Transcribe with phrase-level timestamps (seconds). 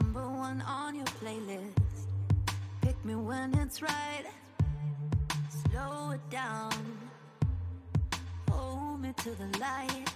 [0.00, 2.06] number one on your playlist.
[2.82, 4.24] Pick me when it's right,
[5.48, 6.72] slow it down.
[8.50, 10.08] Hold me to the light.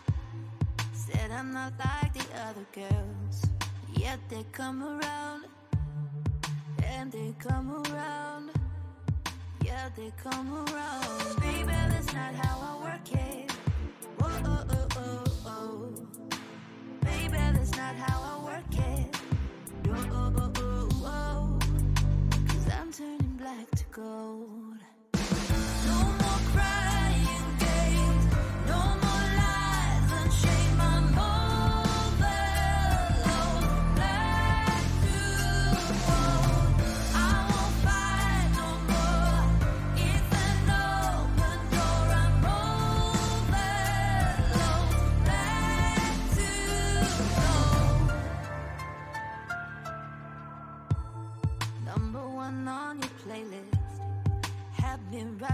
[0.93, 3.47] Said I'm not like the other girls,
[3.95, 5.45] yet they come around.
[6.85, 8.51] And they come around,
[9.65, 11.41] yeah, they come around.
[11.41, 13.51] Baby, that's not how I work it.
[14.19, 16.39] Whoa, oh, oh, oh, oh.
[17.05, 19.02] Baby, that's not how I work it.
[22.93, 24.62] turning black to gold.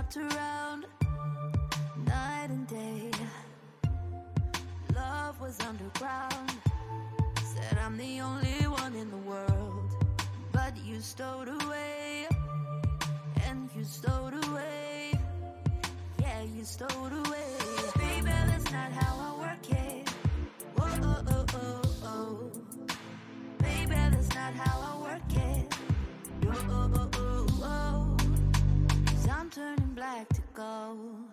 [0.08, 0.86] wrapped around
[2.06, 3.10] night and day.
[4.94, 6.52] Love was underground.
[7.42, 9.92] Said I'm the only one in the world.
[10.52, 12.26] But you stowed away.
[13.46, 15.12] And you stowed away.
[16.20, 17.52] Yeah, you stowed away.
[17.96, 20.08] Baby, that's not how I work it.
[20.76, 22.50] Whoa, oh, oh, oh, oh.
[23.58, 25.74] Baby, that's not how I work it.
[26.44, 27.17] Whoa, oh, oh, oh
[30.08, 31.27] like to go.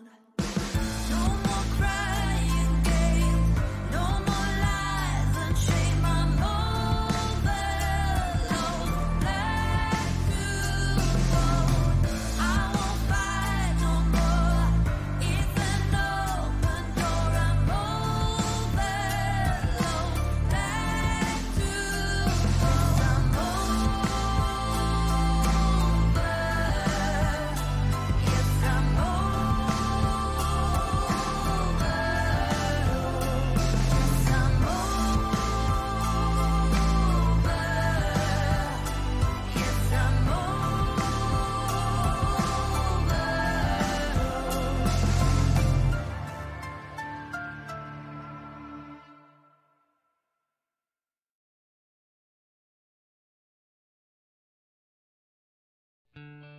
[56.25, 56.54] Mm-hmm.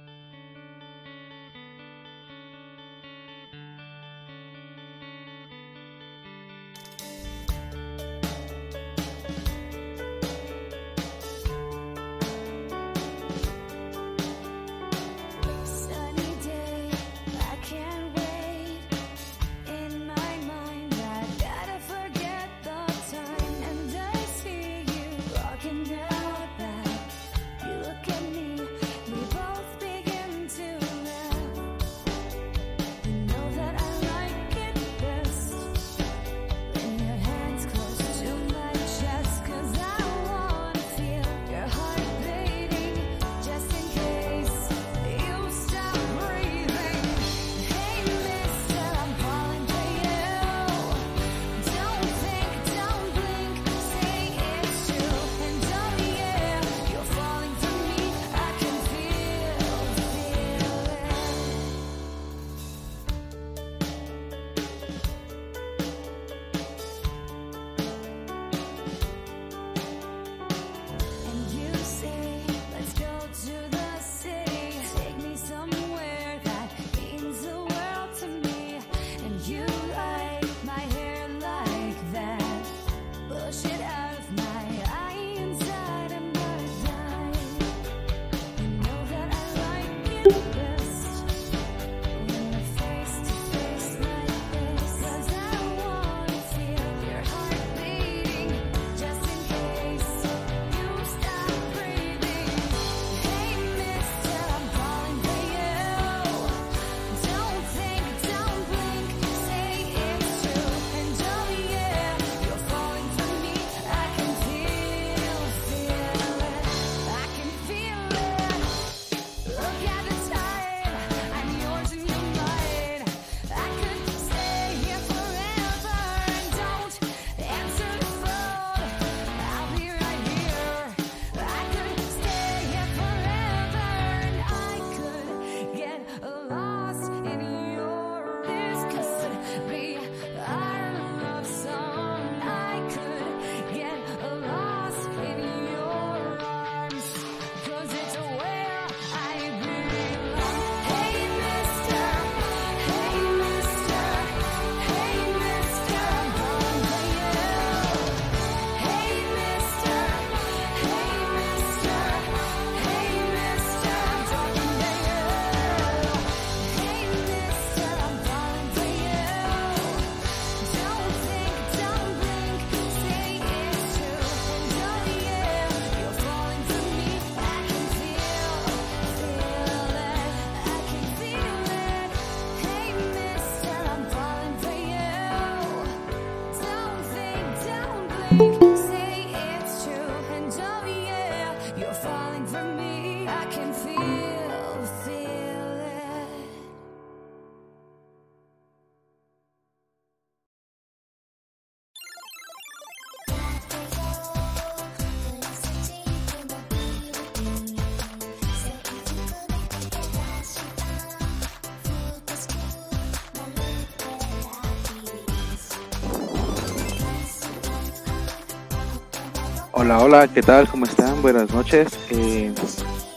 [219.87, 220.69] Hola, hola, ¿qué tal?
[220.69, 221.23] ¿Cómo están?
[221.23, 221.97] Buenas noches.
[222.11, 222.53] Eh,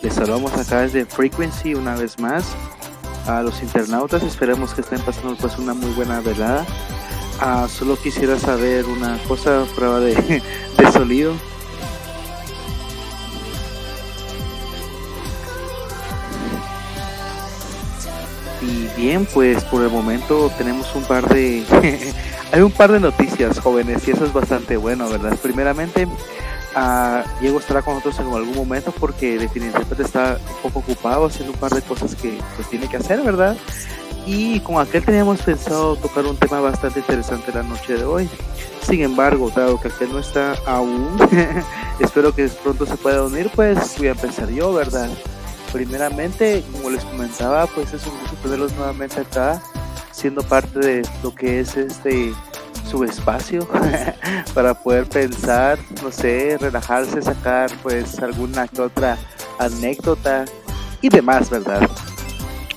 [0.03, 2.45] les saludamos acá desde Frequency una vez más.
[3.25, 6.67] A los internautas esperemos que estén pasando pues una muy buena velada.
[7.41, 10.13] Ah, solo quisiera saber una cosa, prueba de,
[10.77, 11.33] de sonido.
[18.61, 21.65] Y bien, pues por el momento tenemos un par de...
[22.51, 25.35] Hay un par de noticias jóvenes y eso es bastante bueno, ¿verdad?
[25.41, 26.07] Primeramente,
[27.41, 31.59] Diego estará con nosotros en algún momento porque definitivamente está un poco ocupado haciendo un
[31.59, 33.57] par de cosas que pues, tiene que hacer, ¿verdad?
[34.25, 38.29] Y con aquel teníamos pensado tocar un tema bastante interesante la noche de hoy.
[38.81, 41.17] Sin embargo, dado que aquel no está aún,
[41.99, 45.09] espero que pronto se pueda unir, pues voy a empezar yo, ¿verdad?
[45.71, 49.61] Primeramente, como les comentaba, pues es un gusto tenerlos nuevamente acá,
[50.11, 52.33] siendo parte de lo que es este
[52.89, 53.67] su espacio
[54.53, 59.17] para poder pensar, no sé, relajarse, sacar pues alguna que otra
[59.59, 60.45] anécdota
[61.01, 61.87] y demás, ¿verdad?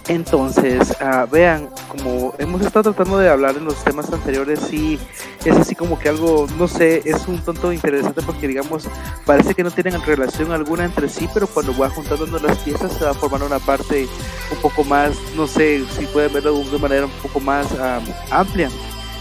[0.08, 4.98] Entonces, ah, vean, como hemos estado tratando de hablar en los temas anteriores, sí,
[5.44, 8.88] es así como que algo, no sé, es un tonto interesante porque, digamos,
[9.24, 13.04] parece que no tienen relación alguna entre sí, pero cuando va juntando las piezas se
[13.04, 14.08] va a formar una parte
[14.50, 18.00] un poco más, no sé, si pueden verlo de una manera un poco más ah,
[18.30, 18.70] amplia,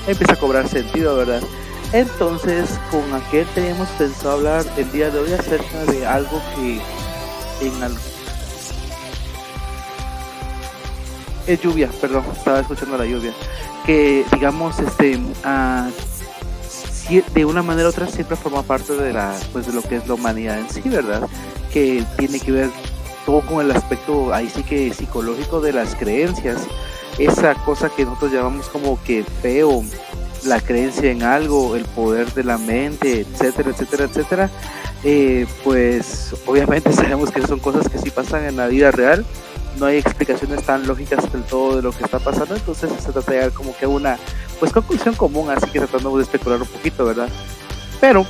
[0.08, 1.42] empieza a cobrar sentido, ¿verdad?
[1.94, 6.80] Entonces, con aquel teníamos pensado hablar el día de hoy acerca de algo que
[7.66, 7.98] en al-
[11.48, 13.34] es lluvia, perdón, estaba escuchando la lluvia.
[13.86, 15.20] Que digamos, este,
[16.70, 19.98] si- de una manera u otra siempre forma parte de la, pues de lo que
[19.98, 21.28] es la humanidad en sí, ¿verdad?
[21.74, 22.70] Que tiene que ver
[23.26, 26.58] todo con el aspecto ahí sí que psicológico de las creencias.
[27.24, 29.84] Esa cosa que nosotros llamamos como que feo,
[30.46, 34.50] la creencia en algo, el poder de la mente, etcétera, etcétera, etcétera.
[35.04, 39.26] Eh, pues obviamente sabemos que son cosas que sí pasan en la vida real
[39.80, 43.32] no hay explicaciones tan lógicas del todo de lo que está pasando, entonces se trata
[43.32, 44.18] de llegar como que a una
[44.60, 47.30] pues conclusión común, así que tratando de especular un poquito, ¿verdad?
[48.00, 48.26] Pero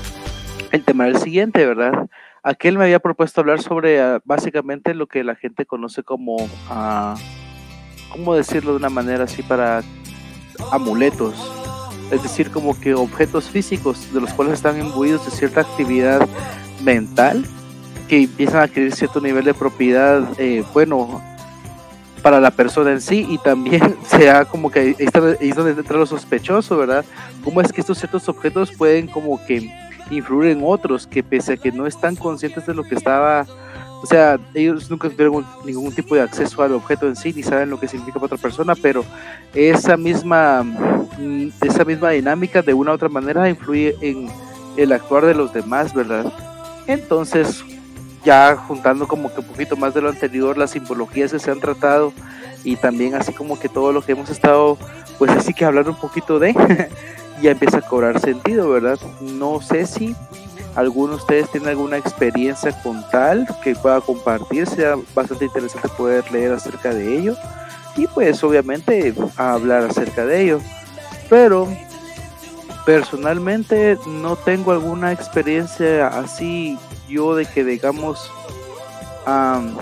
[0.72, 2.08] el tema era el siguiente, ¿verdad?
[2.44, 6.38] Aquel me había propuesto hablar sobre ah, básicamente lo que la gente conoce como,
[6.70, 7.15] ah,
[8.12, 9.84] ¿cómo decirlo de una manera así para
[10.72, 11.34] amuletos?
[12.12, 16.27] Es decir, como que objetos físicos de los cuales están imbuidos de cierta actividad
[16.84, 17.46] mental
[18.10, 21.22] que empiezan a adquirir cierto nivel de propiedad, eh, bueno,
[22.22, 26.06] para la persona en sí y también sea como que ahí es donde entra lo
[26.06, 27.06] sospechoso, ¿verdad?
[27.44, 29.72] ¿Cómo es que estos ciertos objetos pueden como que
[30.10, 33.46] influir en otros que pese a que no están conscientes de lo que estaba,
[34.01, 37.70] o sea, ellos nunca tuvieron ningún tipo de acceso al objeto en sí ni saben
[37.70, 39.05] lo que significa para otra persona, pero
[39.53, 44.29] esa misma, mm, esa misma dinámica de una u otra manera influye en
[44.75, 46.31] el actuar de los demás, ¿verdad?
[46.88, 47.63] Entonces,
[48.24, 51.60] ya juntando como que un poquito más de lo anterior, las simbologías que se han
[51.60, 52.12] tratado
[52.63, 54.77] y también así como que todo lo que hemos estado,
[55.20, 56.53] pues así que hablar un poquito de,
[57.41, 59.00] ya empieza a cobrar sentido, ¿verdad?
[59.22, 60.15] No sé si
[60.75, 66.30] alguno de ustedes tiene alguna experiencia con tal que pueda compartir, sea bastante interesante poder
[66.32, 67.36] leer acerca de ello
[67.96, 70.62] y pues obviamente hablar acerca de ello.
[71.30, 71.68] Pero
[72.86, 78.32] personalmente no tengo alguna experiencia así yo de que digamos
[79.25, 79.75] am,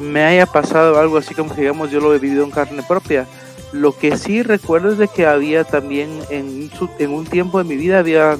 [0.00, 3.26] me haya pasado algo así como que digamos yo lo he vivido en carne propia.
[3.72, 6.70] Lo que sí recuerdo es de que había también en
[7.10, 8.38] un tiempo de mi vida había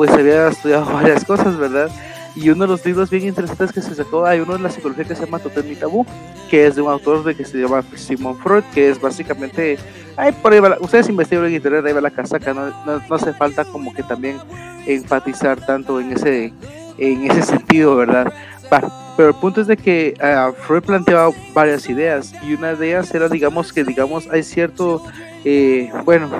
[0.00, 1.90] pues había estudiado varias cosas, ¿verdad?
[2.34, 5.04] Y uno de los libros bien interesantes que se sacó, hay uno de la psicología
[5.04, 6.06] que se llama Totem y Tabú,
[6.48, 9.76] que es de un autor de que se llama Simon Freud, que es básicamente,
[10.16, 13.02] ay, por ahí va la- ustedes investigan en internet, ahí va la casaca, no, no,
[13.06, 14.38] no hace falta como que también
[14.86, 16.54] enfatizar tanto en ese,
[16.96, 18.32] en ese sentido, ¿verdad?
[18.72, 18.80] Va,
[19.18, 23.14] pero el punto es de que ah, Freud planteaba varias ideas y una de ellas
[23.14, 25.02] era, digamos, que digamos hay cierto,
[25.44, 26.30] eh, bueno,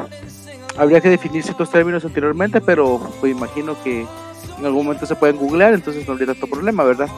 [0.80, 4.06] habría que definir ciertos términos anteriormente, pero pues imagino que
[4.58, 7.08] en algún momento se pueden googlear, entonces no habría tanto problema, ¿verdad?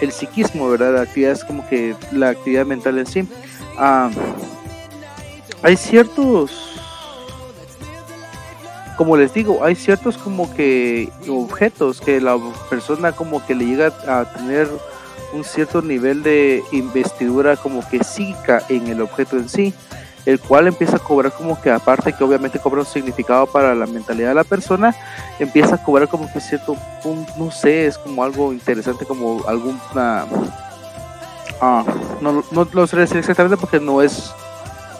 [0.00, 0.94] El psiquismo, ¿verdad?
[0.94, 3.28] La actividad es como que la actividad mental en sí.
[3.76, 4.10] Ah,
[5.62, 6.70] hay ciertos
[8.96, 12.38] como les digo, hay ciertos como que objetos que la
[12.70, 14.68] persona como que le llega a tener
[15.34, 19.74] un cierto nivel de investidura como que psíquica en el objeto en sí,
[20.26, 23.86] el cual empieza a cobrar como que aparte que obviamente cobra un significado para la
[23.86, 24.94] mentalidad de la persona,
[25.38, 30.26] empieza a cobrar como que cierto, un, no sé, es como algo interesante, como alguna...
[31.60, 31.84] Ah,
[32.20, 34.32] no, no lo sé decir exactamente porque no es,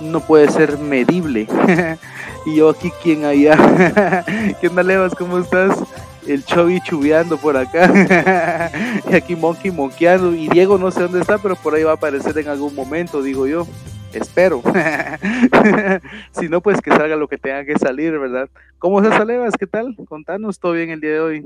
[0.01, 1.49] no puede ser medible.
[2.47, 4.25] y yo aquí, ¿quién allá?
[4.61, 5.15] ¿Qué onda, Levas?
[5.15, 5.79] ¿Cómo estás?
[6.27, 8.71] el Chovy chubeando por acá
[9.11, 11.95] y aquí Monkey monkeando y Diego no sé dónde está pero por ahí va a
[11.95, 13.67] aparecer en algún momento digo yo
[14.13, 14.63] espero
[16.33, 19.55] si no pues que salga lo que tenga que salir verdad ¿cómo estás Alevas?
[19.59, 19.97] ¿qué tal?
[20.09, 21.45] contanos todo bien el día de hoy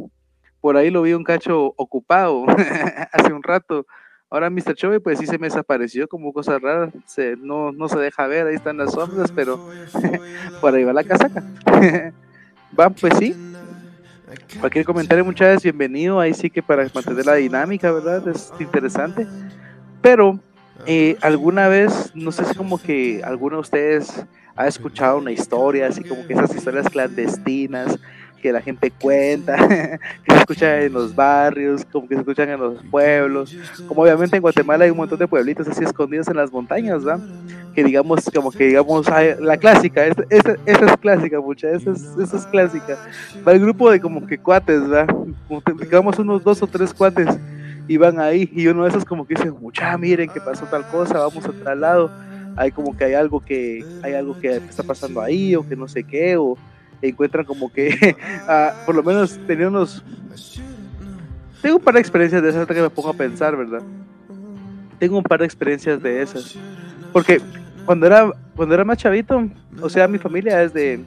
[0.61, 2.47] por ahí lo vi un cacho ocupado
[3.13, 3.87] hace un rato
[4.31, 4.75] ahora Mr.
[4.75, 6.91] Chovy pues sí se me desapareció como cosa rara
[7.39, 9.61] no, no se deja ver ahí están las sombras pero
[10.61, 11.45] por ahí va la casaca
[12.73, 13.35] van pues sí
[14.59, 16.19] Cualquier comentario, muchas veces bienvenido.
[16.19, 18.27] Ahí sí que para mantener la dinámica, ¿verdad?
[18.29, 19.27] Es interesante.
[20.03, 20.41] Pero
[20.85, 25.87] eh, alguna vez, no sé si como que alguno de ustedes ha escuchado una historia,
[25.87, 27.99] así como que esas historias clandestinas
[28.41, 29.57] que la gente cuenta,
[30.25, 33.57] que se escuchan en los barrios, como que se escuchan en los pueblos.
[33.89, 37.27] Como obviamente en Guatemala hay un montón de pueblitos así escondidos en las montañas, ¿verdad?
[37.75, 39.07] Que digamos, como que digamos,
[39.41, 42.97] la clásica, esa, esa, esa es clásica, mucha, esa es, esa es clásica.
[43.47, 45.15] Va el grupo de como que cuates, ¿verdad?
[45.49, 47.29] Como que, digamos unos dos o tres cuates
[47.89, 50.87] y van ahí y uno de esos como que dice, mucha, miren que pasó tal
[50.89, 52.11] cosa, vamos a tal lado.
[52.57, 55.89] Hay como que hay algo que hay algo que está pasando ahí o que no
[55.89, 56.57] sé qué o
[57.03, 58.17] encuentran como que
[58.49, 60.03] uh, por lo menos tenía unos
[61.61, 63.83] tengo un par de experiencias de esas que me pongo a pensar verdad
[64.99, 66.57] tengo un par de experiencias de esas
[67.13, 67.41] porque
[67.85, 69.47] cuando era cuando era más chavito
[69.83, 71.01] o sea mi familia es de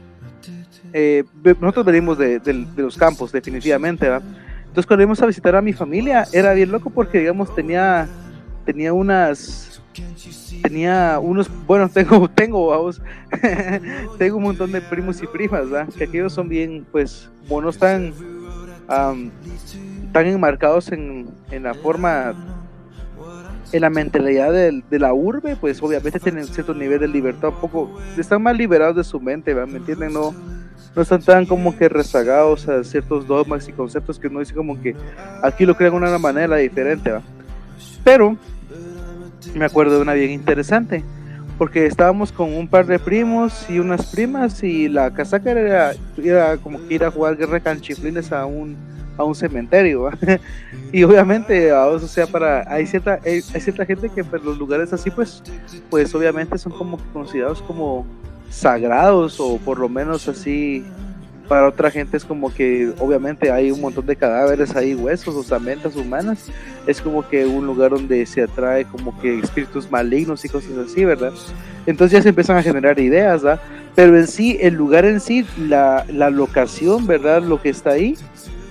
[0.94, 1.24] eh,
[1.60, 4.24] nosotros venimos de, de, de, los campos definitivamente ¿verdad?
[4.70, 8.08] Entonces cuando íbamos a visitar a mi familia era bien loco porque digamos tenía
[8.66, 9.70] tenía unas
[10.62, 13.02] tenía unos, bueno, tengo, tengo, vamos,
[14.18, 15.94] tengo un montón de primos y primas, ¿verdad?
[15.94, 18.14] Que aquellos son bien, pues, como no están
[18.90, 19.32] um,
[20.12, 22.34] tan enmarcados en, en, la forma,
[23.72, 27.62] en la mentalidad de, de, la urbe, pues obviamente tienen cierto nivel de libertad, un
[27.62, 29.72] poco, están más liberados de su mente, ¿verdad?
[29.72, 30.14] ¿Me entienden?
[30.14, 30.34] No,
[30.96, 34.82] no están tan como que rezagados a ciertos dogmas y conceptos que uno dice como
[34.82, 34.96] que
[35.44, 37.26] aquí lo crean de una manera diferente, ¿verdad?
[38.04, 38.38] Pero
[39.54, 41.04] me acuerdo de una bien interesante,
[41.58, 46.58] porque estábamos con un par de primos y unas primas y la casaca era, era
[46.58, 48.76] como que ir a jugar guerra canchiflines a un,
[49.18, 50.04] a un cementerio.
[50.04, 50.18] ¿va?
[50.92, 55.10] y obviamente, o sea, para hay cierta, hay, cierta gente que en los lugares así,
[55.12, 55.44] pues,
[55.90, 58.06] pues obviamente son como considerados como
[58.50, 60.84] sagrados o por lo menos así
[61.50, 65.96] para otra gente es como que obviamente hay un montón de cadáveres ahí, huesos, osamentas
[65.96, 66.46] humanas,
[66.86, 71.04] es como que un lugar donde se atrae como que espíritus malignos y cosas así,
[71.04, 71.34] ¿verdad?
[71.88, 73.62] Entonces ya se empiezan a generar ideas, ¿verdad?
[73.96, 77.42] Pero en sí, el lugar en sí, la, la locación, ¿verdad?
[77.42, 78.16] Lo que está ahí,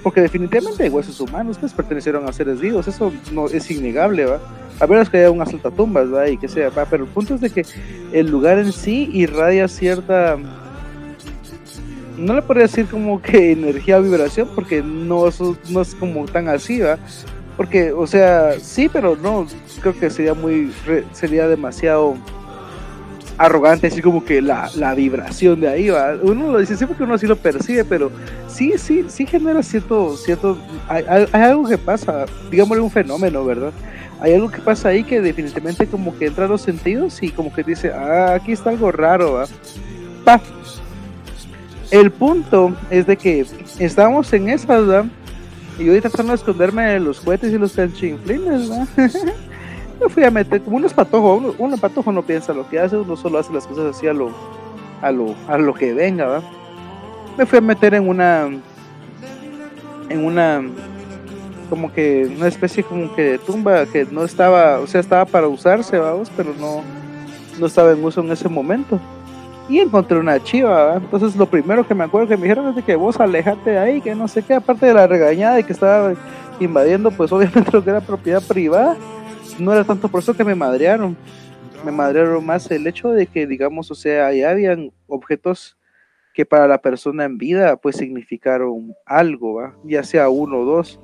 [0.02, 4.40] porque definitivamente hay huesos humanos, pues pertenecieron a seres vivos, eso no es innegable, ¿va?
[4.80, 6.28] A menos que haya un asaltatumbas, ¿va?
[6.28, 6.84] Y que sea, ¿va?
[6.86, 7.64] Pero el punto es de que
[8.12, 10.38] el lugar en sí irradia cierta
[12.16, 15.24] no le podría decir como que energía o vibración, porque no,
[15.70, 16.98] no es como tan así, ¿va?
[17.56, 19.46] Porque, o sea, sí, pero no,
[19.80, 20.72] creo que sería muy,
[21.12, 22.16] sería demasiado
[23.38, 26.14] arrogante decir como que la, la vibración de ahí, ¿va?
[26.20, 28.10] Uno lo dice sí porque uno así lo percibe, pero
[28.48, 33.44] sí, sí, sí genera cierto, cierto, hay, hay, hay algo que pasa, digámosle un fenómeno,
[33.44, 33.72] ¿verdad?
[34.20, 37.52] Hay algo que pasa ahí que definitivamente como que entra a los sentidos y como
[37.52, 39.44] que dice, ah, aquí está algo raro, ¿va?
[40.24, 40.40] Pa,
[41.92, 43.46] el punto es de que
[43.78, 45.04] estábamos en esa, ¿verdad?
[45.78, 48.88] Y yo tratando de esconderme de los cohetes y los canchinflines, ¿verdad?
[50.00, 53.38] me fui a meter como uno, uno patojo no piensa lo que hace, uno solo
[53.38, 54.30] hace las cosas así a lo,
[55.02, 56.48] a lo, a lo que venga, ¿verdad?
[57.36, 58.48] Me fui a meter en una,
[60.08, 60.62] en una,
[61.70, 65.48] como que una especie como que de tumba que no estaba, o sea, estaba para
[65.48, 66.82] usarse, vamos, pero no,
[67.58, 69.00] no estaba en uso en ese momento
[69.68, 70.94] y encontré una chiva.
[70.96, 73.78] Entonces, lo primero que me acuerdo que me dijeron es de que vos alejate de
[73.78, 76.14] ahí, que no sé qué, aparte de la regañada de que estaba
[76.58, 78.96] invadiendo, pues obviamente lo que era propiedad privada,
[79.58, 81.16] no era tanto por eso que me madrearon.
[81.84, 85.76] Me madrearon más el hecho de que, digamos, o sea, ahí habían objetos
[86.34, 89.74] que para la persona en vida, pues significaron algo, ¿va?
[89.84, 91.00] ya sea uno o dos.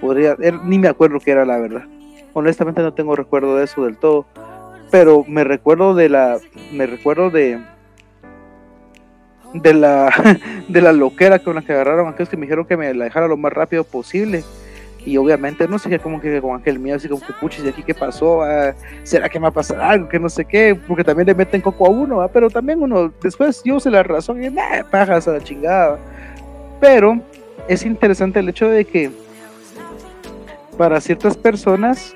[0.00, 1.84] Podría, ni me acuerdo qué era la verdad.
[2.32, 4.26] Honestamente no tengo recuerdo de eso del todo.
[4.90, 6.38] Pero me recuerdo de la.
[6.72, 7.60] Me recuerdo de
[9.54, 10.12] de la,
[10.68, 13.28] de la loquera con la que agarraron aquellos que me dijeron que me la dejara
[13.28, 14.44] lo más rápido posible.
[15.04, 17.82] Y obviamente no sé, como que con aquel miedo, así como que puchis, ¿de aquí
[17.82, 18.42] qué pasó?
[18.42, 18.74] Ah,
[19.04, 20.08] ¿Será que me va a pasar algo?
[20.08, 23.62] Que no sé qué, porque también le meten coco a uno, pero también uno, después
[23.64, 24.50] yo se la razón y
[24.90, 25.98] pajas a la chingada.
[26.80, 27.20] Pero
[27.68, 29.10] es interesante el hecho de que
[30.76, 32.14] para ciertas personas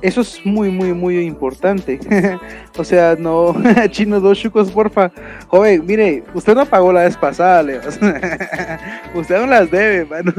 [0.00, 1.98] eso es muy, muy, muy importante.
[2.76, 3.54] o sea, no,
[3.90, 5.10] chino, dos chucos, porfa.
[5.48, 7.80] Joven, mire, usted no pagó la vez pasada, Leo.
[9.14, 10.32] usted no las debe, mano.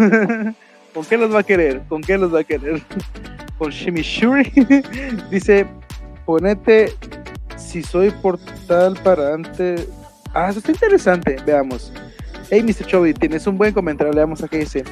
[0.94, 1.82] ¿Con qué los va a querer?
[1.88, 2.82] ¿Con qué los va a querer?
[3.58, 4.52] Con Shimishuri.
[5.32, 5.66] Dice,
[6.26, 6.94] ponete
[7.58, 9.88] si soy portal para antes.
[10.34, 11.38] Ah, eso está interesante.
[11.46, 11.92] Veamos.
[12.50, 12.86] Hey, Mr.
[12.88, 14.14] Chovy, tienes un buen comentario.
[14.14, 14.84] Leamos aquí dice.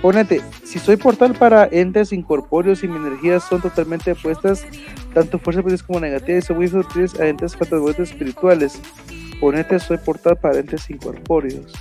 [0.00, 4.62] Ponete, si soy portal para entes incorpóreos y mi energía son totalmente opuestas,
[5.14, 8.78] tanto fuerzas positivas como negativas, y son muy útiles a entes fantasmagóricos espirituales.
[9.40, 11.72] Ponete, soy portal para entes incorpóreos.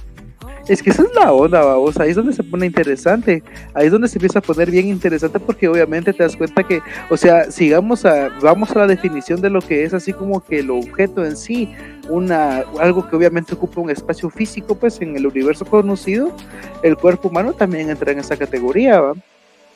[0.67, 2.00] Es que esa es la onda, vamos.
[2.00, 3.43] Ahí es donde se pone interesante.
[3.74, 6.82] Ahí es donde se empieza a poner bien interesante porque obviamente te das cuenta que,
[7.10, 10.60] o sea, sigamos a, vamos a la definición de lo que es así como que
[10.60, 11.70] el objeto en sí,
[12.10, 16.34] una, algo que obviamente ocupa un espacio físico, pues en el universo conocido,
[16.82, 19.13] el cuerpo humano también entra en esa categoría, ¿va?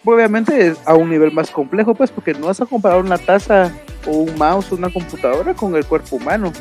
[0.05, 3.73] Obviamente es a un nivel más complejo, pues porque no vas a comparar una taza
[4.05, 6.53] o un mouse o una computadora con el cuerpo humano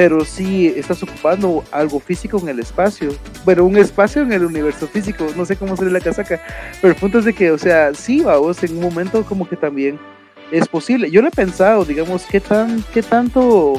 [0.00, 3.10] pero sí estás ocupando algo físico en el espacio.
[3.44, 6.40] Bueno, un espacio en el universo físico, no sé cómo sería la casaca,
[6.80, 9.56] pero el punto es de que, o sea, sí, vamos, en un momento como que
[9.56, 10.00] también
[10.50, 11.10] es posible.
[11.10, 13.78] Yo lo he pensado, digamos, qué tan, qué tanto...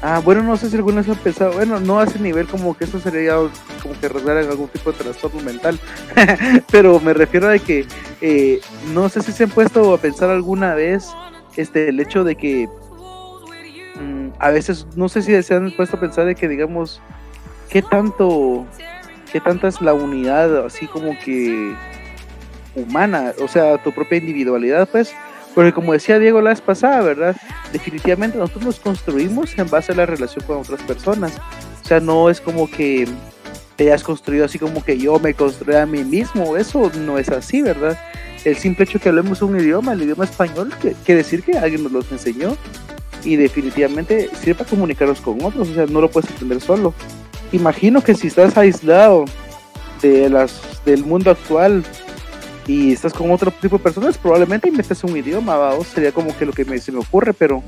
[0.00, 2.74] Ah, bueno, no sé si alguna vez han pensado, bueno, no a ese nivel como
[2.74, 3.34] que eso sería
[3.82, 5.78] como que en algún tipo de trastorno mental,
[6.72, 7.84] pero me refiero a que
[8.22, 8.58] eh,
[8.94, 11.10] no sé si se han puesto a pensar alguna vez
[11.56, 12.70] este el hecho de que
[14.38, 17.00] a veces no sé si se han puesto a pensar de que digamos
[17.68, 18.66] qué tanto
[19.32, 21.74] qué tanta es la unidad así como que
[22.74, 25.14] humana o sea tu propia individualidad pues.
[25.54, 27.36] Porque como decía Diego la vez pasada verdad
[27.72, 31.32] definitivamente nosotros nos construimos en base a la relación con otras personas.
[31.82, 33.08] O sea no es como que
[33.74, 36.56] te hayas construido así como que yo me construí a mí mismo.
[36.56, 37.98] Eso no es así verdad
[38.44, 41.92] el simple hecho que hablemos un idioma el idioma español quiere decir que alguien nos
[41.92, 42.56] lo enseñó
[43.24, 46.94] y definitivamente sirve comunicarnos con otros, o sea, no lo puedes aprender solo.
[47.52, 49.24] Imagino que si estás aislado
[50.02, 51.84] de las del mundo actual
[52.66, 55.84] y estás con otro tipo de personas, probablemente inventes un idioma, ¿va?
[55.84, 57.62] sería como que lo que me, se me ocurre, pero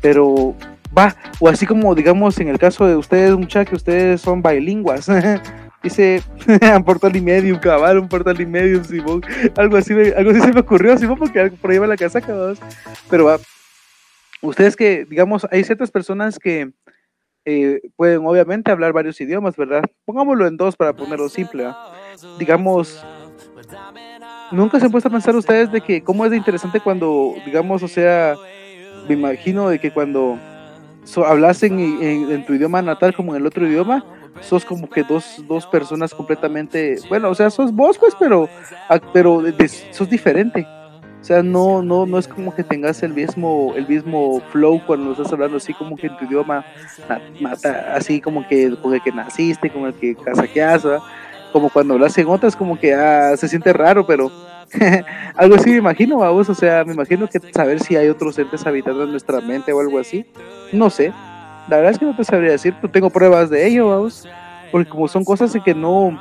[0.00, 0.54] pero
[0.96, 5.06] va, o así como digamos en el caso de ustedes, muchachos, que ustedes son bilingües.
[5.82, 6.22] Dice,
[6.76, 9.20] un portal y medio, cabal, un portal y medio, Simón.
[9.56, 12.56] Algo así, algo así se me ocurrió, Simón, porque por ahí va la casa, cabrón.
[13.10, 13.38] Pero va,
[14.42, 16.72] ustedes que, digamos, hay ciertas personas que
[17.44, 19.82] eh, pueden obviamente hablar varios idiomas, ¿verdad?
[20.04, 21.66] Pongámoslo en dos para ponerlo simple.
[22.38, 23.04] Digamos,
[24.52, 27.82] nunca se han puesto a pensar ustedes de que cómo es de interesante cuando, digamos,
[27.82, 28.36] o sea,
[29.08, 30.38] me imagino de que cuando
[31.26, 34.04] hablas en, tu idioma natal como en el otro idioma,
[34.40, 38.48] sos como que dos, dos personas completamente, bueno, o sea, sos vos pues, pero,
[39.12, 39.42] pero
[39.90, 40.66] sos diferente.
[41.22, 45.12] O sea, no, no, no es como que tengas el mismo, el mismo flow cuando
[45.12, 46.64] estás hablando así como que en tu idioma,
[47.94, 50.84] así como que con el que naciste, con el que casaqueas,
[51.52, 54.32] como cuando hablas en otras, como que ah, se siente raro, pero
[55.36, 58.66] algo así me imagino, vamos, o sea, me imagino que saber si hay otros entes
[58.66, 60.26] habitando en nuestra mente o algo así,
[60.72, 61.12] no sé,
[61.68, 64.28] la verdad es que no te sabría decir, tengo pruebas de ello, vamos,
[64.72, 66.18] porque como son cosas que no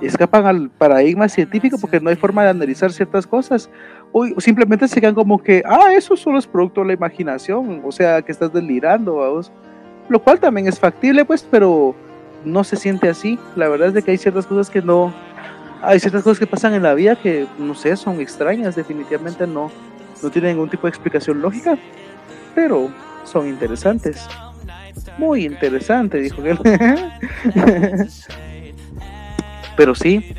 [0.00, 3.70] escapan al paradigma científico porque no hay forma de analizar ciertas cosas
[4.12, 7.92] o simplemente se quedan como que, ah, eso solo es producto de la imaginación, o
[7.92, 9.52] sea, que estás delirando, vamos.
[10.08, 11.94] Lo cual también es factible, pues, pero
[12.44, 13.38] no se siente así.
[13.54, 15.12] La verdad es de que hay ciertas cosas que no,
[15.82, 19.70] hay ciertas cosas que pasan en la vida que, no sé, son extrañas, definitivamente no,
[20.22, 21.78] no tienen ningún tipo de explicación lógica,
[22.54, 22.90] pero
[23.24, 24.26] son interesantes.
[25.18, 26.58] Muy interesante, dijo él.
[29.76, 30.34] pero sí,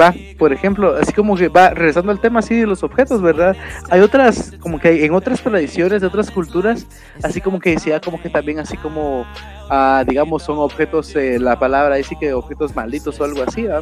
[0.00, 3.56] va, por ejemplo, así como que va regresando al tema así de los objetos, ¿verdad?
[3.90, 6.86] Hay otras, como que en otras tradiciones de otras culturas,
[7.22, 9.26] así como que decía, como que también así como,
[9.70, 13.80] ah, digamos, son objetos, eh, la palabra dice que objetos malditos o algo así, ¿va?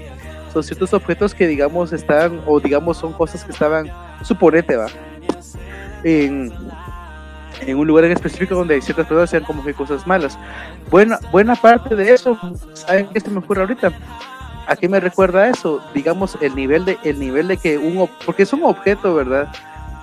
[0.52, 3.90] Son ciertos objetos que, digamos, están, o digamos, son cosas que estaban,
[4.22, 4.86] suponete, ¿va?
[6.04, 6.52] En,
[7.66, 10.38] en un lugar en específico donde ciertas personas sean como que cosas malas.
[10.90, 12.38] Buena, buena parte de eso,
[12.74, 13.92] ¿saben qué se me ocurre ahorita?
[14.66, 15.82] ¿A qué me recuerda eso?
[15.94, 19.52] Digamos, el nivel de, el nivel de que un, porque es un objeto, ¿verdad?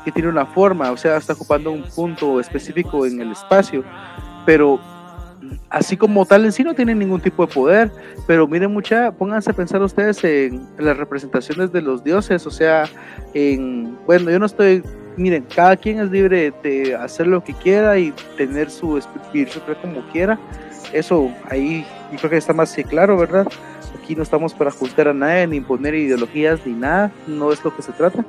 [0.06, 3.84] Que tiene una forma, o sea, está ocupando un punto específico en el espacio,
[4.46, 4.80] pero
[5.70, 7.92] así como tal en sí no tienen ningún tipo de poder,
[8.28, 12.86] pero miren mucha, pónganse a pensar ustedes en, las representaciones de los dioses, o sea,
[13.34, 14.84] en, bueno, yo no estoy,
[15.18, 20.02] miren, cada quien es libre de hacer lo que quiera y tener su espíritu como
[20.12, 20.40] quiera,
[20.94, 23.48] eso ahí yo creo que está más claro, ¿verdad?
[24.02, 27.76] Aquí no estamos para juzgar a nadie, ni imponer ideologías, ni nada, no es lo
[27.76, 28.26] que se trata,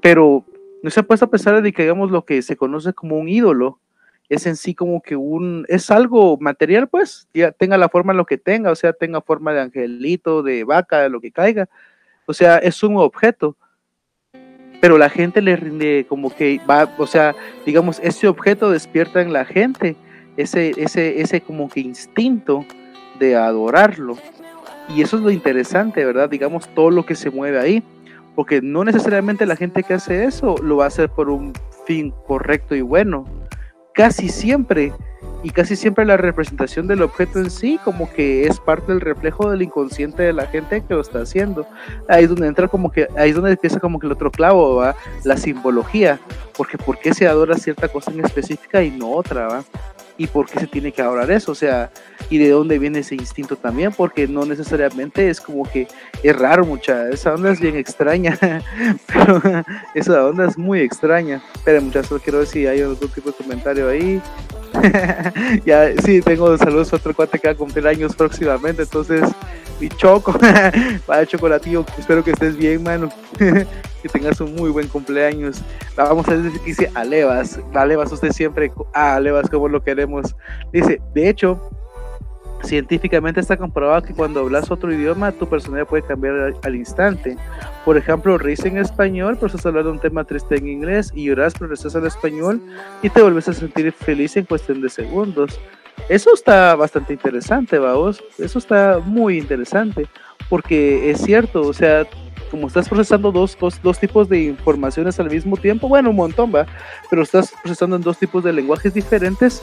[0.00, 0.44] pero
[0.82, 3.28] no se ha puesto a pensar de que digamos lo que se conoce como un
[3.28, 3.80] ídolo,
[4.28, 8.26] es en sí como que un, es algo material, pues, ya tenga la forma lo
[8.26, 11.68] que tenga, o sea, tenga forma de angelito, de vaca, de lo que caiga,
[12.26, 13.56] o sea, es un objeto,
[14.80, 19.32] pero la gente le rinde como que va, o sea, digamos, ese objeto despierta en
[19.32, 19.96] la gente
[20.36, 22.64] ese, ese, ese como que instinto
[23.18, 24.18] de adorarlo,
[24.88, 26.30] y eso es lo interesante, ¿verdad?
[26.30, 27.82] Digamos, todo lo que se mueve ahí,
[28.34, 31.52] porque no necesariamente la gente que hace eso lo va a hacer por un
[31.86, 33.24] fin correcto y bueno,
[33.94, 34.92] casi siempre,
[35.42, 39.50] y casi siempre la representación del objeto en sí como que es parte del reflejo
[39.50, 41.66] del inconsciente de la gente que lo está haciendo.
[42.08, 44.76] Ahí es donde entra como que, ahí es donde empieza como que el otro clavo,
[44.76, 44.94] ¿va?
[45.24, 46.20] La simbología,
[46.56, 49.64] porque ¿por qué se adora cierta cosa en específica y no otra, ¿va?
[50.18, 51.90] Y por qué se tiene que adorar eso, o sea,
[52.30, 55.86] y de dónde viene ese instinto también, porque no necesariamente es como que
[56.22, 58.38] es raro mucha, esa onda es bien extraña,
[59.06, 59.42] pero
[59.94, 61.42] esa onda es muy extraña.
[61.64, 64.20] Pero muchachos, quiero ver si hay algún tipo de comentario ahí.
[65.64, 69.22] ya, sí, tengo saludos a otro cuate que va años próximamente, entonces,
[69.80, 70.34] mi choco,
[71.06, 73.08] vaya chocolatillo, espero que estés bien, mano.
[73.38, 75.62] que tengas un muy buen cumpleaños.
[75.96, 80.36] Vamos a decir dice Alevas, Alevas, usted siempre, ah, Alevas, como lo queremos.
[80.72, 81.60] Dice, de hecho,
[82.62, 87.36] Científicamente está comprobado que cuando hablas otro idioma, tu personalidad puede cambiar al, instante.
[87.84, 91.24] Por ejemplo, reís en español, pero estás hablando de un tema triste en inglés y
[91.24, 92.60] lloras, pero estás en español
[93.02, 95.60] y te vuelves a sentir feliz en cuestión de segundos.
[96.08, 98.22] Eso está bastante interesante, vamos.
[98.38, 100.06] Eso está muy interesante,
[100.48, 102.06] porque es cierto, o sea,
[102.50, 106.66] como estás procesando dos, dos, tipos de informaciones al mismo tiempo, bueno, un montón, va,
[107.10, 109.62] pero estás procesando en dos tipos de lenguajes diferentes,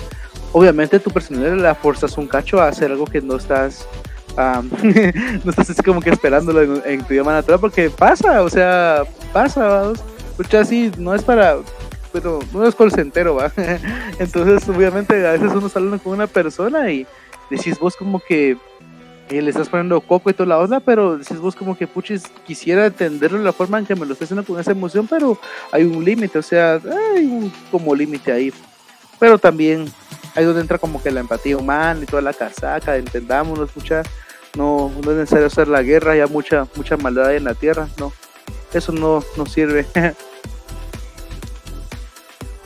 [0.51, 3.87] obviamente tu personalidad la fuerzas un cacho a hacer algo que no estás,
[4.37, 9.91] no estás así como que esperándolo en, tu idioma natural, porque pasa, o sea, pasa.
[10.31, 11.57] Escucha, así, no es para,
[12.11, 13.51] pero no es entero, va.
[14.19, 17.05] Entonces, obviamente, a veces uno está hablando con una persona y
[17.49, 18.57] decís vos como que
[19.29, 22.85] le estás poniendo coco y toda la onda, pero decís vos como que puchis, quisiera
[22.85, 25.39] entenderlo de la forma en que me lo estás haciendo con esa emoción, pero
[25.71, 26.79] hay un límite, o sea,
[27.15, 28.53] hay un como límite ahí.
[29.19, 29.91] Pero también
[30.35, 34.03] ahí donde entra como que la empatía humana y toda la casaca, entendámonos, mucha,
[34.57, 38.13] no, no es necesario hacer la guerra, hay mucha, mucha maldad en la tierra, no,
[38.73, 39.85] eso no, no sirve.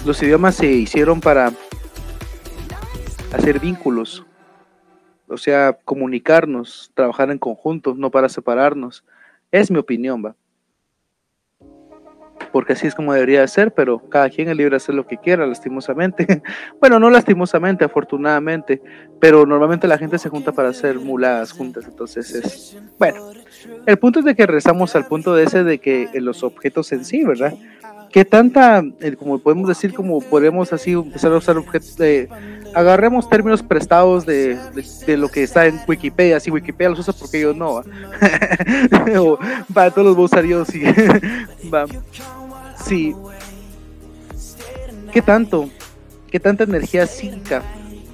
[0.05, 1.51] Los idiomas se hicieron para
[3.33, 4.23] hacer vínculos,
[5.27, 9.03] o sea, comunicarnos, trabajar en conjunto, no para separarnos.
[9.51, 10.35] Es mi opinión, va.
[12.51, 15.17] Porque así es como debería ser, pero cada quien es libre de hacer lo que
[15.17, 16.41] quiera, lastimosamente.
[16.79, 18.81] bueno, no lastimosamente, afortunadamente,
[19.19, 22.81] pero normalmente la gente se junta para hacer muladas juntas, entonces es...
[22.97, 23.31] Bueno,
[23.85, 27.03] el punto es de que rezamos al punto de ese de que los objetos en
[27.03, 27.53] sí, ¿verdad?
[28.11, 32.29] ¿Qué tanta, eh, como podemos decir, como podemos así empezar a usar objetos de,
[32.73, 34.57] agarremos términos prestados de,
[35.07, 37.81] lo que está en Wikipedia, si Wikipedia los usa porque yo no,
[39.19, 39.39] o,
[39.75, 40.83] va, todos los voy a usar yo, sí,
[41.73, 41.85] va,
[42.85, 43.15] sí,
[45.11, 45.69] ¿qué tanto,
[46.31, 47.61] qué tanta energía psíquica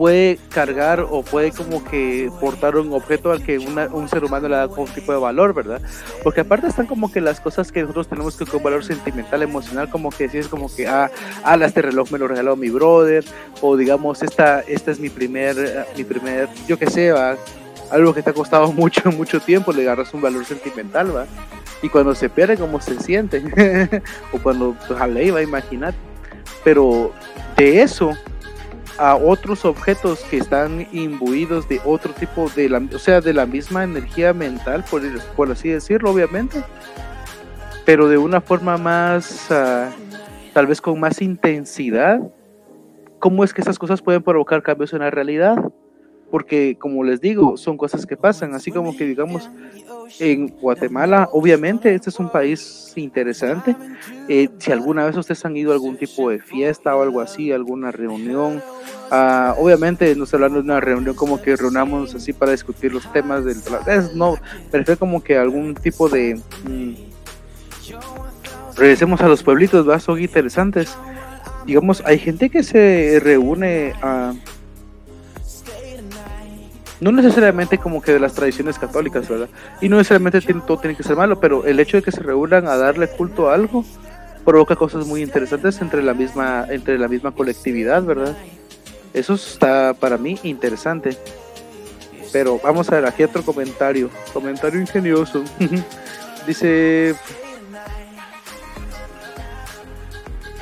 [0.03, 4.55] puede cargar o puede como que portar un objeto al que un ser humano le
[4.57, 5.81] da algún tipo de valor, ¿verdad?
[6.23, 9.89] Porque aparte están como que las cosas que nosotros tenemos que con valor sentimental, emocional,
[9.89, 11.09] como que si es como que, ah,
[11.45, 13.23] ah, este reloj me lo regaló mi brother,
[13.61, 17.37] o digamos, esta, esta es mi primer, mi primer, yo qué sé, va,
[17.89, 21.27] algo que te ha costado mucho, mucho tiempo, le agarras un valor sentimental, va.
[21.81, 23.41] Y cuando se pierde, ¿cómo se siente?
[24.33, 25.93] o cuando, pues, a ley va, imaginar.
[26.61, 27.13] Pero
[27.55, 28.17] de eso
[28.97, 33.45] a otros objetos que están imbuidos de otro tipo de la, o sea, de la
[33.45, 35.01] misma energía mental, por,
[35.35, 36.63] por así decirlo, obviamente,
[37.85, 39.89] pero de una forma más, ah,
[40.53, 42.19] tal vez con más intensidad.
[43.19, 45.55] ¿Cómo es que esas cosas pueden provocar cambios en la realidad?
[46.33, 49.51] Porque, como les digo, son cosas que pasan, así como que digamos,
[50.17, 53.75] en Guatemala, obviamente, este es un país interesante.
[54.27, 57.51] Eh, si alguna vez ustedes han ido a algún tipo de fiesta o algo así,
[57.51, 58.63] alguna reunión,
[59.11, 63.13] uh, obviamente no estoy hablando de una reunión como que reunamos así para discutir los
[63.13, 63.57] temas del...
[63.85, 64.35] Es, no,
[64.71, 66.41] prefiero como que algún tipo de...
[66.67, 66.93] Mm,
[68.75, 69.99] regresemos a los pueblitos, ¿va?
[69.99, 70.97] son interesantes.
[71.67, 74.33] Digamos, hay gente que se reúne a
[76.99, 79.49] no necesariamente como que de las tradiciones católicas, ¿verdad?
[79.81, 82.67] Y no necesariamente todo tiene que ser malo, pero el hecho de que se reúnan
[82.67, 83.83] a darle culto a algo
[84.45, 88.35] provoca cosas muy interesantes entre la misma, entre la misma colectividad, ¿verdad?
[89.13, 91.17] Eso está para mí interesante.
[92.31, 94.09] Pero vamos a ver, aquí otro comentario.
[94.33, 95.43] Comentario ingenioso.
[96.47, 97.15] Dice.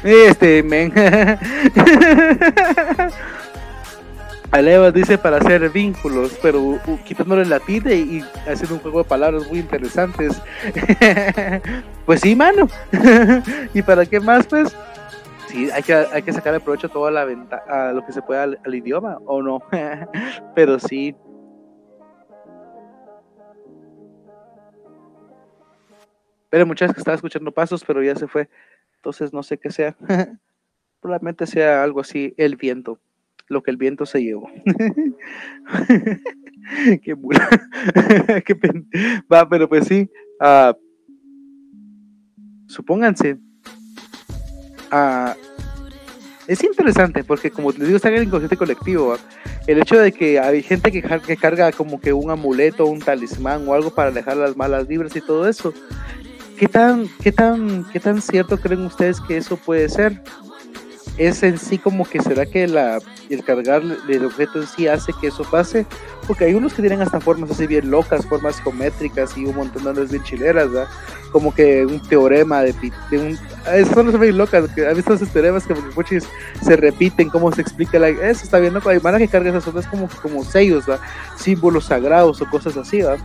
[0.04, 0.91] Este, men.
[4.52, 9.10] Aleva dice para hacer vínculos, pero uh, quitándole la tilde y, haciendo un juego de
[9.10, 10.42] palabras muy interesantes.
[12.06, 12.68] pues sí, mano.
[13.74, 14.76] ¿Y para qué más, pues?
[15.48, 18.44] Sí, hay que, hay que sacarle provecho toda la venta a lo que se pueda
[18.44, 19.64] al, idioma, ¿o no?
[20.56, 21.16] pero sí.
[26.50, 28.50] Pero muchas que estaba escuchando pasos, pero ya se fue.
[28.98, 29.96] Entonces no sé qué sea.
[31.00, 33.00] Probablemente sea algo así, el viento.
[33.52, 34.50] Lo que el viento se llevó.
[37.04, 37.50] qué mula.
[38.46, 38.88] qué pen-
[39.32, 40.10] Va, pero pues sí.
[40.40, 40.74] ah,
[42.68, 43.38] supónganse.
[44.90, 45.36] ah,
[46.48, 49.18] es interesante porque como les digo, está en el inconsciente colectivo.
[49.68, 53.68] El hecho de que hay gente que, que carga como que un amuleto, un talismán
[53.68, 55.74] o algo para alejar las malas vibras y todo eso.
[56.58, 60.22] ¿Qué tan, qué tan, qué tan cierto creen ustedes que eso puede ser?
[61.17, 65.12] Es en sí como que será que la, el cargar el objeto en sí hace
[65.19, 65.86] que eso pase,
[66.26, 69.84] porque hay unos que tienen hasta formas así bien locas, formas geométricas y un montón
[69.84, 70.89] de ondas bien chileras, ¿verdad?
[71.32, 72.74] Como que un teorema de,
[73.12, 73.39] de un...
[73.65, 76.24] ah, son las bien locas, que a veces esos teoremas que porque, puchis,
[76.63, 79.88] se repiten, cómo se explica, la, eso está bien loco, hay que cargan esas ondas
[79.88, 81.04] como, como sellos, ¿verdad?
[81.38, 83.19] Símbolos sagrados o cosas así, ¿verdad?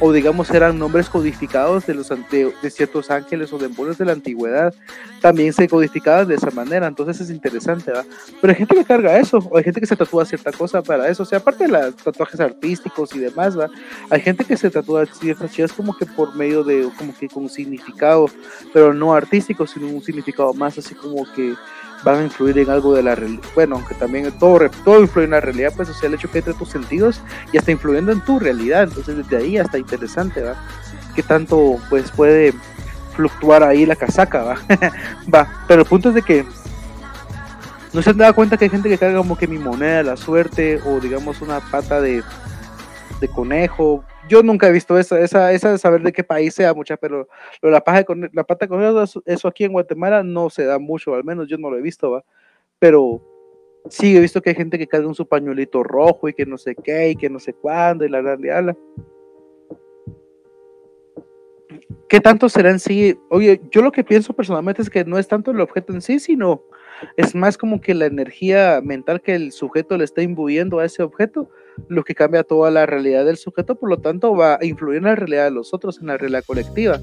[0.00, 4.74] O digamos eran nombres codificados de los de ciertos ángeles o demonios de la antigüedad,
[5.20, 8.04] también se codificaban de esa manera, entonces es interesante, ¿va?
[8.40, 11.08] Pero hay gente que carga eso, o hay gente que se tatúa cierta cosa para
[11.08, 13.68] eso, o sea, aparte de los tatuajes artísticos y demás, ¿va?
[14.10, 17.48] Hay gente que se tatúa ciertas chivas como que por medio de, como que con
[17.48, 18.26] significado,
[18.72, 21.54] pero no artístico, sino un significado más así como que
[22.04, 25.30] van a influir en algo de la realidad, bueno, aunque también todo, todo influye en
[25.32, 27.20] la realidad, pues, o sea, el hecho que entre tus sentidos
[27.52, 30.54] y está influyendo en tu realidad, entonces desde ahí hasta interesante, ¿va?
[31.14, 32.52] Que tanto, pues, puede
[33.16, 34.58] fluctuar ahí la casaca, ¿va?
[35.34, 36.44] va, pero el punto es de que
[37.94, 40.16] no se han dado cuenta que hay gente que carga como que mi moneda, la
[40.16, 42.22] suerte, o digamos una pata de,
[43.20, 44.04] de conejo.
[44.28, 47.28] Yo nunca he visto esa, esa, esa de saber de qué país sea mucha, pero
[47.60, 50.78] lo la, paja de cone- la pata conejo, eso, aquí en Guatemala no se da
[50.78, 52.24] mucho, al menos yo no lo he visto, ¿va?
[52.78, 53.20] Pero
[53.90, 56.56] sí he visto que hay gente que carga un su pañuelito rojo y que no
[56.56, 58.76] sé qué, y que no sé cuándo, y la gran diabla.
[62.08, 63.18] ¿Qué tanto será en sí?
[63.28, 66.18] Oye, yo lo que pienso personalmente es que no es tanto el objeto en sí,
[66.18, 66.62] sino
[67.16, 71.02] es más como que la energía mental que el sujeto le está imbuyendo a ese
[71.02, 71.50] objeto,
[71.88, 75.04] lo que cambia toda la realidad del sujeto, por lo tanto va a influir en
[75.04, 77.00] la realidad de los otros, en la realidad colectiva.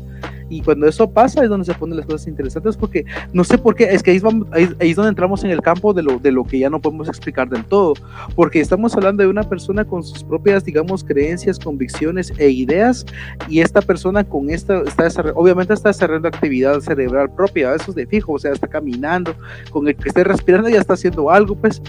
[0.52, 3.74] Y cuando eso pasa es donde se ponen las cosas interesantes, porque no sé por
[3.74, 6.44] qué, es que ahí, ahí, es donde entramos en el campo de lo, de lo
[6.44, 7.94] que ya no podemos explicar del todo,
[8.36, 13.06] porque estamos hablando de una persona con sus propias, digamos, creencias, convicciones e ideas,
[13.48, 18.06] y esta persona con esta, está obviamente está desarrollando actividad cerebral propia, eso es de
[18.06, 19.34] fijo, o sea, está caminando,
[19.70, 21.82] con el que esté respirando ya está haciendo algo, pues,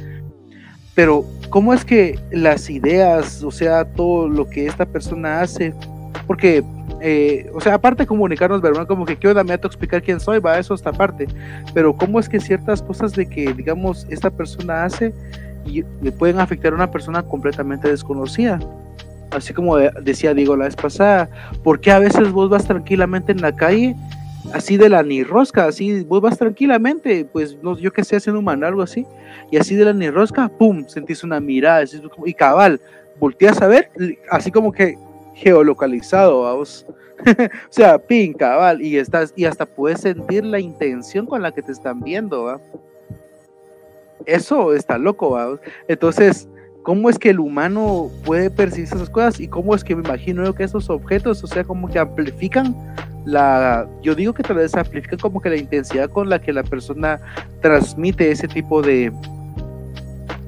[0.95, 5.75] pero ¿cómo es que las ideas, o sea, todo lo que esta persona hace,
[6.27, 6.63] porque,
[7.01, 8.87] eh, o sea, aparte de comunicarnos, ¿verdad?
[8.87, 9.43] Como que, ¿qué onda?
[9.43, 11.27] Me va a explicar quién soy, va, eso esta parte,
[11.75, 15.13] pero ¿cómo es que ciertas cosas de que, digamos, esta persona hace
[15.67, 18.61] y le pueden afectar a una persona completamente desconocida?
[19.31, 21.29] Así como de- decía Diego la vez pasada,
[21.65, 23.97] ¿por qué a veces vos vas tranquilamente en la calle?
[24.53, 28.41] Así de la ni rosca, así vos vas tranquilamente, pues no, yo que sé, haciendo
[28.41, 29.07] un algo así,
[29.51, 31.85] y así de la ni rosca, pum, sentís una mirada,
[32.27, 32.81] y cabal,
[33.21, 33.91] volteas a ver,
[34.31, 34.99] así como que
[35.35, 36.85] geolocalizado, vamos.
[37.29, 41.63] o sea, pin, cabal, y estás, y hasta puedes sentir la intención con la que
[41.63, 42.61] te están viendo, ¿va?
[44.27, 45.59] Eso está loco, ¿va?
[45.89, 46.49] Entonces,
[46.83, 49.41] ¿cómo es que el humano puede percibir esas cosas?
[49.41, 52.75] Y cómo es que me imagino que esos objetos, o sea, como que amplifican
[53.25, 56.63] la, yo digo que tal vez amplifican como que la intensidad con la que la
[56.63, 57.21] persona
[57.61, 59.13] transmite ese tipo de,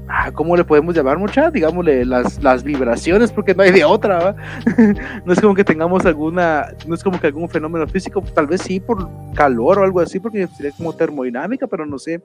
[0.09, 1.51] ah, ¿cómo le podemos llamar mucha?
[1.51, 4.35] Digámosle las, las vibraciones, porque no hay de otra,
[5.25, 8.63] no es como que tengamos alguna, no es como que algún fenómeno físico, tal vez
[8.63, 12.21] sí por calor o algo así, porque sería como termodinámica, pero no sé.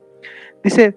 [0.64, 0.96] Dice,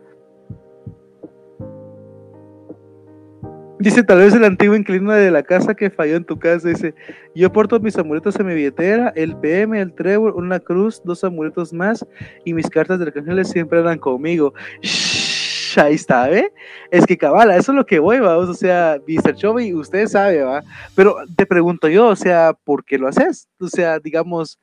[3.83, 6.68] Dice, tal vez el antiguo inquilino de la casa que falló en tu casa.
[6.68, 6.95] Dice,
[7.35, 11.73] yo porto mis amuletos en mi billetera, el PM, el trébol, una cruz, dos amuletos
[11.73, 12.07] más
[12.45, 14.55] y mis cartas de arcángeles siempre andan conmigo.
[14.83, 15.79] Shh.
[15.79, 16.53] Ahí está, ¿ve?
[16.90, 19.35] Es que cabala, eso es lo que voy, vamos, o sea, Mr.
[19.35, 20.62] Chovy, usted sabe, va,
[20.95, 23.49] pero te pregunto yo, o sea, ¿por qué lo haces?
[23.59, 24.59] O sea, digamos,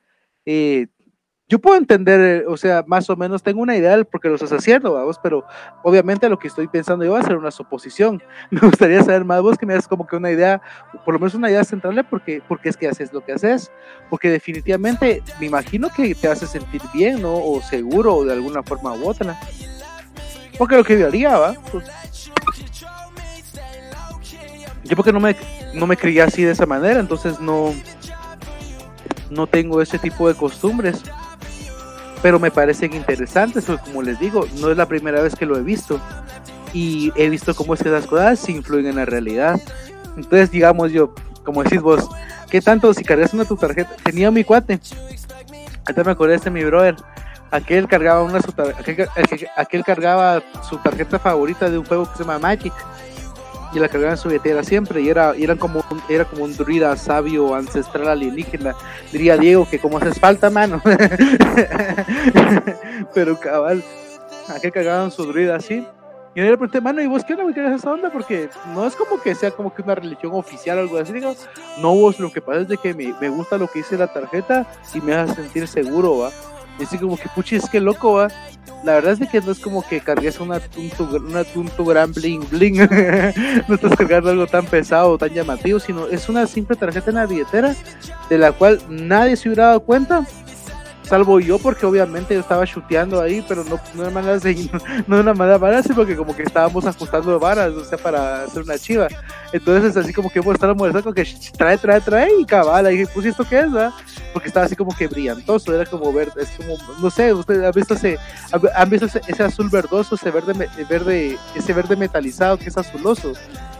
[0.46, 0.86] eh,
[1.50, 4.28] yo puedo entender, eh, o sea, más o menos tengo una idea del por qué
[4.28, 5.44] lo estás haciendo, vamos, pero
[5.82, 8.22] obviamente lo que estoy pensando yo va a ser una suposición.
[8.50, 10.62] Me gustaría saber más vos que me das como que una idea,
[11.04, 13.20] por lo menos una idea central de por qué, por qué es que haces lo
[13.24, 13.72] que haces,
[14.08, 17.34] porque definitivamente me imagino que te hace sentir bien, ¿no?
[17.34, 19.36] O seguro, o de alguna forma u otra.
[20.56, 21.54] Porque lo que yo haría, ¿va?
[21.72, 21.84] Pues,
[24.84, 25.34] yo porque no me,
[25.74, 27.74] no me crié así de esa manera, entonces no,
[29.30, 31.02] no tengo ese tipo de costumbres
[32.22, 35.56] pero me parecen interesantes, porque como les digo, no es la primera vez que lo
[35.56, 36.00] he visto
[36.72, 39.60] y he visto cómo es que esas cosas influyen en la realidad.
[40.16, 42.08] Entonces, digamos yo, como decís vos,
[42.50, 43.90] ¿qué tanto si cargas una tu tarjeta?
[44.02, 44.80] Tenía mi cuate,
[45.86, 46.96] ahorita me acordé de mi brother,
[47.50, 52.18] aquel cargaba una su aquel, aquel, aquel cargaba su tarjeta favorita de un juego que
[52.18, 52.72] se llama Magic
[53.72, 56.96] y la cargaban en su siempre y era, eran como un, era como un druida
[56.96, 58.74] sabio ancestral alienígena
[59.12, 60.82] diría Diego que como haces falta mano
[63.14, 63.84] pero cabal
[64.48, 65.86] a qué cargaban su druida así
[66.34, 67.54] y yo le pregunté, mano, ¿y vos qué onda, güey?
[67.54, 68.10] ¿Qué es esa onda?
[68.10, 71.12] Porque no es como que sea como que una religión oficial o algo así.
[71.12, 71.34] Digo,
[71.80, 74.12] no, vos, lo que pasa es de que me, me gusta lo que dice la
[74.12, 76.30] tarjeta y me hace sentir seguro, ¿va?
[76.80, 78.28] Y así como que, puchi, es que loco, ¿va?
[78.84, 82.12] La verdad es de que no es como que cargues una tuntu, una tuntu gran
[82.12, 82.76] bling bling.
[83.68, 87.16] no estás cargando algo tan pesado o tan llamativo, sino es una simple tarjeta en
[87.16, 87.74] la billetera
[88.30, 90.26] de la cual nadie se hubiera dado cuenta
[91.10, 94.70] salvo yo porque obviamente yo estaba chuteando ahí, pero no, no manera de,
[95.08, 98.78] no manera mala, sino porque como que estábamos ajustando varas, o sea, para hacer una
[98.78, 99.08] chiva.
[99.52, 101.26] Entonces así como que hemos estado molestando que
[101.58, 102.92] trae, trae, trae y cabala.
[102.92, 103.92] Y dije, pues esto qué es, ¿verdad?
[104.32, 107.72] Porque estaba así como que brillantoso, era como verde, es como, no sé, ustedes han
[107.72, 108.16] visto ese,
[108.76, 113.32] han visto ese, ese azul verdoso, ese verde, verde, ese verde metalizado que es azuloso.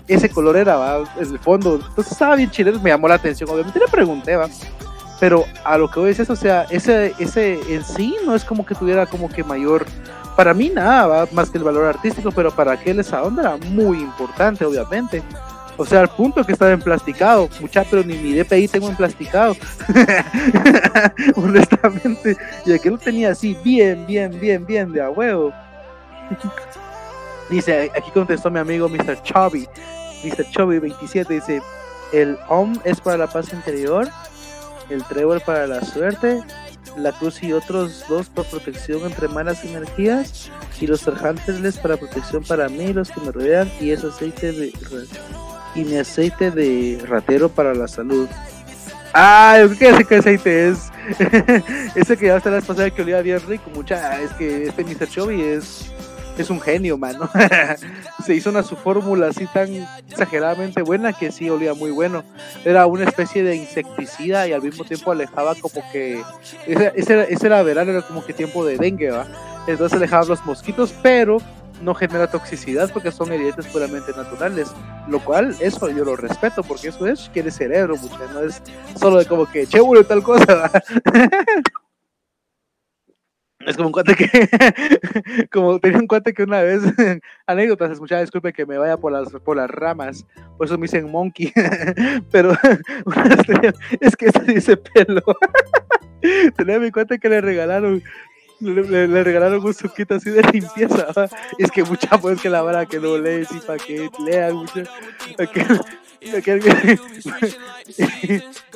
[0.09, 1.77] Ese color era, va, el fondo.
[1.77, 3.49] Entonces estaba bien chileno, me llamó la atención.
[3.49, 4.49] Obviamente le pregunté, va
[5.21, 8.43] pero a lo que voy es eso, o sea, ese, ese en sí no es
[8.43, 9.85] como que tuviera como que mayor,
[10.35, 11.29] para mí nada, ¿va?
[11.33, 15.23] más que el valor artístico, pero para aquel esa onda era muy importante, obviamente.
[15.77, 19.55] O sea, al punto que estaba emplasticado, mucha, pero ni mi DPI tengo emplasticado.
[21.37, 25.53] Honestamente, y aquel lo tenía así, bien, bien, bien, bien, de a huevo.
[27.51, 29.23] dice, aquí contestó mi amigo Mr.
[29.23, 29.69] Chubby,
[30.25, 30.51] Mr.
[30.51, 31.63] Chubby 27, dice,
[32.13, 34.09] el OM es para la paz interior
[34.91, 36.43] el trébol para la suerte,
[36.97, 40.51] la cruz y otros dos por protección entre malas energías,
[40.81, 44.53] y los arcángeles para protección para mí y los que me rodean, y ese aceite
[44.53, 44.73] de
[45.75, 48.29] y mi aceite de ratero para la salud.
[49.15, 50.91] Ah, ¿qué sé qué aceite es?
[51.95, 55.09] ese que ya hasta la pasada que olía bien rico, mucha, es que este Mr.
[55.09, 55.91] Chovy es
[56.43, 57.29] es un genio, mano.
[58.25, 59.69] Se hizo una su fórmula así tan
[60.09, 62.25] exageradamente buena que sí olía muy bueno.
[62.65, 66.23] Era una especie de insecticida y al mismo tiempo alejaba como que.
[66.67, 69.27] Ese, ese era verano, era como que tiempo de dengue, ¿va?
[69.67, 71.39] Entonces alejaba los mosquitos, pero
[71.83, 74.69] no genera toxicidad porque son ingredientes puramente naturales,
[75.09, 78.63] lo cual eso yo lo respeto porque eso es quiere cerebro, mucho, no es
[78.99, 80.71] solo de como que chévere tal cosa.
[83.67, 84.27] Es como un cuate que,
[85.53, 86.83] como tenía un cuate que una vez,
[87.47, 91.11] anécdotas, escuchaba, disculpe que me vaya por las, por las ramas, por eso me dicen
[91.11, 91.53] monkey,
[92.33, 92.53] pero
[94.01, 95.23] es que este dice pelo.
[96.57, 98.03] Tenía mi cuate que le regalaron,
[98.61, 102.87] le, le, regalaron un suquito así de limpieza, es que mucha pues que la vara
[102.87, 104.83] que no lees y para que lean mucho,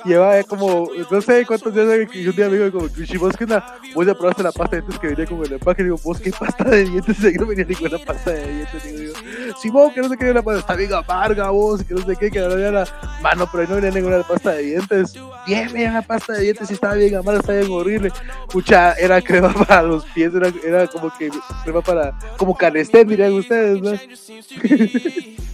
[0.05, 3.65] lleva como, no sé cuántos días un día me dijo como, si vos que una,
[3.95, 6.21] voy a probarse la pasta de dientes que venía como en el empaque, digo, vos
[6.21, 9.93] qué pasta de dientes, y no venía ninguna pasta de dientes, digo, digo si vos
[9.93, 12.41] que no sé qué, la pasta está bien amarga vos, que no sé qué, que
[12.41, 12.87] no había la
[13.23, 15.15] mano, pero no venía ninguna pasta de dientes,
[15.47, 18.13] bien, bien la pasta de dientes, y estaba bien amarga, estaba bien horrible,
[18.53, 21.31] mucha, era crema para los pies, era, era como que
[21.65, 23.93] crema para, como canestén, dirían ustedes, ¿no?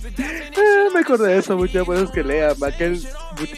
[0.93, 3.03] me acordé de eso, muchas veces que lea, aquel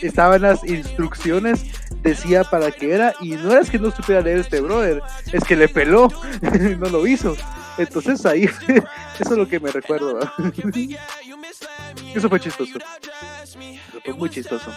[0.00, 1.64] estaban las instrucciones,
[2.02, 5.02] decía para qué era, y no es que no supiera leer este brother,
[5.32, 6.08] es que le peló,
[6.78, 7.36] no lo hizo.
[7.78, 8.44] Entonces ahí,
[9.18, 10.20] eso es lo que me recuerdo.
[12.14, 12.78] Eso fue chistoso.
[12.78, 14.70] Eso fue muy chistoso.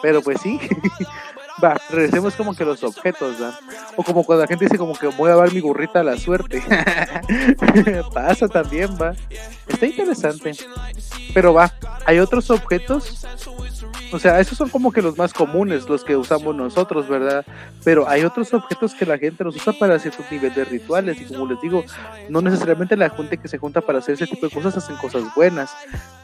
[0.00, 0.60] Pero pues sí.
[1.62, 3.58] Va, regresemos como que los objetos, ¿va?
[3.96, 6.16] O como cuando la gente dice como que voy a dar mi burrita a la
[6.16, 6.62] suerte.
[8.14, 9.14] Pasa también, va.
[9.68, 10.52] Está interesante.
[11.32, 11.72] Pero va,
[12.04, 13.24] hay otros objetos
[14.12, 17.46] o sea, esos son como que los más comunes, los que usamos nosotros, ¿verdad?
[17.82, 21.24] Pero hay otros objetos que la gente los usa para ciertos niveles de rituales y
[21.24, 21.82] como les digo,
[22.28, 25.22] no necesariamente la gente que se junta para hacer ese tipo de cosas hacen cosas
[25.34, 25.74] buenas.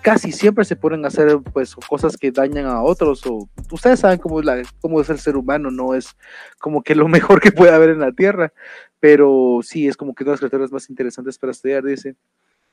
[0.03, 4.19] Casi siempre se ponen a hacer pues cosas que dañan a otros o ustedes saben
[4.19, 6.17] cómo es, la, cómo es el ser humano, no es
[6.59, 8.53] como que lo mejor que puede haber en la Tierra,
[9.01, 12.17] pero sí es como que una de las criaturas más interesantes para estudiar, dice.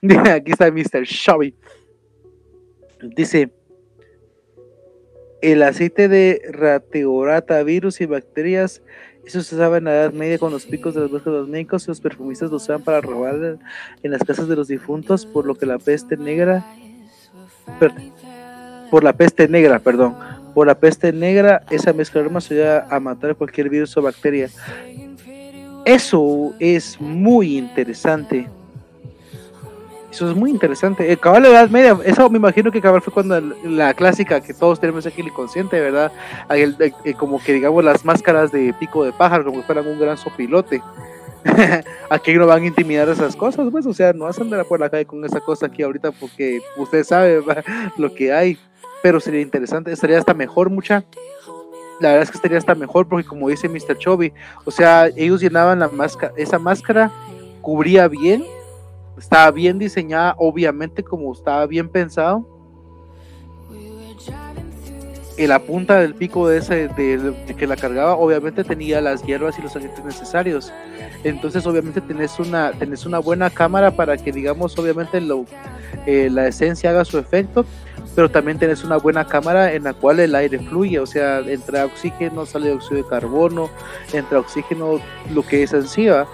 [0.32, 1.04] Aquí está Mr.
[1.04, 1.56] Shabby.
[3.16, 3.52] Dice,
[5.42, 8.82] el aceite de rateorata, virus y bacterias,
[9.26, 11.84] eso se usaba en la Edad Media con los picos de los bosques de los
[11.84, 13.58] y los perfumistas lo usaban para robar
[14.04, 16.66] en las casas de los difuntos, por lo que la peste negra,
[18.90, 20.16] por la peste negra, perdón,
[20.56, 24.50] por la peste negra, esa mezcla de armas ayuda a matar cualquier virus o bacteria.
[25.84, 28.48] Eso es muy interesante.
[30.10, 31.12] Eso es muy interesante.
[31.12, 34.40] El cabal de la Edad Media, eso me imagino que cabal fue cuando la clásica
[34.40, 36.10] que todos tenemos aquí el inconsciente, ¿verdad?
[36.50, 36.78] El-
[37.18, 40.82] como que digamos las máscaras de pico de pájaro, como si fueran un gran sopilote.
[42.10, 44.90] aquí no van a intimidar esas cosas, pues, o sea, no vas a por la
[44.90, 47.44] calle con esa cosa aquí ahorita porque usted sabe
[47.98, 48.58] lo que hay.
[49.06, 51.06] Pero sería interesante, estaría hasta mejor, mucha.
[52.00, 54.00] La verdad es que estaría hasta mejor porque como dice Mr.
[54.00, 54.34] Chovy,
[54.64, 57.12] o sea, ellos llenaban la máscara, esa máscara
[57.62, 58.44] cubría bien,
[59.16, 62.48] estaba bien diseñada, obviamente como estaba bien pensado.
[65.38, 69.60] En la punta del pico de ese de, que la cargaba, obviamente tenía las hierbas
[69.60, 70.74] y los agentes necesarios.
[71.24, 75.46] Entonces, obviamente tenés una tenés una buena cámara para que digamos, obviamente lo,
[76.08, 77.68] eh, la esencia haga su efecto,
[78.16, 81.86] pero también tenés una buena cámara en la cual el aire fluye, o sea, entra
[81.86, 83.70] oxígeno, sale óxido de carbono,
[84.14, 85.02] entra oxígeno,
[85.34, 86.26] lo que es encima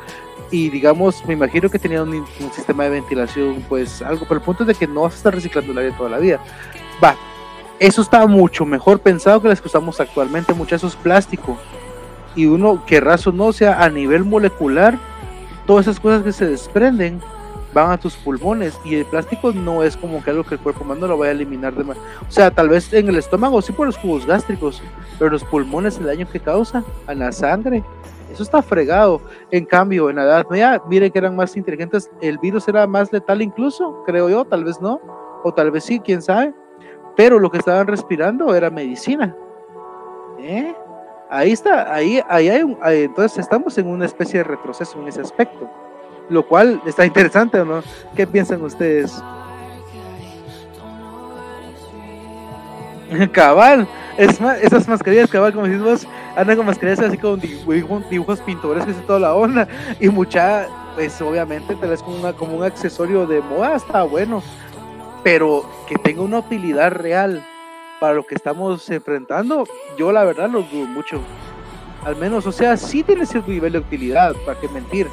[0.51, 4.45] y digamos, me imagino que tenían un, un, sistema de ventilación, pues algo, pero el
[4.45, 6.39] punto es de que no vas a estar reciclando el aire toda la vida.
[7.01, 7.15] Va,
[7.79, 11.57] eso está mucho mejor pensado que las que usamos actualmente, es plástico.
[12.35, 14.99] Y uno, que raso no, o sea, a nivel molecular,
[15.65, 17.21] todas esas cosas que se desprenden
[17.73, 20.83] van a tus pulmones y el plástico no es como que algo que el cuerpo
[20.83, 21.97] humano lo vaya a eliminar de más.
[21.97, 24.81] O sea, tal vez en el estómago sí por los jugos gástricos,
[25.17, 27.83] pero los pulmones el daño que causa a la sangre,
[28.31, 29.21] eso está fregado.
[29.51, 32.09] En cambio, en la Edad Media, miren que eran más inteligentes.
[32.21, 35.01] El virus era más letal incluso, creo yo, tal vez no,
[35.43, 36.53] o tal vez sí, quién sabe.
[37.15, 39.35] Pero lo que estaban respirando era medicina.
[40.39, 40.73] ¿Eh?
[41.29, 45.21] Ahí está, ahí, ahí hay un, entonces estamos en una especie de retroceso en ese
[45.21, 45.69] aspecto.
[46.31, 47.83] Lo cual está interesante, ¿o no?
[48.15, 49.21] ¿Qué piensan ustedes?
[53.33, 53.85] cabal,
[54.17, 56.07] es más, esas mascarillas cabal, como decís vos,
[56.37, 59.67] andan con mascarillas así con dibujos, dibujos pintorescos y toda la onda,
[59.99, 64.41] y mucha, pues obviamente te ves como, una, como un accesorio de moda, está bueno,
[65.23, 67.45] pero que tenga una utilidad real
[67.99, 69.65] para lo que estamos enfrentando,
[69.97, 71.19] yo la verdad lo dudo mucho.
[72.05, 75.07] Al menos, o sea, sí tiene cierto nivel de utilidad, para qué mentir,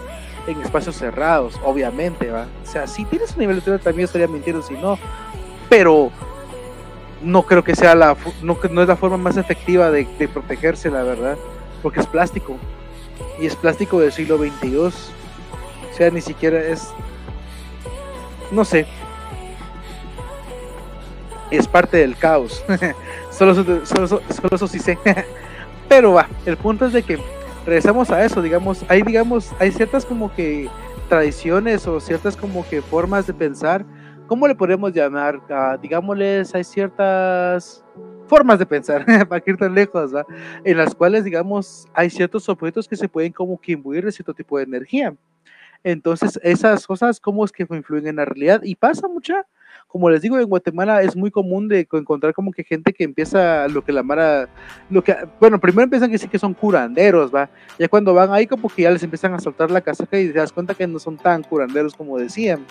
[0.49, 2.47] en espacios cerrados, obviamente, ¿va?
[2.65, 4.99] O sea, sí tienes un nivel de utilidad, también estaría mintiendo si no,
[5.69, 6.11] pero
[7.23, 11.37] no creo que sea la no, es la forma más efectiva de, protegerse la verdad
[11.83, 12.57] porque es plástico
[13.41, 15.11] y es plástico del siglo 22
[15.91, 16.89] o sea ni siquiera es
[18.53, 18.87] no sé
[21.51, 22.65] es parte del caos
[23.31, 24.21] solo, solo
[24.53, 24.99] eso sí sé
[25.89, 27.19] pero va el punto es de que
[27.67, 30.69] regresamos a eso digamos hay digamos hay ciertas como que
[31.09, 33.85] tradiciones o ciertas como que formas de pensar
[34.29, 35.37] ¿cómo le podemos llamar?
[35.49, 37.83] Uh, digámosles, hay ciertas
[38.29, 40.13] formas de pensar, para que ir tan lejos,
[40.63, 44.35] en las cuales, digamos, hay ciertos objetos que se pueden como que imbuir de cierto
[44.35, 45.17] tipo de energía.
[45.83, 48.61] Entonces, esas cosas, ¿cómo es que influyen en la realidad?
[48.63, 49.47] Y pasa mucha,
[49.89, 53.67] como les digo, en Guatemala es muy común de encontrar como que gente que empieza
[53.69, 54.49] lo que la Mara,
[54.91, 57.51] lo que, bueno, primero empiezan a decir que son curanderos, ¿va?
[57.79, 60.39] Ya cuando van ahí como que ya les empiezan a soltar la casaca y te
[60.39, 62.65] das cuenta que no son tan curanderos como decían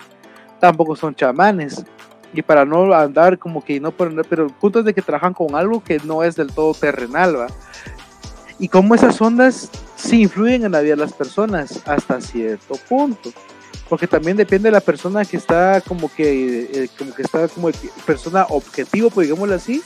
[0.58, 1.84] tampoco son chamanes.
[2.32, 5.32] Y para no andar como que no poner, pero el punto es de que trabajan
[5.32, 7.46] con algo que no es del todo terrenal, ¿va?
[8.58, 13.30] Y como esas ondas sí influyen en la vida de las personas hasta cierto punto.
[13.88, 17.70] Porque también depende de la persona que está como que, eh, como que está como
[18.04, 19.82] persona objetivo, pues digámoslo así,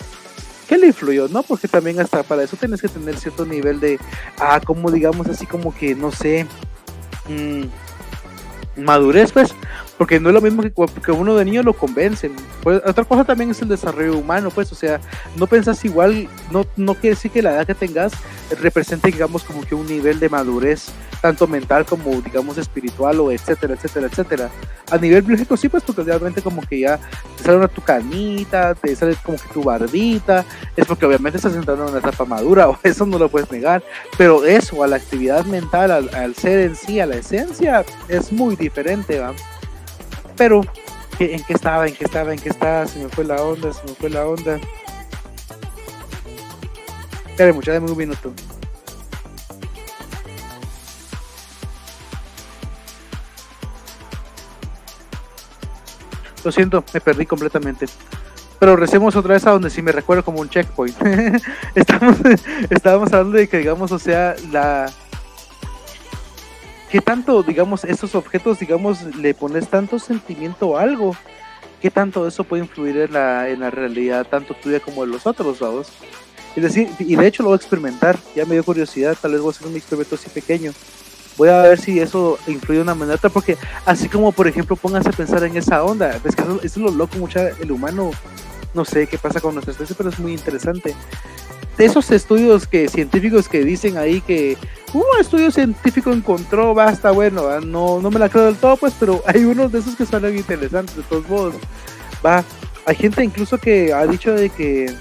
[0.69, 1.43] ¿qué le influyó, no?
[1.43, 4.01] Porque también hasta para eso tienes que tener cierto nivel de,
[4.39, 6.47] ah, como digamos así como que, no sé,
[7.29, 9.55] mmm, madurez, pues.
[9.99, 10.73] Porque no es lo mismo que,
[11.05, 12.33] que uno de niño lo convencen.
[12.63, 15.01] Pues, otra cosa también es el desarrollo humano, pues, o sea,
[15.37, 18.13] no pensás igual, no, no quiere decir que la edad que tengas
[18.61, 23.75] represente, digamos, como que un nivel de madurez, tanto mental como, digamos, espiritual o etcétera,
[23.75, 24.51] etcétera, etcétera.
[24.91, 26.99] A nivel biológico sí, pues, porque realmente como que ya
[27.37, 30.45] te sale una tu canita, te sale como que tu barbita,
[30.77, 33.83] es porque obviamente estás entrando en una etapa madura, o eso no lo puedes negar,
[34.19, 38.33] pero eso, a la actividad mental, al, al ser en sí, a la esencia, es
[38.33, 39.33] muy diferente, ¿va?
[40.37, 40.63] Pero,
[41.19, 41.87] ¿qué- ¿en qué estaba?
[41.87, 42.33] ¿En qué estaba?
[42.33, 42.87] ¿En qué estaba?
[42.87, 44.59] Se me fue la onda, se me fue la onda.
[47.31, 48.33] Espere, mucha, dame un minuto.
[56.45, 57.87] Lo siento, me perdí completamente.
[58.59, 60.97] Pero recemos otra vez a donde sí me recuerdo como un checkpoint.
[61.75, 62.17] estamos,
[62.71, 64.91] estábamos hablando de que, digamos, o sea, la.
[66.93, 71.17] ¿Qué tanto, digamos, estos objetos, digamos, le pones tanto sentimiento a algo?
[71.81, 75.27] ¿Qué tanto eso puede influir en la, en la realidad, tanto tuya como de los
[75.27, 75.89] otros, vamos?
[76.55, 79.41] Es decir, y de hecho lo voy a experimentar, ya me dio curiosidad, tal vez
[79.41, 80.73] voy a hacer un experimento así pequeño.
[81.39, 84.77] Voy a ver si eso influye de una manera otra, porque así como, por ejemplo,
[84.77, 88.11] pónganse a pensar en esa onda, es eso es lo loco, mucha, el humano,
[88.75, 90.95] no sé qué pasa con nuestra especie, pero es muy interesante.
[91.77, 94.59] De esos estudios que científicos que dicen ahí que
[94.93, 98.95] un estudio científico encontró, basta, bueno, ah, no, no me la creo del todo, pues,
[98.99, 101.55] pero hay unos de esos que son interesantes, de todos modos.
[102.25, 102.45] Va,
[102.85, 104.95] hay gente incluso que ha dicho de que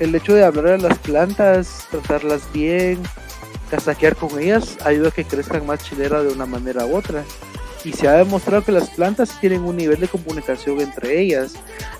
[0.00, 3.00] el hecho de hablar a las plantas, tratarlas bien,
[3.70, 7.24] casaquear con ellas, ayuda a que crezcan más chilera de una manera u otra.
[7.84, 11.52] Y se ha demostrado que las plantas tienen un nivel de comunicación entre ellas.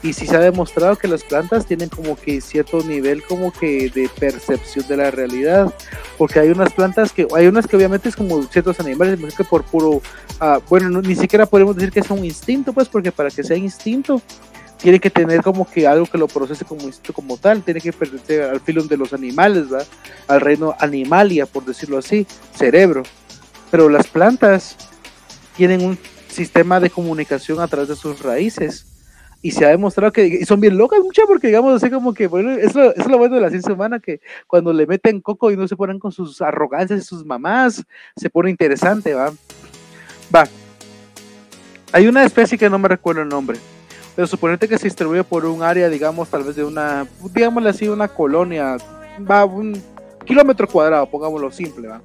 [0.03, 3.91] Y sí se ha demostrado que las plantas tienen como que cierto nivel como que
[3.91, 5.73] de percepción de la realidad.
[6.17, 9.63] Porque hay unas plantas que, hay unas que obviamente es como ciertos animales, que por
[9.65, 10.01] puro,
[10.41, 13.43] ah, bueno, no- ni siquiera podemos decir que es un instinto, pues porque para que
[13.45, 14.23] sea instinto,
[14.81, 17.93] tiene que tener como que algo que lo procese como instinto como tal, tiene que
[17.93, 19.83] pertenecer al filón de los animales, ¿va?
[20.29, 22.27] al reino animalia, por decirlo así,
[22.57, 23.03] cerebro.
[23.71, 24.77] Pero las plantas
[25.57, 25.99] tienen un
[26.29, 28.87] sistema de comunicación a través de sus raíces.
[29.43, 32.53] Y se ha demostrado que son bien locas, mucha, porque digamos así como que, bueno,
[32.53, 35.77] es lo bueno de la ciencia humana, que cuando le meten coco y no se
[35.77, 37.85] ponen con sus arrogancias y sus mamás,
[38.17, 39.33] se pone interesante, va.
[40.35, 40.49] Va.
[41.93, 43.59] Hay una especie que no me recuerdo el nombre,
[44.17, 47.87] pero suponete que se distribuye por un área, digamos, tal vez de una, digámosle así,
[47.87, 48.79] una colonia,
[49.31, 49.81] va, un
[50.25, 52.01] kilómetro cuadrado, pongámoslo simple, va.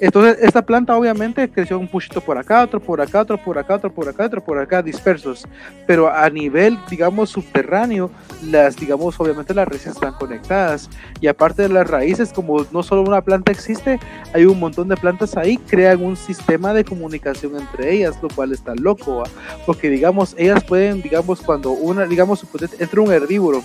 [0.00, 3.74] Entonces, esta planta obviamente creció un puchito por acá, otro por acá, otro por acá,
[3.74, 5.46] otro por acá, otro por acá, dispersos.
[5.86, 8.10] Pero a nivel, digamos, subterráneo,
[8.50, 10.88] las, digamos, obviamente las raíces están conectadas.
[11.20, 14.00] Y aparte de las raíces, como no solo una planta existe,
[14.32, 18.52] hay un montón de plantas ahí, crean un sistema de comunicación entre ellas, lo cual
[18.52, 19.24] está loco, ¿va?
[19.66, 22.44] porque digamos, ellas pueden, digamos, cuando una, digamos,
[22.78, 23.62] entra un herbívoro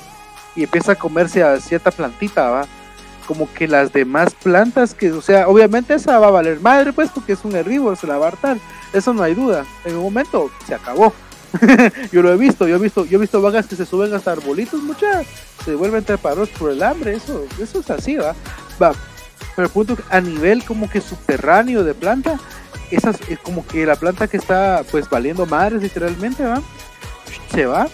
[0.56, 2.66] y empieza a comerse a cierta plantita, ¿va?
[3.26, 7.10] Como que las demás plantas que, o sea, obviamente esa va a valer madre, pues,
[7.10, 8.58] porque es un herbívoro, se la va a hartar,
[8.94, 11.14] eso no hay duda, en un momento se acabó.
[12.12, 14.32] yo lo he visto, yo he visto, yo he visto vagas que se suben hasta
[14.32, 15.26] arbolitos, muchas,
[15.64, 18.36] se vuelven trepados por el hambre, eso, eso es así, va,
[18.82, 18.94] va,
[19.56, 22.40] pero punto a nivel como que subterráneo de planta,
[22.92, 26.62] esas, es como que la planta que está pues valiendo madres literalmente, va,
[27.52, 27.88] se va,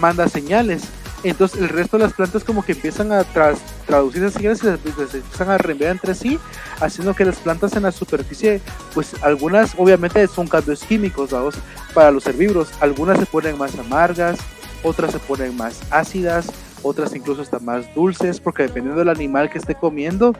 [0.00, 0.82] manda señales,
[1.30, 4.66] entonces el resto de las plantas como que empiezan a tras, traducir esas señales y
[4.66, 6.38] las, las empiezan a reenviar entre sí,
[6.80, 8.60] haciendo que las plantas en la superficie,
[8.94, 11.56] pues algunas obviamente son cambios químicos, vamos,
[11.94, 14.38] para los herbívoros, algunas se ponen más amargas,
[14.82, 16.50] otras se ponen más ácidas,
[16.82, 20.34] otras incluso hasta más dulces, porque dependiendo del animal que esté comiendo,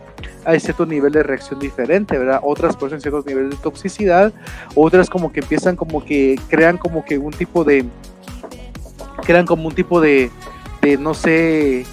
[0.45, 2.41] hay cierto nivel de reacción diferente, ¿verdad?
[2.43, 4.33] Otras poseen ciertos niveles de toxicidad,
[4.74, 7.85] otras como que empiezan como que crean como que un tipo de
[9.24, 10.30] crean como un tipo de
[10.83, 11.87] de no sé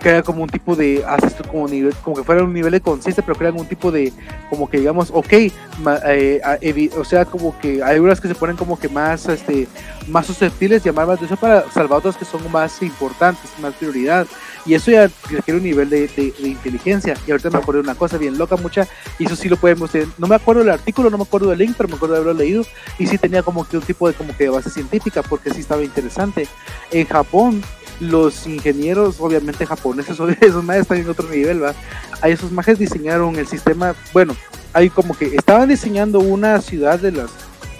[0.00, 2.80] crea como un tipo de hace esto como nivel como que fuera un nivel de
[2.82, 4.12] conciencia pero crean un tipo de
[4.50, 8.78] como que digamos ok eh, o sea como que hay unas que se ponen como
[8.78, 9.66] que más este
[10.08, 14.26] más susceptibles llamar más atención para salvar otras que son más importantes más prioridad
[14.66, 17.14] y eso ya requiere un nivel de, de- inteligencia.
[17.26, 18.88] Y ahorita me acuerdo de una cosa bien loca mucha.
[19.18, 20.08] Y eso sí lo podemos tener.
[20.18, 22.38] no me acuerdo del artículo no me acuerdo del link pero me acuerdo de haberlo
[22.42, 22.64] leído.
[22.98, 25.82] Y sí tenía como que un tipo de como que base científica porque sí estaba
[25.82, 26.48] interesante.
[26.90, 27.62] En Japón
[28.00, 31.74] los ingenieros obviamente japoneses esos más están en otro nivel va
[32.20, 34.34] a esos majes diseñaron el sistema bueno
[34.72, 37.30] hay como que estaban diseñando una ciudad de las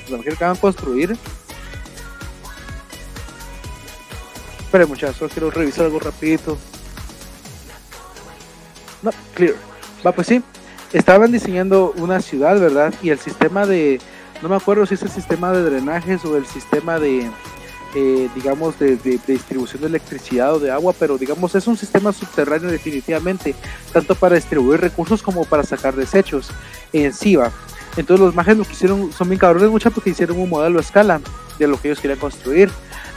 [0.09, 1.17] las que acaban de construir.
[4.61, 6.59] Espera muchachos quiero revisar algo rapidito
[9.05, 9.55] no clear
[10.05, 10.43] va pues sí
[10.93, 12.95] estaban diseñando una ciudad, ¿verdad?
[13.03, 14.01] Y el sistema de,
[14.43, 17.29] no me acuerdo si es el sistema de drenajes o el sistema de,
[17.97, 22.13] eh, digamos, de, de- distribución de electricidad o de agua, pero digamos, es un sistema
[22.13, 23.57] subterráneo definitivamente,
[23.93, 26.49] tanto para distribuir recursos como para sacar desechos
[26.93, 27.51] en sí, va.
[27.97, 30.83] Entonces los mages lo que hicieron, son bien cabrones mucho porque hicieron un modelo a
[30.83, 31.21] escala
[31.59, 32.71] de lo que ellos querían construir.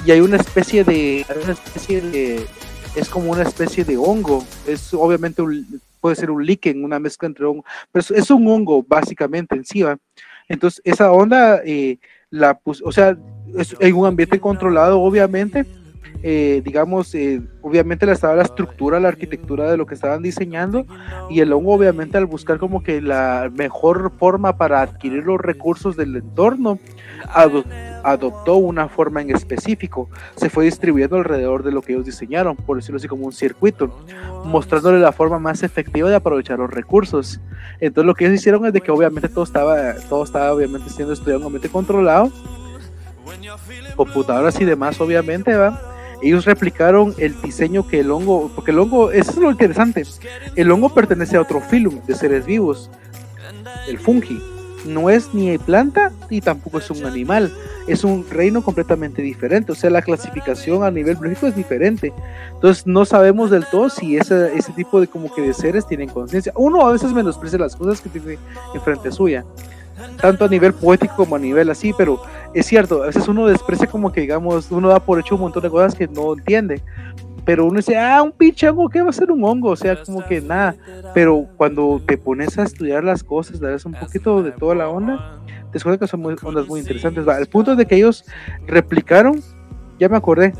[0.03, 2.47] Y hay una especie de, una especie de,
[2.97, 7.27] es como una especie de hongo, es obviamente un, puede ser un líquen, una mezcla
[7.27, 9.83] entre hongo, pero es, un hongo básicamente en sí.
[10.47, 13.17] Entonces esa onda, eh, la pus- o sea,
[13.57, 15.65] es en un ambiente controlado, obviamente,
[16.23, 20.85] eh, digamos, eh, obviamente la estaba la estructura, la arquitectura de lo que estaban diseñando
[21.29, 25.95] y el hongo obviamente al buscar como que la mejor forma para adquirir los recursos
[25.95, 26.79] del entorno,
[27.33, 27.63] ado-
[28.03, 32.77] adoptó una forma en específico, se fue distribuyendo alrededor de lo que ellos diseñaron, por
[32.77, 33.91] decirlo así como un circuito,
[34.45, 37.39] mostrándole la forma más efectiva de aprovechar los recursos.
[37.79, 41.13] Entonces lo que ellos hicieron es de que obviamente todo estaba, todo estaba obviamente siendo
[41.13, 42.31] estudiado en controlado,
[43.95, 45.96] computadoras y demás obviamente, ¿va?
[46.21, 50.03] Ellos replicaron el diseño que el hongo, porque el hongo, eso es lo interesante,
[50.55, 52.89] el hongo pertenece a otro filum de seres vivos,
[53.87, 54.41] el fungi.
[54.85, 57.51] No es ni planta y tampoco es un animal,
[57.87, 62.13] es un reino completamente diferente, o sea, la clasificación a nivel biológico es diferente.
[62.53, 66.09] Entonces no sabemos del todo si ese, ese tipo de como que de seres tienen
[66.09, 66.53] conciencia.
[66.55, 68.37] Uno a veces menosprecia las cosas que tiene
[68.73, 69.43] enfrente suya,
[70.19, 72.21] tanto a nivel poético como a nivel así, pero
[72.53, 75.63] es cierto, a veces uno desprecia como que digamos, uno da por hecho un montón
[75.63, 76.81] de cosas que no entiende.
[77.45, 79.69] Pero uno dice, ah, un pinche hongo, ¿qué va a ser un hongo?
[79.69, 80.75] O sea, como que nada.
[81.13, 85.39] Pero cuando te pones a estudiar las cosas, darles un poquito de toda la onda,
[85.47, 87.25] te das cuenta que son muy, ondas muy interesantes.
[87.25, 88.25] Va, el punto es de que ellos
[88.65, 89.41] replicaron,
[89.97, 90.51] ya me acordé,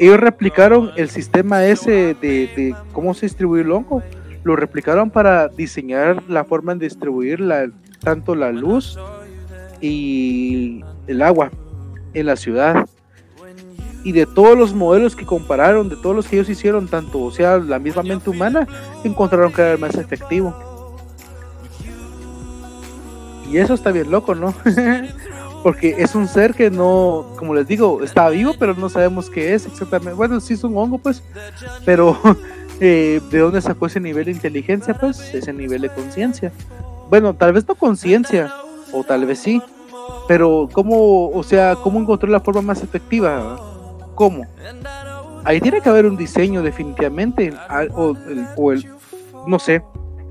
[0.00, 4.02] ellos replicaron el sistema ese de, de cómo se distribuye el hongo,
[4.42, 7.70] lo replicaron para diseñar la forma de distribuir la,
[8.04, 8.98] tanto la luz
[9.80, 11.50] y el agua
[12.12, 12.86] en la ciudad.
[14.04, 17.30] Y de todos los modelos que compararon, de todos los que ellos hicieron, tanto, o
[17.30, 18.68] sea, la misma mente humana,
[19.02, 20.54] encontraron que era el más efectivo.
[23.50, 24.54] Y eso está bien loco, ¿no?
[25.62, 29.54] Porque es un ser que no, como les digo, está vivo, pero no sabemos qué
[29.54, 30.12] es exactamente.
[30.12, 31.22] Bueno, sí es un hongo, pues,
[31.86, 32.18] pero
[32.80, 34.92] eh, ¿de dónde sacó ese nivel de inteligencia?
[34.92, 36.52] Pues ese nivel de conciencia.
[37.08, 38.52] Bueno, tal vez no conciencia,
[38.92, 39.62] o tal vez sí,
[40.26, 43.56] pero ¿cómo, o sea, cómo encontró la forma más efectiva?
[44.14, 44.44] ¿Cómo?
[45.44, 47.52] Ahí tiene que haber un diseño definitivamente,
[47.94, 48.14] o
[48.56, 48.88] o el-
[49.46, 49.82] no sé,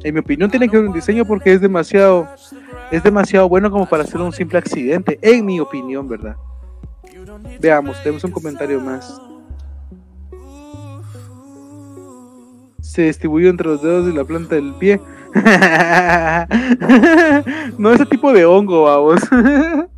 [0.03, 2.27] en mi opinión tiene que haber un diseño porque es demasiado,
[2.91, 6.35] es demasiado bueno como para hacer un simple accidente, en mi opinión, ¿verdad?
[7.59, 9.21] Veamos, tenemos un comentario más.
[12.81, 14.99] Se distribuyó entre los dedos de la planta del pie.
[17.77, 19.21] no ese tipo de hongo, vamos.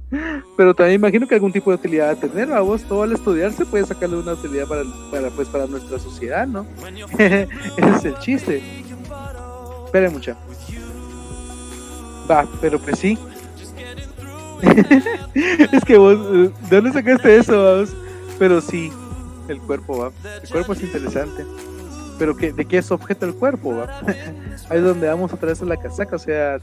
[0.58, 2.84] Pero también imagino que algún tipo de utilidad a tener, vamos.
[2.84, 6.66] Todo al estudiarse puede sacarle una utilidad para, para, pues, para nuestra sociedad, ¿no?
[7.18, 8.64] Ese es el chiste.
[9.86, 10.38] Esperen mucha.
[12.30, 13.18] Va, pero pues sí.
[15.72, 17.90] es que vos, eh, ¿de dónde sacaste eso, vamos?
[18.40, 18.92] Pero sí,
[19.48, 20.12] el cuerpo va.
[20.42, 21.46] El cuerpo es interesante.
[22.18, 23.86] Pero que, ¿de qué es objeto el cuerpo?
[24.70, 26.16] Ahí es donde vamos otra vez a la casaca.
[26.16, 26.60] O sea,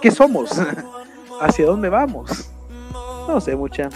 [0.00, 0.50] ¿qué somos?
[1.40, 2.50] ¿Hacia dónde vamos?
[3.28, 3.88] No sé, mucha.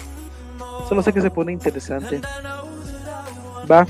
[0.89, 2.21] Solo sé que se pone interesante.
[3.71, 3.87] Va.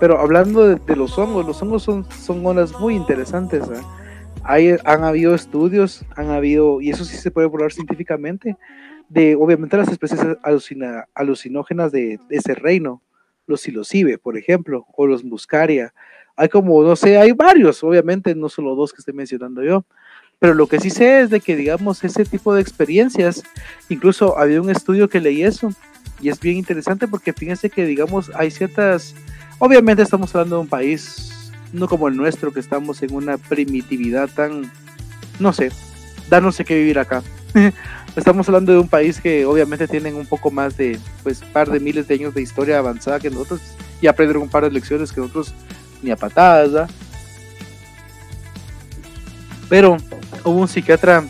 [0.00, 3.64] Pero hablando de, de los hongos, los hongos son, son ondas muy interesantes.
[4.42, 8.56] Hay, han habido estudios, han habido, y eso sí se puede probar científicamente,
[9.08, 13.02] de obviamente las especies alucina, alucinógenas de, de ese reino.
[13.46, 15.94] Los psilocibe, por ejemplo, o los muscaria.
[16.36, 19.84] Hay como, no sé, hay varios, obviamente, no solo dos que estoy mencionando yo.
[20.38, 23.42] Pero lo que sí sé es de que, digamos, ese tipo de experiencias,
[23.88, 25.70] incluso había un estudio que leí eso,
[26.20, 29.14] y es bien interesante porque fíjense que, digamos, hay ciertas,
[29.58, 34.28] obviamente estamos hablando de un país, no como el nuestro, que estamos en una primitividad
[34.28, 34.70] tan,
[35.38, 35.70] no sé,
[36.28, 37.22] da no sé qué vivir acá.
[38.16, 41.80] estamos hablando de un país que obviamente tienen un poco más de, pues, par de
[41.80, 43.60] miles de años de historia avanzada que nosotros,
[44.00, 45.54] y aprendieron un par de lecciones que nosotros
[46.04, 46.90] ni a patadas, ¿verdad?
[49.68, 49.96] Pero
[50.44, 51.24] hubo un psiquiatra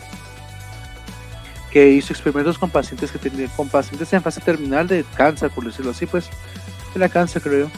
[1.71, 5.65] que hizo experimentos con pacientes que tenían, con pacientes en fase terminal de cáncer, por
[5.65, 6.29] decirlo así, pues,
[6.95, 7.71] era cáncer, creo.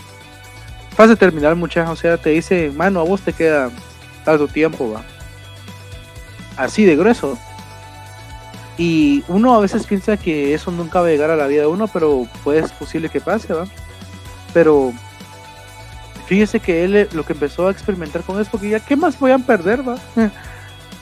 [0.95, 3.69] Fase terminal, mucha, o sea, te dice, mano, a vos te queda
[4.25, 5.03] tanto tiempo, va.
[6.57, 7.37] Así de grueso.
[8.77, 11.67] Y uno a veces piensa que eso nunca va a llegar a la vida de
[11.67, 13.65] uno, pero pues es posible que pase, va.
[14.53, 14.93] Pero
[16.27, 19.19] fíjese que él eh, lo que empezó a experimentar con eso, porque ya, ¿qué más
[19.19, 19.97] voy a perder, va?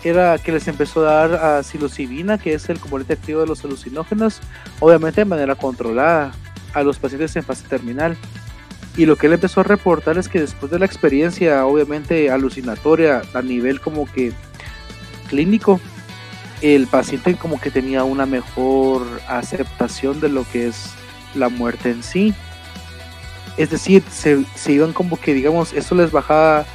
[0.04, 3.66] era que les empezó a dar a psilocibina, que es el componente activo de los
[3.66, 4.40] alucinógenos,
[4.80, 6.32] obviamente de manera controlada
[6.74, 8.16] a los pacientes en fase terminal.
[8.98, 13.24] Y lo que él empezó a reportar es que después de la experiencia, obviamente alucinatoria
[13.34, 14.32] a nivel como que
[15.28, 15.82] clínico,
[16.62, 20.92] el paciente como que tenía una mejor aceptación de lo que es
[21.34, 22.34] la muerte en sí.
[23.58, 26.66] Es decir, se, se iban como que, digamos, eso les bajaba,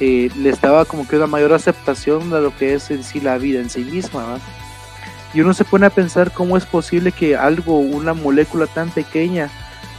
[0.00, 3.38] eh, les daba como que una mayor aceptación de lo que es en sí la
[3.38, 4.24] vida en sí misma.
[4.24, 4.38] ¿va?
[5.32, 9.50] Y uno se pone a pensar cómo es posible que algo, una molécula tan pequeña,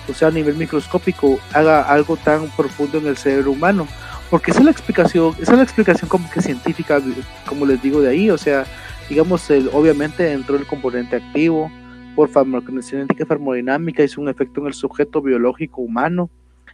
[0.10, 3.88] o sea, a nivel microscópico, haga algo tan profundo en el cerebro humano.
[4.30, 7.02] Porque esa es la explicación, esa es la explicación como que científica,
[7.46, 8.66] como les digo de ahí, o sea,
[9.10, 11.72] digamos, el, obviamente entró el componente activo,
[12.16, 16.30] por farmacocinética farmodinámica hizo un efecto en el sujeto biológico humano.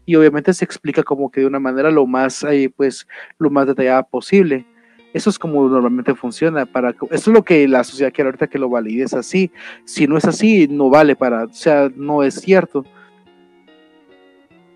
[0.05, 3.67] Y obviamente se explica como que de una manera lo más eh, pues lo más
[3.67, 4.65] detallada posible.
[5.13, 8.59] Eso es como normalmente funciona para eso es lo que la sociedad quiere ahorita que
[8.59, 9.51] lo valide es así.
[9.85, 12.85] Si no es así no vale para o sea no es cierto.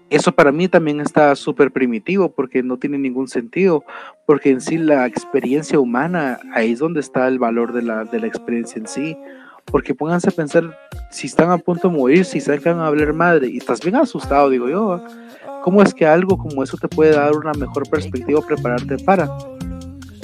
[0.09, 3.84] Eso para mí también está súper primitivo porque no tiene ningún sentido,
[4.28, 8.20] porque en sí la experiencia humana, ahí es donde está el valor de la, de
[8.20, 9.18] la experiencia en sí.
[9.66, 10.78] Porque pónganse a pensar,
[11.09, 14.49] si están a punto de morir, si van a hablar madre y estás bien asustado,
[14.49, 15.03] digo yo,
[15.63, 19.30] ¿cómo es que algo como eso te puede dar una mejor perspectiva o prepararte para?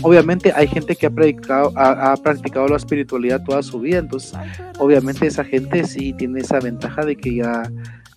[0.04, 4.34] Obviamente hay gente que ha practicado, ha practicado la espiritualidad toda su vida, entonces
[4.80, 7.64] obviamente esa gente sí tiene esa ventaja de que ya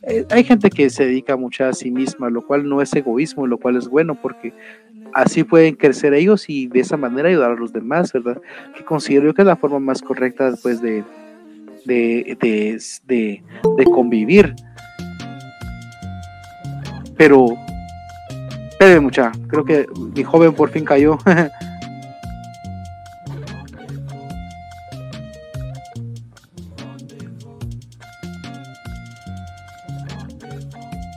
[0.06, 3.46] eh, hay gente que se dedica mucho a sí misma, lo cual no es egoísmo,
[3.46, 4.52] lo cual es bueno porque
[5.14, 8.40] así pueden crecer ellos y de esa manera ayudar a los demás, ¿verdad?
[8.76, 11.04] Que considero que es la forma más correcta después de,
[11.84, 13.42] de, de,
[13.76, 14.54] de, convivir.
[17.16, 17.56] Pero,
[18.70, 21.18] espérenme mucha, creo que mi joven por fin cayó.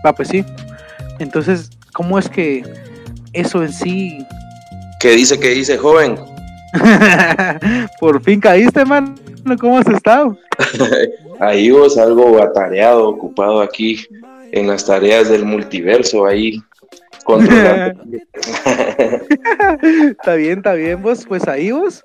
[0.07, 0.45] Ah, pues sí.
[1.19, 2.63] Entonces, ¿cómo es que
[3.33, 4.25] eso en sí...
[5.01, 6.15] ¿Qué dice, qué dice, joven?
[7.99, 9.15] Por fin caíste, man.
[9.59, 10.37] ¿Cómo has estado?
[11.41, 14.05] ahí vos algo atareado, ocupado aquí
[14.53, 16.61] en las tareas del multiverso, ahí
[17.25, 18.01] controlando.
[20.09, 21.25] está bien, está bien, vos.
[21.27, 22.01] Pues ahí vos.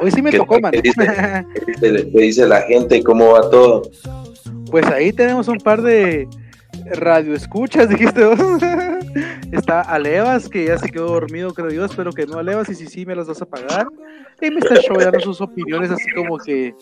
[0.00, 0.72] Hoy sí me ¿Qué, tocó, man.
[0.72, 0.96] ¿qué dice,
[1.54, 3.02] qué dice- qué dice la gente?
[3.02, 3.82] ¿Cómo va todo?
[4.70, 6.26] Pues ahí tenemos un par de
[6.92, 8.62] radio escuchas, dijiste vos.
[9.52, 11.84] Está Alevas, que ya se quedó dormido, creo yo.
[11.84, 13.86] Espero que no Alevas, y si sí, me las vas a pagar.
[14.40, 16.74] Y me está dando sus opiniones así como que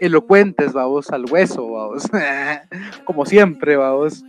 [0.00, 2.04] elocuentes, vamos, al hueso, vamos.
[3.04, 4.24] como siempre, vamos.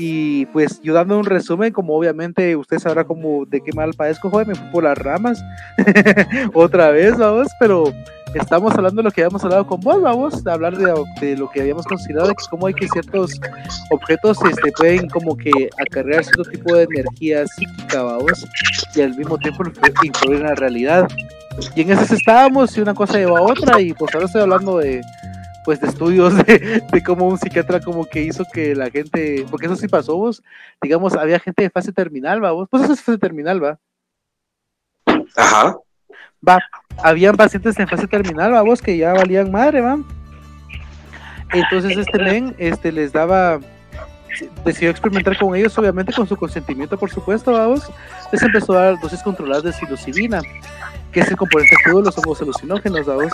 [0.00, 4.30] Y pues yo dando un resumen, como obviamente usted sabrá como de qué mal padezco,
[4.30, 5.42] joder, me fui por las ramas
[6.54, 7.92] otra vez, vamos, pero
[8.34, 11.50] estamos hablando de lo que habíamos hablado con vos, vamos, de hablar de, de lo
[11.50, 13.40] que habíamos considerado, de cómo hay que ciertos
[13.90, 18.46] objetos este, pueden como que acarrear cierto tipo de energía psíquica, vamos,
[18.94, 21.08] y al mismo tiempo influ- influir en la realidad.
[21.74, 24.78] Y en eso estábamos y una cosa lleva a otra y pues ahora estoy hablando
[24.78, 25.00] de
[25.64, 29.66] pues de estudios de, de cómo un psiquiatra como que hizo que la gente, porque
[29.66, 30.42] eso sí pasó vos,
[30.80, 33.78] digamos, había gente de fase terminal, va, vos, pues eso es fase terminal, va,
[35.36, 35.76] Ajá.
[36.46, 36.58] Va,
[37.02, 39.98] habían pacientes en fase terminal, va, vos, que ya valían madre, va.
[41.52, 43.58] Entonces este men, este, les daba,
[44.64, 47.90] decidió experimentar con ellos, obviamente con su consentimiento, por supuesto, vamos,
[48.30, 50.42] les empezó a dar dosis controladas de psilocibina,
[51.10, 53.32] que es el componente activo de los hongos alucinógenos, vamos.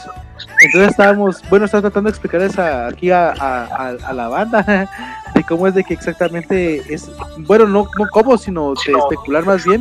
[0.60, 4.88] Entonces estábamos, bueno, estaba tratando de explicar esa aquí a, a, a, a la banda,
[5.34, 9.64] de cómo es de que exactamente es, bueno, no, no cómo, sino de especular más
[9.64, 9.80] bien,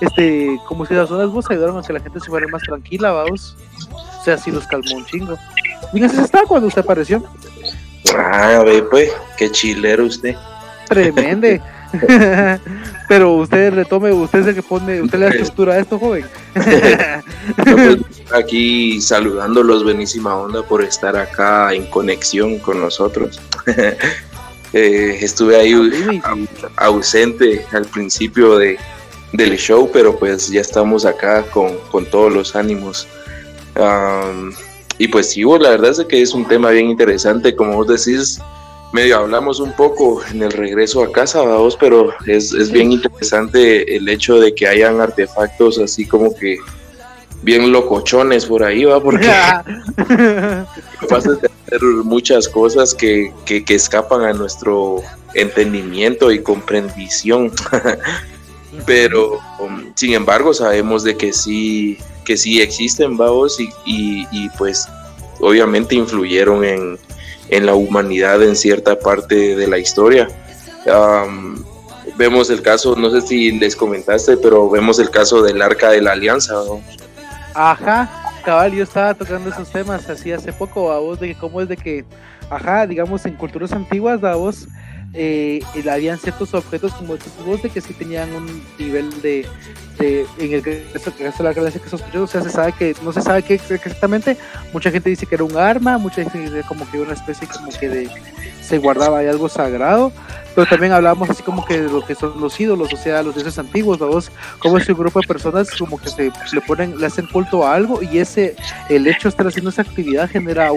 [0.00, 3.12] este, como si las zonas vos ayudaron a que la gente se fuera más tranquila,
[3.12, 3.56] vamos.
[4.20, 5.36] O sea, sí los calmó un chingo.
[5.92, 7.22] Fíjense, estaba cuando usted apareció.
[8.16, 10.34] Ah, ve, pues, qué chilero usted.
[10.88, 11.60] Tremende.
[13.08, 15.98] Pero usted le tome, usted es el que pone, usted le da estructura a esto,
[15.98, 16.24] joven.
[16.52, 17.98] Pues,
[18.34, 23.40] aquí saludándolos, buenísima onda por estar acá en conexión con nosotros.
[24.76, 28.76] Eh, estuve ahí au- ausente al principio de,
[29.34, 33.06] del show, pero pues ya estamos acá con, con todos los ánimos.
[34.96, 38.40] Y pues sí, la verdad es que es un tema bien interesante, como vos decís,
[38.92, 43.96] medio hablamos un poco en el regreso a casa, vos, pero es, es bien interesante
[43.96, 46.58] el hecho de que hayan artefactos así como que
[47.42, 49.26] bien locochones por ahí, va, porque
[51.00, 55.02] capaces de hacer muchas cosas que, que, que escapan a nuestro
[55.34, 57.50] entendimiento y comprensión.
[58.86, 64.48] Pero, um, sin embargo, sabemos de que sí que sí existen, vamos, y, y, y
[64.50, 64.88] pues
[65.40, 66.98] obviamente influyeron en,
[67.50, 70.28] en, la humanidad en cierta parte de la historia.
[70.86, 71.62] Um,
[72.16, 76.00] vemos el caso, no sé si les comentaste, pero vemos el caso del Arca de
[76.00, 76.54] la Alianza.
[77.54, 78.10] Ajá,
[78.44, 81.76] cabal, yo estaba tocando esos temas así hace poco, a vos, de cómo es de
[81.76, 82.04] que,
[82.50, 84.34] ajá, digamos, en culturas antiguas, a
[85.14, 89.46] eh, habían ciertos objetos como vos de que sí tenían un nivel de,
[89.98, 90.62] de en el
[90.92, 93.54] caso de la galaxia que sospechoso, o sea, se sabe que, no se sabe qué
[93.54, 94.36] exactamente,
[94.72, 97.70] mucha gente dice que era un arma, mucha gente dice como que una especie como
[97.70, 98.10] que de,
[98.60, 100.12] se guardaba algo sagrado,
[100.54, 103.36] pero también hablábamos así como que de lo que son los ídolos, o sea, los
[103.36, 107.26] dioses antiguos, vamos, como ese grupo de personas como que se le ponen, le hacen
[107.26, 108.56] culto a algo y ese,
[108.88, 110.70] el hecho de estar haciendo esa actividad genera,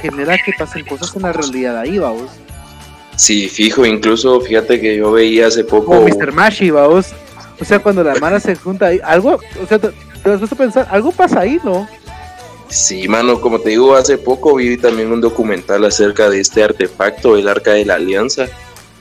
[0.00, 2.30] genera que pasen cosas en la realidad ahí, vamos.
[3.16, 5.86] Sí, fijo, incluso fíjate que yo veía hace poco.
[5.86, 6.32] Como Mr.
[6.32, 7.12] Mashi, vamos.
[7.60, 9.90] O sea, cuando la hermana se junta ahí, algo, o sea, te,
[10.22, 11.86] te has puesto a pensar, algo pasa ahí, ¿no?
[12.68, 17.36] Sí, mano, como te digo, hace poco vi también un documental acerca de este artefacto,
[17.36, 18.48] el Arca de la Alianza.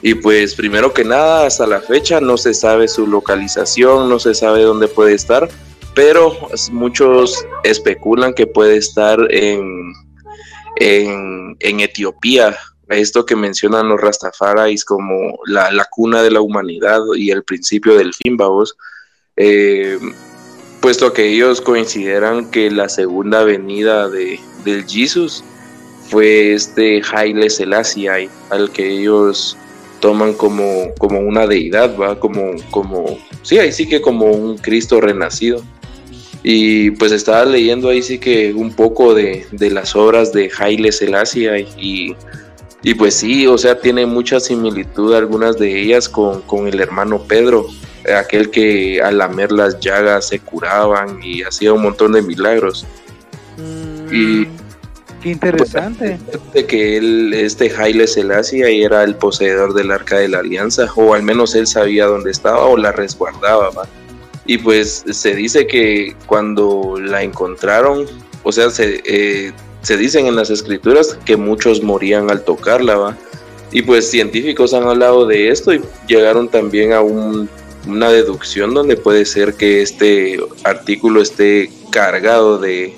[0.04, 4.36] Y pues primero que nada, hasta la fecha no se sabe su localización, no se
[4.36, 5.50] sabe dónde puede estar,
[5.96, 6.38] pero
[6.72, 9.94] muchos especulan que puede estar en,
[10.76, 12.56] en, en Etiopía,
[12.94, 17.96] esto que mencionan los Rastafaris como la, la, cuna de la humanidad y el principio
[17.96, 18.78] del fin, vamos,
[19.38, 19.98] eh,
[20.82, 25.44] puesto que ellos consideran que la segunda venida de, del Jesus
[26.10, 29.58] fue este Haile Selassie, al que ellos
[30.00, 35.00] toman como, como una deidad, va, como, como, sí, ahí sí que como un Cristo
[35.00, 35.64] renacido.
[36.44, 40.92] Y pues estaba leyendo ahí sí que un poco de, de las obras de Haile
[40.92, 42.14] Selassie y
[42.84, 47.24] y pues sí, o sea, tiene mucha similitud algunas de ellas con, con el hermano
[47.24, 47.68] Pedro,
[48.14, 52.86] aquel que al lamer las llagas se curaban y hacía un montón de milagros.
[53.58, 54.48] Mm, y
[55.22, 56.20] qué interesante.
[56.26, 60.88] Pues, de que él, este Haile Selassie era el poseedor del arca de la alianza,
[60.98, 63.70] o al menos él sabía dónde estaba o la resguardaba.
[63.70, 63.88] ¿va?
[64.46, 68.06] Y pues se dice que cuando la encontraron,
[68.44, 69.54] o sea, se, eh,
[69.84, 73.18] se dicen en las escrituras que muchos morían al tocarla, ¿va?
[73.72, 77.50] Y pues científicos han hablado de esto y llegaron también a un,
[77.88, 82.96] una deducción donde puede ser que este artículo esté cargado de,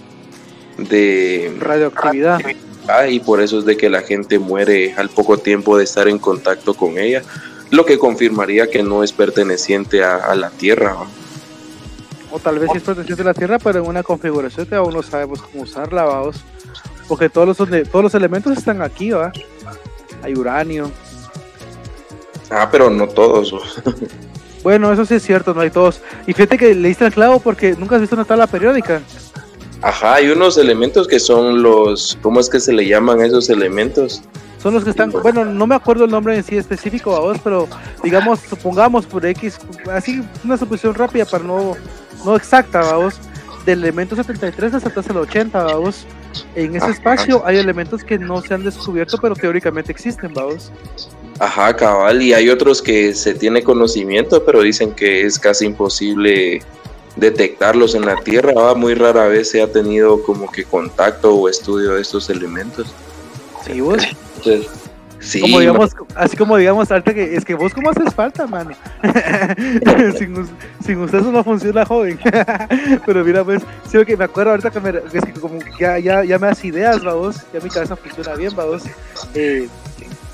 [0.78, 2.40] de radioactividad.
[2.88, 6.08] Ah, y por eso es de que la gente muere al poco tiempo de estar
[6.08, 7.24] en contacto con ella,
[7.72, 10.94] lo que confirmaría que no es perteneciente a, a la Tierra.
[10.94, 11.08] ¿va?
[12.32, 14.94] O tal vez sí es perteneciente a la Tierra, pero en una configuración que aún
[14.94, 16.44] no sabemos cómo usarla, vamos.
[17.08, 19.32] Porque todos los, todos los elementos están aquí, ¿va?
[20.24, 20.92] Hay uranio.
[22.50, 23.54] Ah, pero no todos.
[24.64, 26.02] bueno, eso sí es cierto, no hay todos.
[26.26, 29.02] Y fíjate que le diste el clavo porque nunca has visto una tabla periódica.
[29.82, 32.18] Ajá, hay unos elementos que son los.
[32.22, 34.24] ¿Cómo es que se le llaman esos elementos?
[34.62, 35.12] Son los que están.
[35.12, 37.68] Bueno, no me acuerdo el nombre en sí específico a vos, pero
[38.04, 39.60] digamos, supongamos por X,
[39.92, 41.76] así una suposición rápida para no.
[42.26, 43.16] No exacta, vamos.
[43.64, 46.08] Del elemento 73 hasta el 80, vamos
[46.56, 50.72] en ese espacio hay elementos que no se han descubierto, pero teóricamente existen, vamos.
[51.40, 56.62] Ajá, cabal, y hay otros que se tiene conocimiento, pero dicen que es casi imposible
[57.16, 58.54] detectarlos en la Tierra.
[58.54, 58.76] ¿va?
[58.76, 62.88] Muy rara vez se ha tenido como que contacto o estudio de estos elementos.
[63.66, 64.04] Sí, vos.
[64.38, 64.68] Entonces,
[65.20, 68.72] Sí, como digamos, así como digamos, ahorita que es que vos cómo haces falta, mano.
[70.18, 70.48] sin,
[70.86, 72.20] sin usted eso no funciona, joven.
[73.06, 76.24] Pero mira, pues, sí, que me acuerdo ahorita que, me, es que como ya, ya,
[76.24, 78.84] ya me das ideas, vos, ya mi cabeza funciona bien, vos.
[79.34, 79.68] Eh,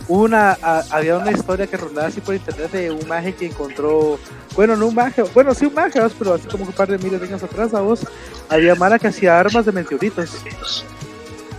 [0.08, 4.20] una, a, había una historia que rondaba así por internet de un maje que encontró,
[4.56, 7.22] bueno, no un maje, bueno, sí un maje, pero así como un par de miles
[7.22, 8.06] de años atrás, vos,
[8.50, 10.44] había mala que hacía armas de meteoritos.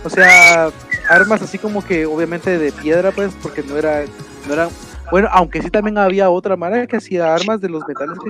[0.03, 0.69] O sea,
[1.09, 4.03] armas así como que obviamente de piedra, pues, porque no era,
[4.47, 4.69] no era,
[5.11, 8.29] bueno, aunque sí también había otra manera que hacía armas de los metales, que,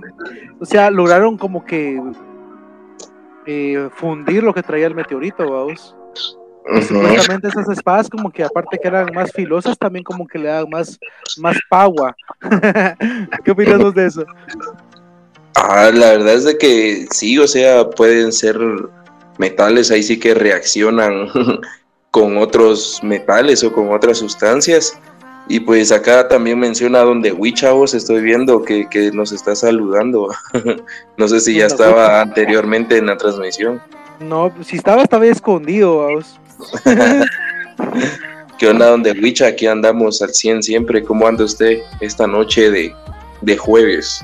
[0.59, 2.01] o sea, lograron como que
[3.45, 5.95] eh, fundir lo que traía el meteorito, vamos.
[6.65, 6.81] Uh -huh.
[6.81, 10.69] Supuestamente esas espadas como que aparte que eran más filosas, también como que le dan
[10.69, 10.97] más,
[11.37, 12.15] más power.
[13.43, 14.25] ¿Qué opinas de eso?
[15.55, 18.57] Ah, la verdad es de que sí, o sea, pueden ser
[19.37, 21.27] metales ahí sí que reaccionan
[22.13, 24.99] con otros metales o con otras sustancias.
[25.47, 30.29] Y pues acá también menciona donde Wichavos, estoy viendo que, que, nos está saludando.
[31.17, 33.81] no sé si ya estaba anteriormente en la transmisión.
[34.19, 36.07] No, si estaba, estaba escondido.
[38.59, 39.47] ¿Qué onda donde Wicha?
[39.47, 41.03] Aquí andamos al 100 siempre.
[41.03, 42.93] ¿Cómo anda usted esta noche de,
[43.41, 44.23] de jueves?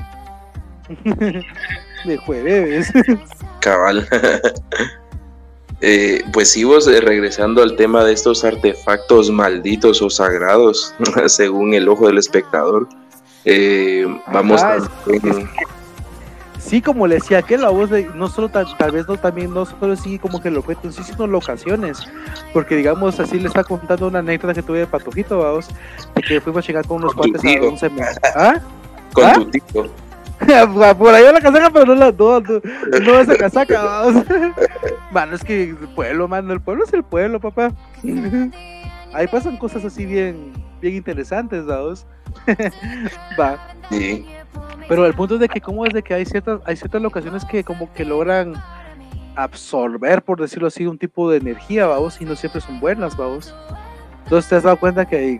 [2.04, 2.92] de jueves.
[3.60, 4.08] cabal.
[5.82, 10.94] Eh, pues sí, vos eh, regresando al tema de estos artefactos malditos o sagrados,
[11.26, 12.86] según el ojo del espectador,
[13.44, 14.76] eh, vamos Ajá, a...
[14.76, 14.84] es-
[15.24, 15.36] es-
[16.58, 19.52] Sí, como le decía aquel, la voz de, no solo tal, tal vez no también,
[19.52, 21.98] no solo sí como que lo cuento, sí, sino locaciones,
[22.52, 25.68] porque digamos así le está contando una anécdota que tuve de Patojito, vamos,
[26.14, 28.20] de que fuimos a llegar con unos cuates a un cementerio.
[28.36, 28.60] ¿Ah?
[29.14, 29.34] con ¿Ah?
[29.34, 29.90] tu tío.
[30.98, 34.24] Por ahí va la casaca, pero no la, no, no, esa casaca, vamos.
[35.12, 37.72] Mano, es que el pueblo, mano, el pueblo es el pueblo, papá.
[39.12, 42.06] Ahí pasan cosas así bien, bien interesantes, vamos.
[43.38, 43.58] Va.
[43.90, 44.26] Sí.
[44.88, 47.44] Pero el punto es de que cómo es de que hay ciertas, hay ciertas locaciones
[47.44, 48.54] que como que logran
[49.36, 53.54] absorber, por decirlo así, un tipo de energía, vamos, y no siempre son buenas, vamos.
[54.24, 55.38] Entonces te has dado cuenta que hay,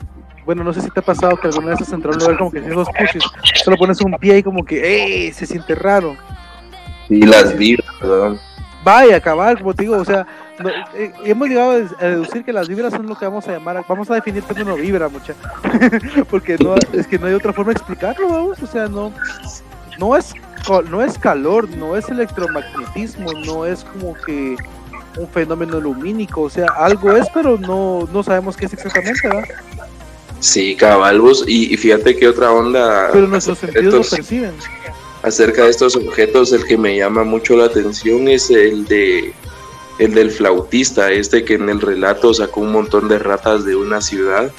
[0.51, 2.39] bueno, no sé si te ha pasado que alguna vez has entrado a un lugar
[2.39, 3.23] como que si esos puches,
[3.65, 5.33] solo pones un pie y como que, ¡eh!
[5.33, 6.17] se siente raro.
[7.09, 8.33] Y las vibras, ¿verdad?
[8.83, 10.27] Vaya, acabar, como te digo, o sea,
[10.59, 11.71] no- eh, hemos llegado
[12.01, 14.75] a deducir que las vibras son lo que vamos a llamar, vamos a definir una
[14.75, 15.35] vibra, mucha,
[16.31, 19.13] porque no, es que no hay otra forma de explicarlo, vamos, o sea, no,
[20.01, 20.35] no es,
[20.91, 24.57] no es calor, no es electromagnetismo, no es como que
[25.17, 29.45] un fenómeno lumínico, o sea, algo es, pero no, no sabemos qué es exactamente, ¿verdad?
[30.41, 34.17] Sí, cabal, vos, y, y fíjate que otra onda Pero nuestros acerca de sentidos lo
[34.17, 34.53] perciben.
[35.23, 39.33] acerca de estos objetos, el que me llama mucho la atención es el de
[39.99, 44.01] el del flautista, este que en el relato sacó un montón de ratas de una
[44.01, 44.51] ciudad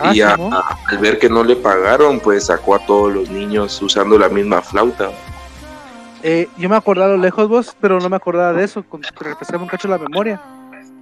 [0.00, 0.34] Ah, y a-
[0.86, 4.60] al ver que no le pagaron, pues sacó a todos los niños usando la misma
[4.62, 5.10] flauta.
[6.22, 9.64] Eh, yo me acordaba lo lejos vos, pero no me acordaba de eso, con refrescarme
[9.64, 10.40] un cacho la memoria.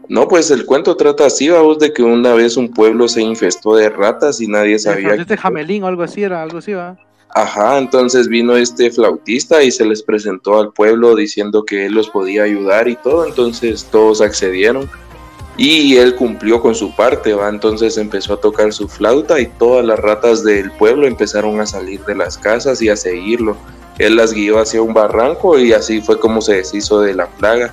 [0.08, 3.74] No, pues el cuento trata así, vamos, de que una vez un pueblo se infestó
[3.76, 5.14] de ratas y nadie sabía.
[5.14, 6.96] Este jamelín o algo así, era algo así, ¿va?
[7.34, 12.08] Ajá, entonces vino este flautista y se les presentó al pueblo diciendo que él los
[12.08, 14.88] podía ayudar y todo, entonces todos accedieron
[15.58, 19.84] y él cumplió con su parte, va, entonces empezó a tocar su flauta y todas
[19.84, 23.56] las ratas del pueblo empezaron a salir de las casas y a seguirlo.
[23.98, 27.72] Él las guió hacia un barranco y así fue como se deshizo de la plaga.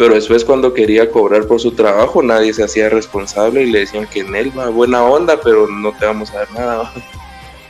[0.00, 4.06] Pero después cuando quería cobrar por su trabajo nadie se hacía responsable y le decían
[4.06, 4.24] que
[4.56, 6.92] va buena onda, pero no te vamos a dar nada.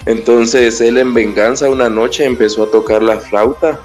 [0.07, 3.81] Entonces él en venganza una noche empezó a tocar la flauta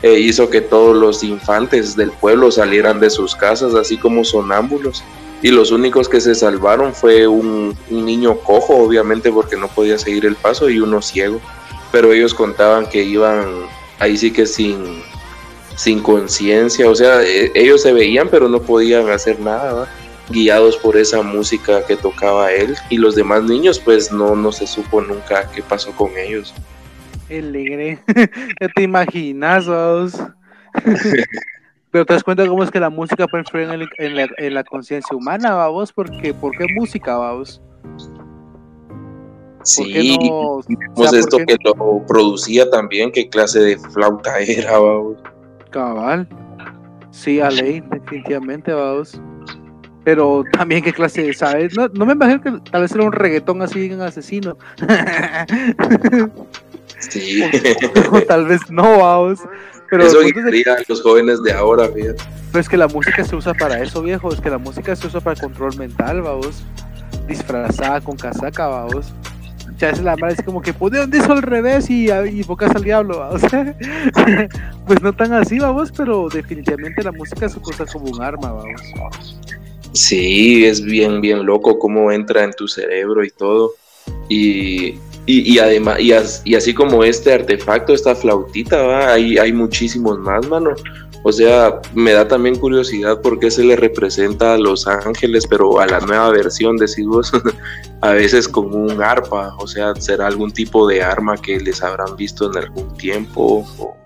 [0.00, 5.04] e hizo que todos los infantes del pueblo salieran de sus casas así como sonámbulos
[5.42, 9.98] y los únicos que se salvaron fue un, un niño cojo obviamente porque no podía
[9.98, 11.38] seguir el paso y uno ciego
[11.92, 13.66] pero ellos contaban que iban
[13.98, 15.02] ahí sí que sin
[15.80, 19.88] sin conciencia o sea e- ellos se veían pero no podían hacer nada ¿va?
[20.28, 24.66] guiados por esa música que tocaba él y los demás niños pues no, no se
[24.66, 26.54] supo nunca qué pasó con ellos.
[27.30, 27.98] El alegre.
[28.76, 30.12] te imaginas, vos.
[31.90, 34.28] Pero te das cuenta cómo es que la música puede influir en, el- en la,
[34.36, 37.60] en la conciencia humana, vamos, porque ¿por qué música, vamos?
[37.82, 40.62] ¿Por Sí, no?
[40.94, 45.16] o sea, esto ¿por qué que lo producía también, qué clase de flauta era, vamos.
[45.70, 46.28] Cabal.
[47.10, 49.20] Sí, a ley, definitivamente, vamos.
[50.04, 51.76] Pero también qué clase de, ¿sabes?
[51.76, 54.56] No, no me imagino que tal vez era un reggaetón así bien asesino.
[56.98, 57.42] Sí,
[58.12, 59.40] o tal vez no, vamos.
[59.90, 62.22] Pero eso de- los jóvenes de ahora, fíjate.
[62.52, 64.32] Pero es que la música se usa para eso, viejo.
[64.32, 66.62] Es que la música se usa para control mental, vamos.
[67.26, 69.12] Disfrazada con casaca, vamos.
[69.80, 72.74] Ya es la madre, es como que pone un disco al revés y, y invocas
[72.76, 73.40] al diablo, vamos.
[74.86, 79.38] pues no tan así, vamos, pero definitivamente la música se usa como un arma, vamos.
[79.92, 83.72] Sí, es bien, bien loco cómo entra en tu cerebro y todo.
[84.28, 84.88] Y,
[85.26, 89.14] y, y además, y, as- y así como este artefacto, esta flautita, ¿va?
[89.14, 90.74] Hay, hay muchísimos más, mano.
[91.22, 95.78] O sea, me da también curiosidad por qué se le representa a los ángeles, pero
[95.78, 97.30] a la nueva versión, decís vos,
[98.00, 99.54] a veces con un arpa.
[99.58, 103.66] O sea, será algún tipo de arma que les habrán visto en algún tiempo.
[103.78, 103.96] o-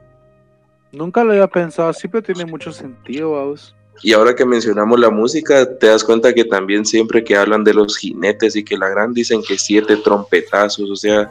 [0.91, 3.75] Nunca lo había pensado así, pero tiene mucho sentido, vamos.
[4.03, 7.75] Y ahora que mencionamos la música, te das cuenta que también siempre que hablan de
[7.75, 11.31] los jinetes y que la gran dicen que siete trompetazos, o sea,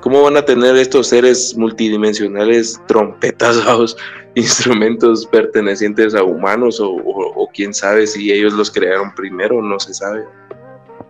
[0.00, 3.96] ¿cómo van a tener estos seres multidimensionales trompetas, vamos,
[4.34, 9.78] instrumentos pertenecientes a humanos o, o- o quién sabe si ellos los crearon primero, no
[9.80, 10.24] se sabe.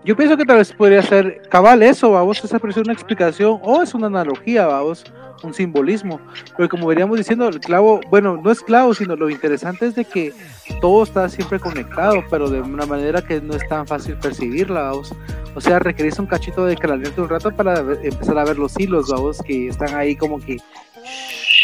[0.09, 3.83] Yo pienso que tal vez podría ser cabal eso, vamos, esa parece una explicación o
[3.83, 5.05] es una analogía, vamos,
[5.43, 6.19] un simbolismo.
[6.57, 10.07] Pero como veníamos diciendo, el clavo, bueno, no es clavo, sino lo interesante es de
[10.07, 10.33] que
[10.81, 15.15] todo está siempre conectado, pero de una manera que no es tan fácil percibirla, vamos.
[15.55, 19.11] O sea, requerís un cachito de caliente un rato para empezar a ver los hilos,
[19.11, 20.57] vamos, que están ahí como que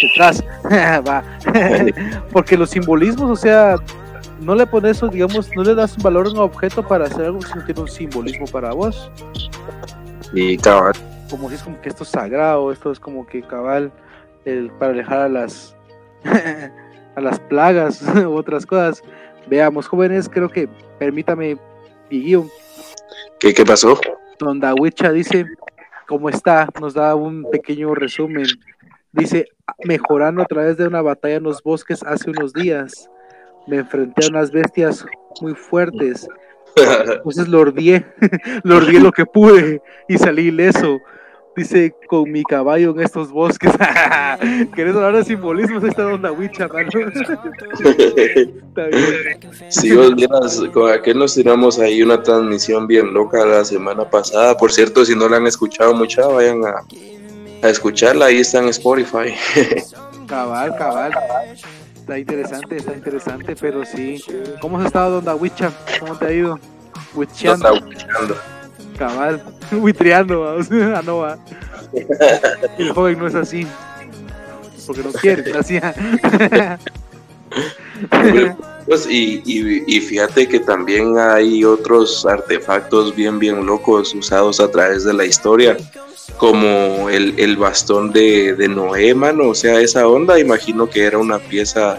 [0.03, 0.45] detrás.
[1.09, 1.25] Va.
[2.31, 3.77] Porque los simbolismos, o sea,
[4.45, 7.43] no le pones digamos, no le das un valor a un objeto para hacer algo
[7.43, 9.11] si no tiene un simbolismo para vos.
[10.33, 10.95] Y cabal,
[11.31, 13.91] Como si es como que esto es sagrado, esto es como que cabal
[14.45, 15.77] el, para alejar a las
[17.17, 19.03] a las plagas u otras cosas.
[19.47, 20.69] Veamos, jóvenes, creo que
[20.99, 21.57] permítame,
[22.11, 22.47] Dieguillo,
[23.39, 23.99] ¿qué, qué pasó?
[24.39, 25.47] Don Dawicha dice,
[26.07, 26.69] ¿cómo está?
[26.81, 28.47] Nos da un pequeño resumen.
[29.13, 29.47] Dice,
[29.85, 33.09] mejorando a través de una batalla en los bosques hace unos días.
[33.67, 35.05] Me enfrenté a unas bestias
[35.41, 36.29] muy fuertes.
[36.77, 38.07] Entonces lo ordié,
[38.63, 41.01] lo ordié lo que pude y salí ileso.
[41.57, 43.71] Dice, con mi caballo en estos bosques.
[44.75, 45.85] ¿Querés hablar de simbolismos?
[45.85, 46.91] Ahí Está Don Dawicha, mano.
[49.69, 54.57] Si vos vieras, con aquel nos tiramos ahí una transmisión bien loca la semana pasada.
[54.57, 56.75] Por cierto, si no la han escuchado mucha, vayan a,
[57.63, 58.27] a escucharla.
[58.27, 59.37] Ahí está en Spotify.
[60.27, 61.13] Cabal, cabal.
[62.05, 64.23] Está interesante, está interesante, pero sí.
[64.61, 65.73] ¿Cómo has estado, Don Dawicha?
[65.99, 66.61] ¿Cómo te ha ido?
[67.15, 67.81] Wicheando.
[68.99, 70.69] Cabal, buitreando, vamos.
[70.95, 71.39] Ah, no va.
[72.79, 73.67] El joven no es así.
[74.87, 75.81] Porque no quiere, así.
[78.85, 84.71] Pues, y, y, y fíjate que también hay otros artefactos bien, bien locos usados a
[84.71, 85.79] través de la historia,
[86.39, 89.49] como el, el bastón de, de Noé, mano.
[89.49, 91.99] O sea, esa onda, imagino que era una pieza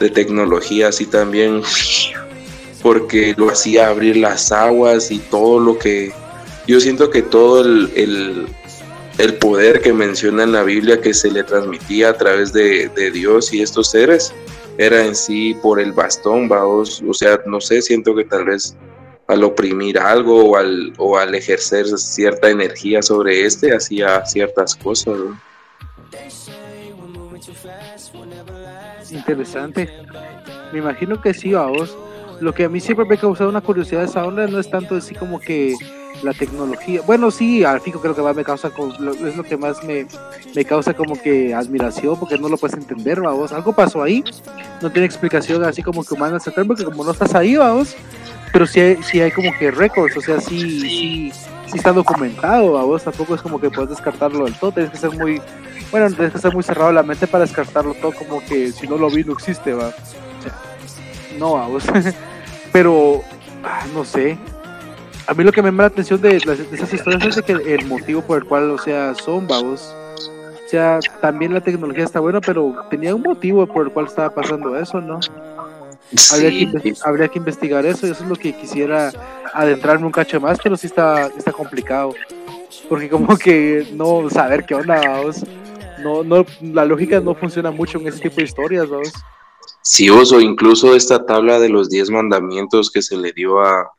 [0.00, 1.62] de tecnología así también,
[2.82, 6.12] porque lo hacía abrir las aguas y todo lo que.
[6.66, 8.46] Yo siento que todo el, el,
[9.18, 13.10] el poder que menciona en la Biblia que se le transmitía a través de, de
[13.10, 14.34] Dios y estos seres
[14.78, 18.76] era en sí por el bastón, vaos, o sea, no sé, siento que tal vez
[19.26, 25.16] al oprimir algo o al, o al ejercer cierta energía sobre este hacía ciertas cosas.
[25.18, 25.40] ¿no?
[29.10, 29.90] Interesante.
[30.72, 31.96] Me imagino que sí, vos.
[32.40, 34.70] Lo que a mí siempre me ha causado una curiosidad de esa onda no es
[34.70, 35.74] tanto así como que
[36.22, 37.00] la tecnología.
[37.06, 40.06] Bueno, sí, al fijo creo que más me causa, es lo que más me,
[40.54, 43.52] me causa como que admiración porque no lo puedes entender, vamos.
[43.52, 44.22] Algo pasó ahí,
[44.82, 47.96] no tiene explicación así como que humana, porque como no estás ahí, vamos.
[48.56, 51.30] Pero sí hay, sí hay como que récords, o sea, sí, sí,
[51.66, 53.04] sí está documentado, vamos.
[53.04, 55.42] Tampoco es como que puedes descartarlo del todo, tienes que ser muy,
[55.90, 58.96] bueno, tienes que ser muy cerrado la mente para descartarlo todo, como que si no
[58.96, 59.88] lo vi no existe, va.
[59.88, 59.92] O
[60.42, 60.52] sea,
[61.38, 61.84] no, vamos.
[62.72, 63.20] Pero,
[63.62, 64.38] ah, no sé.
[65.26, 67.42] A mí lo que me llama la atención de, las- de esas historias es de
[67.42, 69.94] que el motivo por el cual, o sea, son vagos.
[70.64, 74.30] O sea, también la tecnología está buena, pero tenía un motivo por el cual estaba
[74.30, 75.20] pasando eso, ¿no?
[76.32, 79.12] Habría, que, habría que investigar eso, y eso es lo que quisiera
[79.52, 82.14] adentrarme un cacho más, pero sí está, está complicado.
[82.88, 85.44] Porque como que no saber qué onda, vamos.
[86.02, 89.12] No, no, la lógica no funciona mucho en ese tipo de historias, vamos.
[89.82, 93.90] Sí, vos, o incluso esta tabla de los diez mandamientos que se le dio a,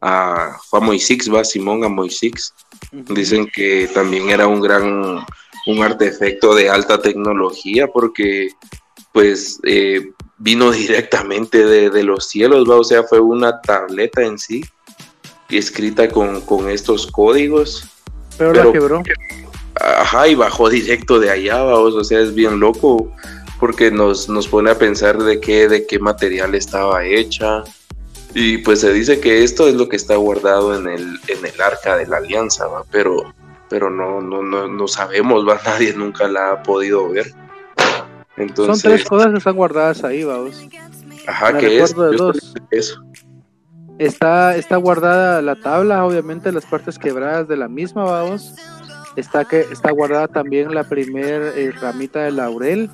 [0.00, 2.52] a, a Moisés, va Simón a Moisés.
[2.92, 5.24] Dicen que también era un gran,
[5.66, 8.50] un artefacto de alta tecnología porque
[9.16, 12.76] pues eh, vino directamente de, de los cielos, ¿va?
[12.76, 14.62] o sea, fue una tableta en sí,
[15.48, 17.88] escrita con, con estos códigos.
[18.36, 19.02] Pero, Pero- la quebró.
[19.80, 23.10] Ajá, y bajó directo de allá, vamos, o sea, es bien loco
[23.58, 27.64] porque nos, nos pone a pensar de qué, de qué material estaba hecha.
[28.34, 31.58] Y pues se dice que esto es lo que está guardado en el, en el
[31.58, 32.84] arca de la alianza, ¿va?
[32.90, 33.34] pero,
[33.70, 35.58] pero no, no, no, no sabemos, ¿va?
[35.66, 37.32] nadie nunca la ha podido ver.
[38.66, 40.62] Son tres cosas que están guardadas ahí, vamos.
[41.26, 41.96] ajá, ¿qué es?
[41.96, 42.54] de dos.
[42.70, 43.02] Eso.
[43.98, 48.54] Está, está guardada la tabla, obviamente las partes quebradas de la misma, vamos.
[49.16, 52.90] Está que está guardada también la primer eh, ramita de laurel,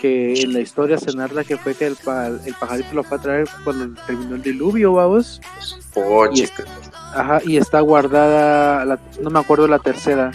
[0.00, 3.18] que en la historia se narra que fue que el, pa- el pajarito lo fue
[3.18, 5.40] a traer cuando terminó el diluvio, vamos.
[5.94, 6.44] Poche.
[6.58, 10.32] Y ajá, y está guardada, la- no me acuerdo la tercera,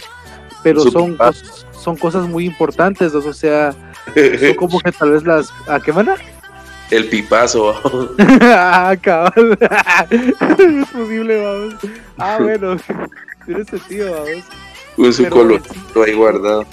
[0.62, 0.80] pero
[1.18, 3.74] cos- son cosas muy importantes, o sea,
[4.56, 5.52] como que tal vez las...
[5.68, 6.08] ¿A qué van
[6.90, 7.74] El pipazo.
[8.40, 9.58] ah, cabal.
[10.10, 11.74] es posible, vamos.
[12.18, 12.76] Ah, bueno.
[13.44, 14.44] Tiene sentido, vamos.
[14.96, 16.64] Un su colorcito ahí guardado.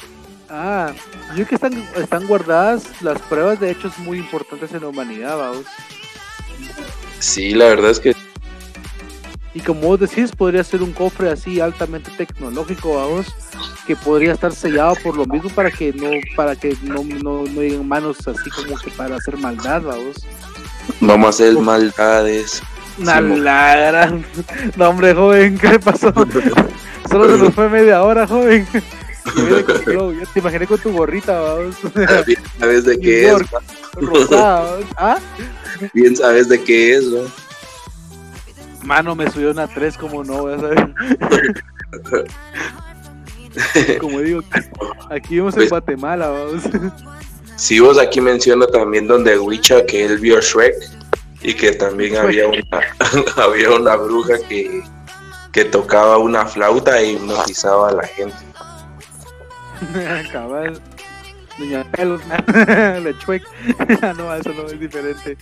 [0.50, 0.92] Ah,
[1.30, 5.38] yo creo que están, están guardadas las pruebas de hechos muy importantes en la humanidad,
[5.38, 5.66] vamos.
[7.20, 8.16] Sí, la verdad es que
[9.56, 13.28] Y como vos decís, podría ser un cofre así altamente tecnológico, vamos,
[13.86, 17.62] que podría estar sellado por lo mismo para que no, para que no, no, no
[17.62, 20.26] lleguen manos así como que para hacer maldad, vamos.
[21.00, 22.64] vamos a hacer maldades.
[22.98, 24.26] Una gran-
[24.76, 26.12] No, hombre, joven, ¿qué le pasó?
[27.10, 28.68] Solo se nos fue media hora, joven.
[29.88, 31.76] Yo te imaginé con tu gorrita, vamos.
[32.26, 33.38] Bien sabes de qué es.
[33.94, 35.18] Rosada, ¿ah?
[35.94, 37.22] Bien sabes de qué es, ¿no?
[38.84, 40.94] Mano, me subió una 3, como no, voy a saber.
[44.00, 44.42] como digo,
[45.10, 46.64] aquí vimos en Pues- Guatemala, vamos.
[47.56, 50.76] Si vos aquí menciona también donde Wicha que él vio Shrek
[51.42, 52.64] y que también había una,
[53.44, 54.82] había una bruja que,
[55.52, 58.36] que tocaba una flauta e hipnotizaba a la gente.
[60.32, 60.82] Cabal.
[61.58, 63.44] Doña Pelos, la chuec.
[64.18, 65.38] no, eso no es diferente.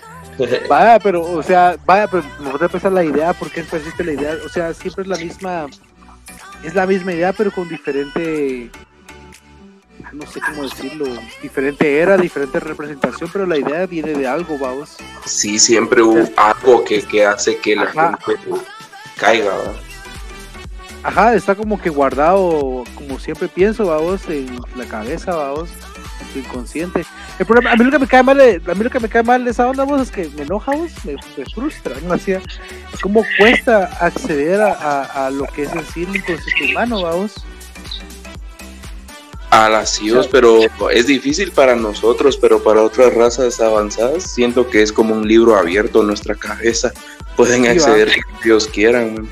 [0.67, 4.13] Vaya, pero, o sea, vaya, pero me voy a empezar la idea, porque persiste la
[4.13, 5.67] idea, o sea, siempre es la misma,
[6.63, 8.69] es la misma idea, pero con diferente,
[10.11, 11.05] no sé cómo decirlo,
[11.41, 14.97] diferente era, diferente representación, pero la idea viene de algo, vamos.
[15.25, 18.17] Sí, siempre hubo algo que, que hace que la Ajá.
[18.25, 18.41] gente
[19.17, 19.53] caiga.
[19.55, 19.73] ¿va?
[21.03, 25.69] Ajá, está como que guardado, como siempre pienso, vamos, en la cabeza, vamos,
[26.33, 27.05] tu inconsciente.
[27.39, 29.23] El problema, a mí lo que me cae mal, a mí lo que me cae
[29.23, 32.13] mal de esa onda, vos, es que me enoja, vos, me, me frustra, ¿no?
[32.13, 32.33] Así,
[33.01, 37.33] cómo cuesta acceder a, a- a lo que es en sí el inconsciente humano, vamos.
[39.49, 40.59] A las CIOs, pero
[40.93, 45.57] es difícil para nosotros, pero para otras razas avanzadas siento que es como un libro
[45.57, 46.93] abierto en nuestra cabeza.
[47.35, 49.13] Pueden Sí, acceder a lo que Dios quieran.
[49.15, 49.29] man.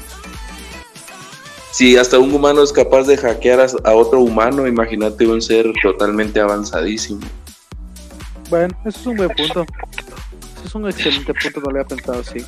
[1.71, 6.39] Si hasta un humano es capaz de hackear a, otro humano, imagínate un ser totalmente
[6.39, 7.21] avanzadísimo.
[8.49, 9.65] Bueno, eso es un buen punto.
[10.55, 12.43] Eso es un excelente punto, no lo había pensado así.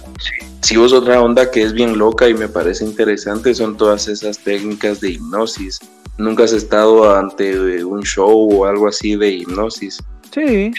[0.62, 4.40] Si vos otra onda que es bien loca y me parece interesante son todas esas
[4.40, 5.80] técnicas de hipnosis.
[6.18, 10.04] Nunca has estado ante un show o algo así de hipnosis.
[10.34, 10.72] Sí,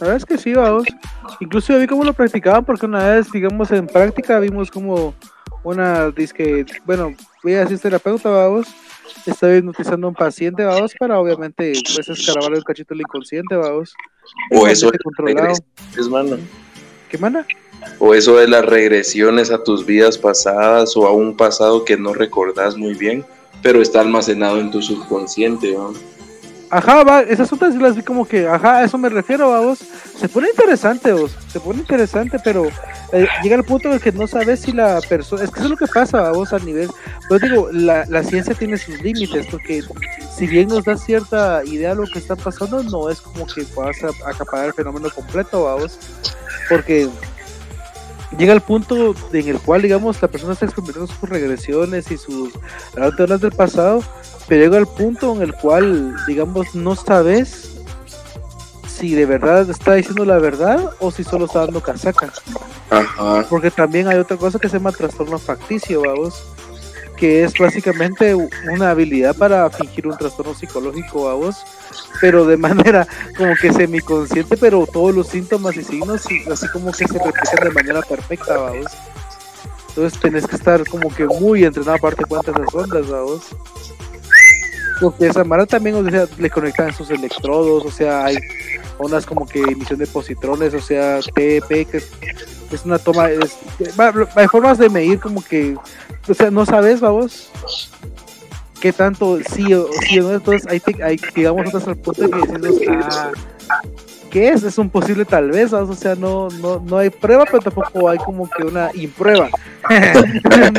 [0.00, 0.84] la verdad es que sí, vamos.
[1.40, 5.14] Incluso yo vi cómo lo practicaban porque una vez, digamos, en práctica vimos como
[5.62, 8.68] una disque, bueno, voy a decir terapeuta, vamos,
[9.26, 13.94] estaba hipnotizando a un paciente, vamos, para obviamente pues escarabar el cachito del inconsciente, vamos.
[14.52, 15.64] O eso Totalmente controlado.
[15.98, 16.36] es mano.
[17.08, 17.46] ¿Qué mana?
[17.98, 22.14] O eso de las regresiones a tus vidas pasadas o a un pasado que no
[22.14, 23.24] recordás muy bien,
[23.62, 25.72] pero está almacenado en tu subconsciente.
[25.72, 25.92] ¿no?
[26.72, 29.80] Ajá, va, esas otras las vi como que, ajá, a eso me refiero, vamos.
[30.16, 32.66] Se pone interesante, vos, se pone interesante, pero
[33.12, 35.64] eh, llega el punto en el que no sabes si la persona, es que eso
[35.64, 36.88] es lo que pasa, vamos, a nivel,
[37.28, 39.82] pues digo, la, la ciencia tiene sus límites, porque
[40.36, 43.64] si bien nos da cierta idea de lo que está pasando, no es como que
[43.64, 45.98] puedas a- acaparar el fenómeno completo, vamos,
[46.68, 47.08] porque
[48.36, 52.52] llega el punto en el cual, digamos, la persona está experimentando sus regresiones y sus
[52.96, 54.02] aventuras del pasado,
[54.48, 57.76] pero llega el punto en el cual, digamos, no sabes
[58.86, 62.32] si de verdad está diciendo la verdad o si solo está dando casaca.
[62.90, 63.46] Ajá.
[63.48, 66.44] Porque también hay otra cosa que se llama trastorno facticio, vamos,
[67.20, 71.62] que es básicamente una habilidad para fingir un trastorno psicológico, vamos,
[72.18, 73.06] pero de manera
[73.36, 77.70] como que semiconsciente, pero todos los síntomas y signos así como que se replican de
[77.70, 78.86] manera perfecta, vamos.
[79.90, 83.42] Entonces tenés que estar como que muy entrenado aparte cuántas esas ondas, vamos.
[84.98, 88.36] Porque esa mara también, o sea, le conectan sus electrodos, o sea, hay
[88.96, 92.02] ondas como que emisión de positrones, o sea, TP, que
[92.72, 93.56] es una toma, es,
[94.36, 95.76] hay formas de medir como que,
[96.28, 97.50] o sea, no sabes, vamos,
[98.80, 102.22] qué tanto sí o sí o no, entonces hay, te- hay digamos, otras al punto
[102.22, 103.32] de que decimos, ah,
[104.30, 104.62] ¿qué es?
[104.62, 105.90] Es un posible tal vez, ¿vamos?
[105.90, 109.48] o sea, no, no, no hay prueba, pero tampoco hay como que una imprueba.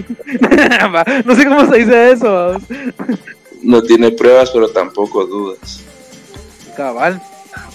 [1.26, 2.63] No sé cómo se dice eso, vamos.
[3.61, 5.81] No tiene pruebas, pero tampoco dudas.
[6.76, 7.22] Cabal.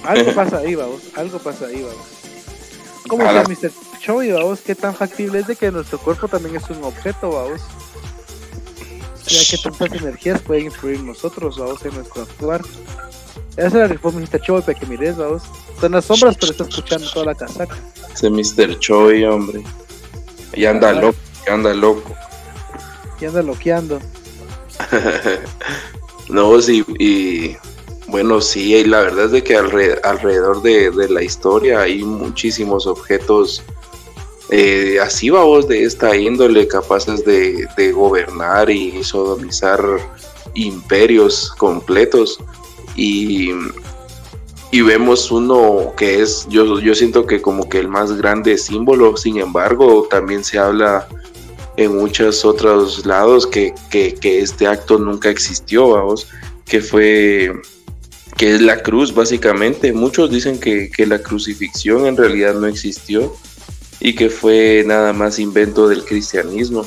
[0.05, 1.03] Algo pasa ahí, vamos.
[1.17, 2.07] Algo pasa ahí, vamos.
[3.09, 3.71] ¿Cómo la- Mr.
[4.07, 4.61] Chovy, vamos?
[4.61, 7.61] ¿Qué tan factible es de que nuestro cuerpo también es un objeto, vamos?
[9.25, 12.63] O sea, que tantas energías pueden influir nosotros, vamos, en nuestro actuar.
[13.57, 14.41] Esa es la reforma Mr.
[14.41, 15.43] Chovy para que mires, vamos.
[15.75, 17.77] Está en las sombras, pero está escuchando toda la casaca.
[18.15, 18.79] Ese Mr.
[18.79, 19.65] Choi, hombre.
[20.55, 22.15] Y anda loco, y anda loco.
[23.21, 23.99] Y anda loqueando.
[26.29, 27.57] No, sí, y
[28.09, 32.03] bueno, sí, y la verdad es de que alre- alrededor de, de la historia hay
[32.03, 33.63] muchísimos objetos
[34.51, 39.81] eh, así, vamos, de esta índole, capaces de, de gobernar y sodomizar
[40.55, 42.39] imperios completos.
[42.95, 43.51] Y,
[44.71, 49.17] y vemos uno que es, yo, yo siento que como que el más grande símbolo,
[49.17, 51.09] sin embargo, también se habla
[51.77, 56.29] en muchos otros lados que, que, que este acto nunca existió, vamos,
[56.65, 57.53] que fue,
[58.37, 59.93] que es la cruz básicamente.
[59.93, 63.35] Muchos dicen que, que la crucifixión en realidad no existió
[64.01, 66.87] y que fue nada más invento del cristianismo.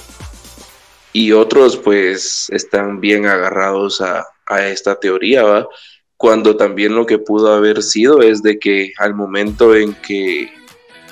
[1.11, 5.68] y otros pues están bien agarrados a, a esta teoría, ¿va?
[6.18, 10.52] Cuando también lo que pudo haber sido es de que al momento en que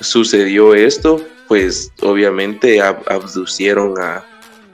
[0.02, 4.26] sucedió esto, pues obviamente abducieron a,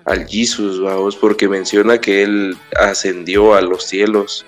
[0.05, 4.45] al Jesus, vamos, porque menciona que él ascendió a los cielos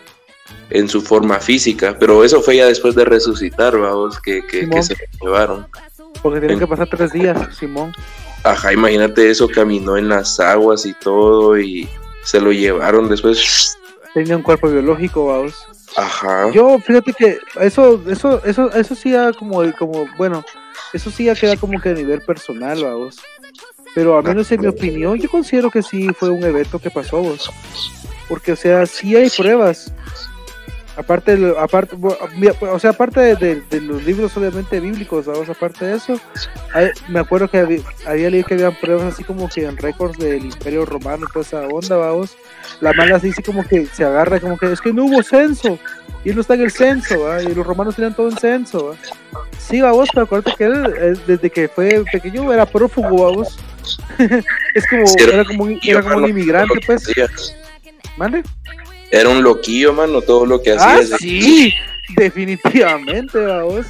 [0.69, 4.95] en su forma física, pero eso fue ya después de resucitar, vamos, que, que, se
[5.21, 5.67] llevaron.
[6.21, 7.93] Porque tienen que pasar tres días, Simón.
[8.43, 11.89] Ajá, imagínate eso, caminó en las aguas y todo y
[12.23, 13.77] se lo llevaron después.
[14.13, 15.67] Tenía un cuerpo biológico, vamos.
[15.97, 16.51] Ajá.
[16.51, 20.43] Yo, fíjate que eso, eso, eso, eso sí ya como, como, bueno,
[20.93, 23.19] eso sí ya queda como que a nivel personal, vamos.
[23.93, 27.21] Pero a menos en mi opinión, yo considero que sí fue un evento que pasó,
[27.21, 27.49] vos.
[28.27, 29.93] Porque, o sea, sí hay pruebas
[30.97, 31.97] aparte aparte
[32.61, 36.19] o sea aparte de, los libros obviamente bíblicos vamos aparte de eso
[37.09, 40.85] me acuerdo que había, leído que habían pruebas así como que en récords del imperio
[40.85, 42.37] romano toda esa onda vamos.
[42.81, 45.77] La mala dice como que se agarra como que es que no hubo censo
[46.23, 49.41] y él no está en el censo y los romanos tenían todo en censo ¿va?
[49.57, 53.59] sí vamos pero acuérdate que él desde que fue pequeño era prófugo vamos.
[54.73, 57.13] Es como era como un, era como un inmigrante pues.
[58.17, 58.43] ¿Vale?
[59.11, 61.15] Era un loquillo, mano, todo lo que hacía.
[61.15, 61.73] Ah, sí,
[62.15, 63.87] definitivamente, vamos.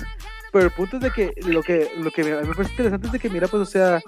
[0.52, 3.20] Pero el punto es de que lo que, lo que me parece interesante es de
[3.20, 4.02] que, mira, pues, o sea,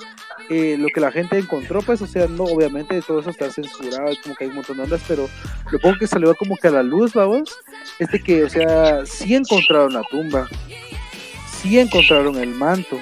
[0.50, 4.14] eh, lo que la gente encontró, pues, o sea, no, obviamente todo eso está censurado,
[4.24, 5.30] como que hay un montón de ondas, pero
[5.72, 7.54] lo poco que salió como que a la luz, vamos,
[8.00, 10.48] es de que, o sea, sí encontraron la tumba,
[11.62, 12.98] sí encontraron el manto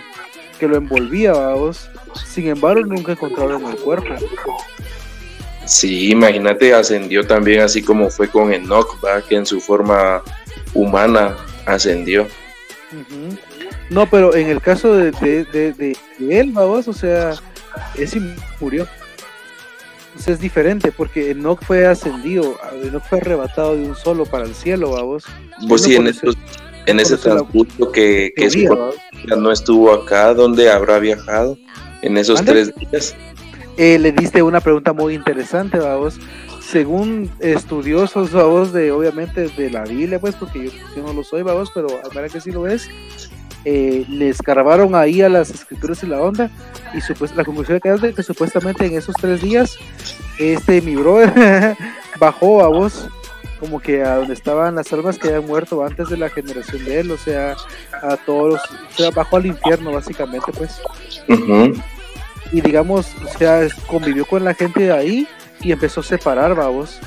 [0.59, 1.87] que lo envolvía, vamos,
[2.25, 4.15] sin embargo, nunca encontraron el cuerpo.
[5.65, 9.21] Sí, imagínate, ascendió también así como fue con Enoch, ¿va?
[9.21, 10.21] que en su forma
[10.73, 11.35] humana
[11.65, 12.27] ascendió.
[13.89, 17.33] No, pero en el caso de, de, él, vamos, o sea,
[17.95, 18.21] ese
[18.59, 18.87] murió.
[20.17, 24.55] Sea, es diferente porque Enoch fue ascendido, Enoch fue arrebatado de un solo para el
[24.55, 25.25] cielo, vamos.
[25.67, 26.09] Pues sí, en,
[26.85, 31.57] en ese transcurso que, que no estuvo acá, ¿dónde habrá viajado?
[32.01, 33.15] En esos tres días.
[33.77, 36.19] Eh, le diste una pregunta muy interesante, vamos.
[36.61, 41.71] Según estudiosos, vamos, de obviamente de la Biblia, pues, porque yo, no lo soy, vamos,
[41.73, 42.89] pero a ver que sí lo es.
[43.65, 46.51] Eh, le escarbaron ahí a las escrituras y la onda
[46.93, 46.99] y
[47.35, 49.75] la conclusión que es que supuestamente en esos tres días
[50.37, 51.75] este mi brother
[52.19, 53.09] bajó a vos
[53.59, 56.99] como que a donde estaban las almas que habían muerto antes de la generación de
[56.99, 57.55] él, o sea,
[58.03, 60.79] a todos los, o sea, bajó al infierno básicamente pues
[62.51, 65.27] y digamos, o sea, convivió con la gente de ahí
[65.61, 66.99] y empezó a separar, vamos.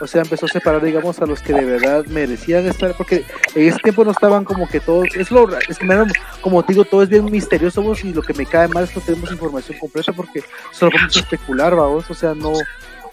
[0.00, 3.68] O sea, empezó a separar, digamos, a los que de verdad merecían estar, porque en
[3.68, 5.88] ese tiempo no estaban como que todos, es lo, es que
[6.40, 8.90] como te digo, todo es bien misterioso, vos, y lo que me cae mal es
[8.90, 10.42] que no tenemos información completa porque
[10.72, 12.52] solo podemos especular, vamos, o sea, no,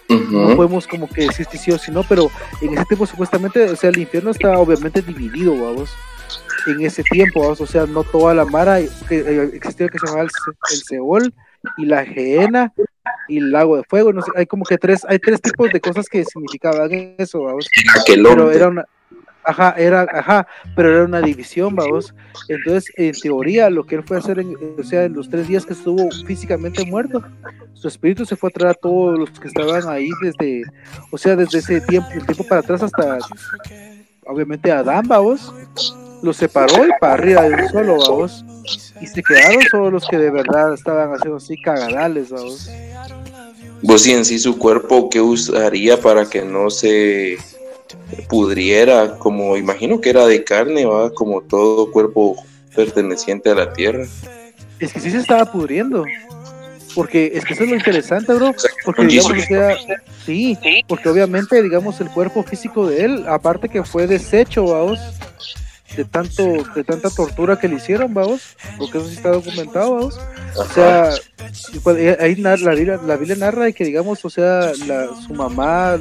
[0.08, 2.30] no podemos como que decir si sí o si no, pero
[2.60, 5.90] en ese tiempo supuestamente, o sea, el infierno está obviamente dividido, vamos
[6.66, 8.78] en ese tiempo, vamos, o sea, no toda la mara
[9.08, 10.30] que eh, existía que se llamaba el,
[10.70, 11.34] el Seol,
[11.76, 12.72] y la gehenna
[13.28, 14.12] y el lago de fuego.
[14.12, 17.68] No sé, hay como que tres, hay tres tipos de cosas que significaban eso, vamos.
[18.06, 18.84] Pero era una,
[19.44, 22.14] ajá, era, ajá, pero era una división, vamos.
[22.48, 25.48] Entonces, en teoría, lo que él fue a hacer, en, o sea, en los tres
[25.48, 27.22] días que estuvo físicamente muerto,
[27.74, 30.62] su espíritu se fue a traer a todos los que estaban ahí desde,
[31.10, 33.18] o sea, desde ese tiempo, el tiempo para atrás hasta,
[34.26, 35.52] obviamente, Adán, vamos
[36.24, 38.44] los separó y para arriba de un solo, vamos.
[39.00, 42.70] Y se quedaron solo los que de verdad estaban haciendo así cagadales, vamos.
[43.82, 47.36] Vos y en sí su cuerpo, ¿qué usaría para que no se
[48.28, 49.18] pudriera?
[49.18, 52.36] Como imagino que era de carne, va, como todo cuerpo
[52.74, 54.06] perteneciente a la tierra.
[54.80, 56.04] Es que sí se estaba pudriendo.
[56.94, 58.54] Porque es que eso es lo interesante, bro.
[58.84, 59.76] Porque digamos, o sea,
[60.24, 60.56] sí,
[60.86, 65.00] porque obviamente, digamos, el cuerpo físico de él, aparte que fue deshecho, vamos,
[65.96, 66.42] de tanto
[66.74, 70.20] de tanta tortura que le hicieron, vamos, porque eso sí está documentado, vamos.
[70.56, 71.10] O sea,
[71.82, 75.98] pues, eh, ahí la, la Biblia narra que digamos, o sea, la, su mamá,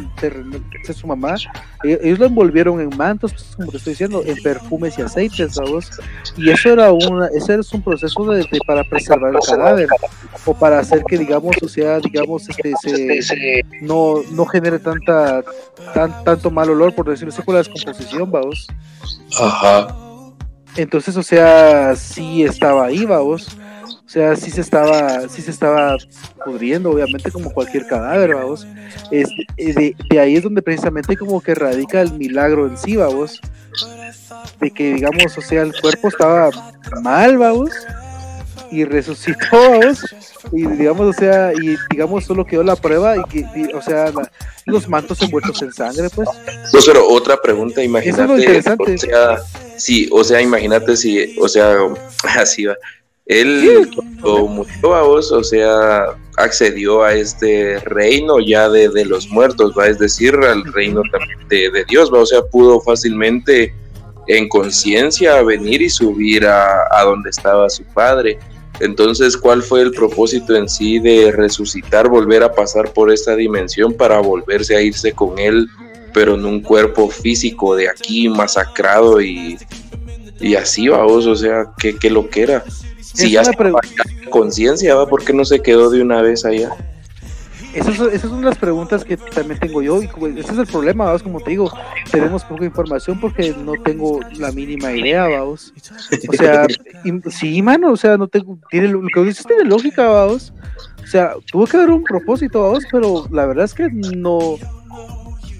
[0.93, 1.35] su mamá,
[1.83, 5.55] e, ellos lo envolvieron en mantos, pues, como te estoy diciendo, en perfumes y aceites,
[5.55, 5.89] vamos.
[6.37, 9.87] Y eso era una, ese es un proceso de, para preservar el cadáver
[10.45, 15.43] o para hacer que digamos, o sea, digamos, este, se, no, no genere tanta
[15.93, 18.67] tan, tanto mal olor, por decirlo así, por la descomposición, vamos.
[19.39, 19.82] Ajá.
[20.75, 23.57] Entonces, o sea, sí estaba ahí, vamos.
[24.05, 25.97] O sea, sí se estaba, sí se estaba
[26.45, 28.67] pudriendo, obviamente, como cualquier cadáver, vamos.
[29.09, 33.41] Es, eh, de, ahí es donde precisamente como que radica el milagro en sí, vamos.
[34.59, 36.49] De que, digamos, o sea, el cuerpo estaba
[37.01, 37.71] mal, vamos.
[38.73, 39.79] Y resucitó,
[40.51, 44.11] y digamos, o sea, y digamos solo quedó la prueba y que, y, o sea,
[44.11, 44.31] la-
[44.65, 46.27] los mantos envueltos en sangre, pues.
[46.71, 48.23] Pues, pero otra pregunta, imagínate.
[48.23, 48.93] Eso es lo interesante.
[48.95, 49.37] O sea,
[49.77, 51.75] sí, o sea, imagínate si, o sea,
[52.37, 52.75] así va.
[53.25, 59.29] Él cuando murió a vos, o sea, accedió a este reino ya de, de los
[59.29, 63.73] muertos, va, es decir, al reino también de, de Dios, va, o sea, pudo fácilmente
[64.27, 68.39] en conciencia venir y subir a, a donde estaba su padre.
[68.79, 73.93] Entonces, ¿cuál fue el propósito en sí de resucitar, volver a pasar por esta dimensión
[73.93, 75.67] para volverse a irse con él,
[76.13, 79.57] pero en un cuerpo físico de aquí masacrado y,
[80.39, 82.63] y así, vamos, o sea, ¿qué, qué lo que era?
[82.99, 85.07] Si Es ya en conciencia, ¿va?
[85.07, 86.71] ¿Por qué no se quedó de una vez allá?
[87.73, 91.05] Esas, esas son las preguntas que también tengo yo y como- ese es el problema,
[91.05, 91.71] vamos, como te digo,
[92.11, 95.73] tenemos poca información porque no tengo la mínima idea, vamos.
[96.29, 96.67] O sea,
[97.29, 100.53] sí, mano, o sea, no tengo, tiene, lo que dices tiene lógica, vamos.
[101.03, 104.57] O sea, tuvo que haber un propósito, vamos, pero la verdad es que no,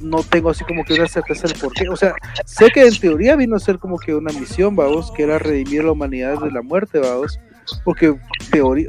[0.01, 1.89] no tengo así como que una certeza del por qué.
[1.89, 2.13] O sea,
[2.45, 5.83] sé que en teoría vino a ser como que una misión, vamos, que era redimir
[5.83, 7.39] la humanidad de la muerte, vamos,
[7.83, 8.15] porque
[8.51, 8.87] teoría,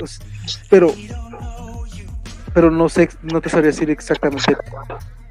[0.68, 0.92] pero
[2.54, 4.56] pero no sé, no te sabría decir exactamente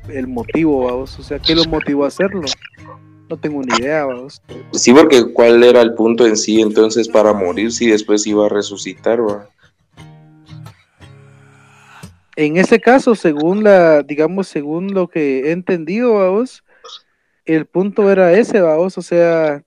[0.09, 2.41] el motivo, vamos, o sea, qué lo motivó a hacerlo.
[3.29, 4.41] No tengo ni idea, vamos.
[4.73, 8.49] Sí, porque ¿cuál era el punto en sí entonces para morir si después iba a
[8.49, 9.47] resucitar, va?
[12.35, 16.63] En ese caso, según la, digamos, según lo que he entendido, vamos,
[17.45, 19.63] el punto era ese, vamos, o sea,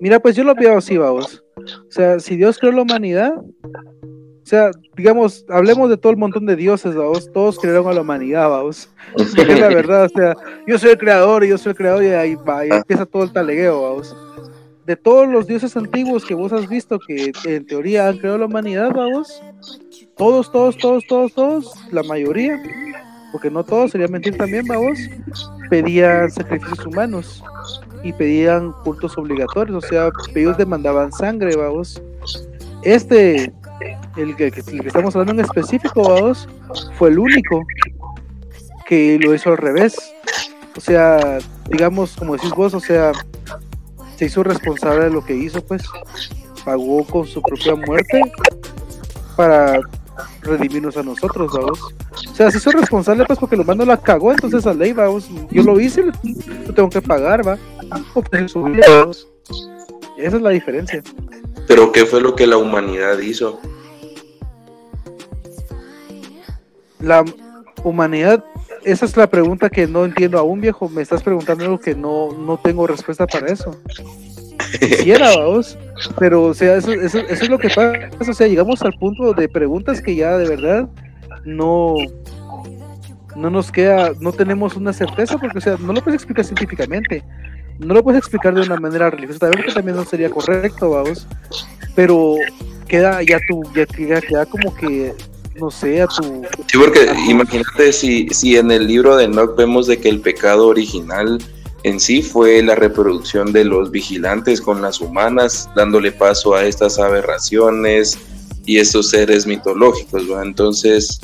[0.00, 1.44] mira, pues yo lo veo así, vamos.
[1.56, 3.34] O sea, si Dios creó la humanidad,
[4.48, 8.00] o sea, digamos, hablemos de todo el montón de dioses, vamos, todos crearon a la
[8.00, 8.88] humanidad, vamos.
[9.14, 10.34] Porque es la verdad, o sea,
[10.66, 13.24] yo soy el creador y yo soy el creador y ahí va, y empieza todo
[13.24, 14.16] el talegueo, vamos.
[14.86, 18.46] De todos los dioses antiguos que vos has visto que en teoría han creado la
[18.46, 19.42] humanidad, vamos,
[20.16, 22.58] todos, todos, todos, todos, todos, la mayoría,
[23.32, 24.98] porque no todos, sería mentir también, vamos,
[25.68, 27.44] pedían sacrificios humanos
[28.02, 32.02] y pedían cultos obligatorios, o sea, ellos demandaban sangre, vamos.
[32.82, 33.52] Este,
[34.16, 34.52] el que,
[34.84, 36.48] estamos hablando en específico, vamos,
[36.96, 37.64] fue el único
[38.86, 39.96] que lo hizo al revés.
[40.76, 41.38] O sea,
[41.68, 43.12] digamos, como decís vos, o sea,
[44.16, 45.82] se hizo responsable de lo que hizo, pues,
[46.64, 48.20] pagó con su propia muerte
[49.36, 49.80] para
[50.42, 51.94] redimirnos a nosotros, vamos.
[52.30, 55.28] O sea, se hizo responsable, pues, porque lo mando la cagó, entonces a ley, vamos.
[55.50, 57.58] Yo lo hice, lo tengo que pagar, va.
[60.16, 61.02] Esa es la diferencia.
[61.68, 63.60] Pero ¿qué fue lo que la humanidad hizo?
[66.98, 67.24] La
[67.84, 68.42] humanidad,
[68.84, 70.88] esa es la pregunta que no entiendo aún, viejo.
[70.88, 73.78] Me estás preguntando algo que no, no tengo respuesta para eso.
[74.80, 75.78] Quisiera, vamos.
[76.18, 78.08] Pero, o sea, eso, eso, eso es lo que pasa.
[78.18, 80.88] O sea, llegamos al punto de preguntas que ya de verdad
[81.44, 81.96] no,
[83.36, 87.22] no nos queda, no tenemos una certeza, porque, o sea, no lo puedes explicar científicamente.
[87.78, 91.26] No lo puedes explicar de una manera religiosa, porque también no sería correcto, vamos.
[91.94, 92.36] Pero
[92.88, 95.14] queda ya tu, ya queda, queda como que,
[95.60, 99.86] no sé, a tu Sí, porque imagínate si, si en el libro de Enoch vemos
[99.86, 101.38] de que el pecado original
[101.84, 106.98] en sí fue la reproducción de los vigilantes con las humanas, dándole paso a estas
[106.98, 108.18] aberraciones
[108.66, 110.42] y estos seres mitológicos, ¿va?
[110.42, 111.20] Entonces,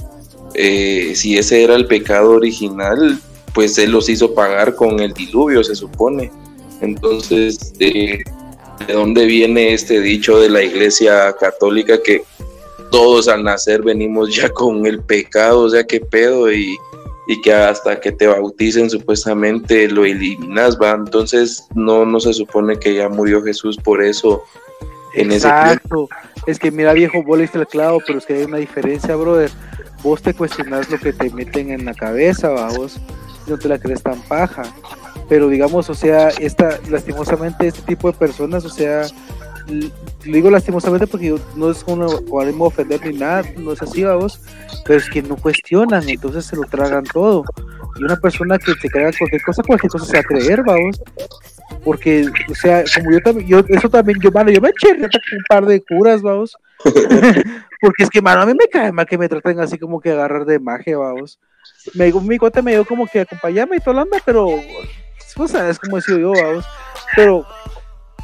[0.54, 3.18] eh, si ese era el pecado original,
[3.52, 6.30] pues él los hizo pagar con el diluvio, se supone.
[6.84, 8.22] Entonces, ¿de
[8.92, 12.22] dónde viene este dicho de la iglesia católica que
[12.90, 16.76] todos al nacer venimos ya con el pecado, o sea, qué pedo, y,
[17.26, 20.92] y que hasta que te bauticen supuestamente lo eliminas, va.
[20.92, 24.44] Entonces, no, no se supone que ya murió Jesús por eso
[25.14, 26.08] en ese tiempo.
[26.08, 26.08] Exacto.
[26.46, 29.50] Es que mira, viejo, vos le el clavo, pero es que hay una diferencia, brother.
[30.02, 33.00] Vos te cuestionas lo que te meten en la cabeza, va, vos
[33.46, 34.62] no te la crees tan paja.
[35.28, 39.06] Pero digamos, o sea, esta, lastimosamente, este tipo de personas, o sea,
[39.66, 39.90] lo
[40.24, 42.06] digo lastimosamente porque yo no es como
[42.40, 44.40] ánimo de ofender ni nada, no es así, vamos,
[44.84, 47.44] pero es que no cuestionan, entonces se lo tragan todo.
[47.96, 51.00] Y una persona que te crea cualquier cosa, cualquier cosa se va a creer, vamos.
[51.84, 55.04] Porque, o sea, como yo también, yo, eso también, yo, mano, yo me eché con
[55.04, 56.56] un par de curas, vamos.
[57.80, 60.10] Porque es que, mano, a mí me cae mal que me traten así como que
[60.10, 61.38] agarrar de magia, vamos.
[61.94, 64.48] Me mi cuate me dio como que acompañarme y toda la onda, pero,
[65.36, 66.64] o sea, es como decía yo, vamos.
[67.16, 67.46] Pero,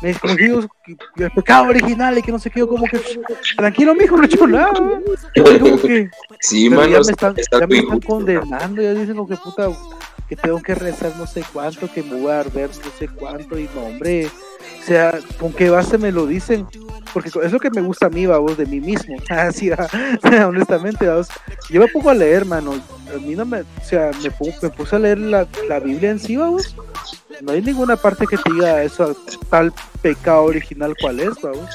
[0.03, 3.01] me que el pecado original y que no sé qué, yo como que,
[3.57, 4.70] tranquilo, mijo, no he hecho nada.
[6.41, 9.69] Sí, mano, ya me están, ya me condenando, ya dicen que puta,
[10.27, 13.82] que tengo que rezar no sé cuánto, que a arder no sé cuánto, y no,
[13.82, 14.31] hombre,
[14.93, 16.67] sea, ¿con qué base me lo dicen?
[17.12, 19.17] porque es lo que me gusta a mí, vamos, de mí mismo.
[19.29, 19.71] Así,
[20.47, 21.29] honestamente, vamos.
[21.69, 22.73] Yo me pongo a leer, mano.
[23.15, 24.31] A mí no me, o sea, me,
[24.62, 26.75] me puse a leer la, la Biblia en sí, vamos.
[27.43, 29.17] No hay ninguna parte que te diga eso,
[29.49, 29.73] tal
[30.03, 31.69] pecado original cuál es, vamos.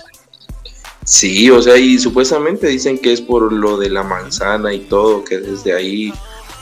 [1.03, 5.23] Sí, o sea, y supuestamente dicen que es por lo de la manzana y todo,
[5.23, 6.13] que desde ahí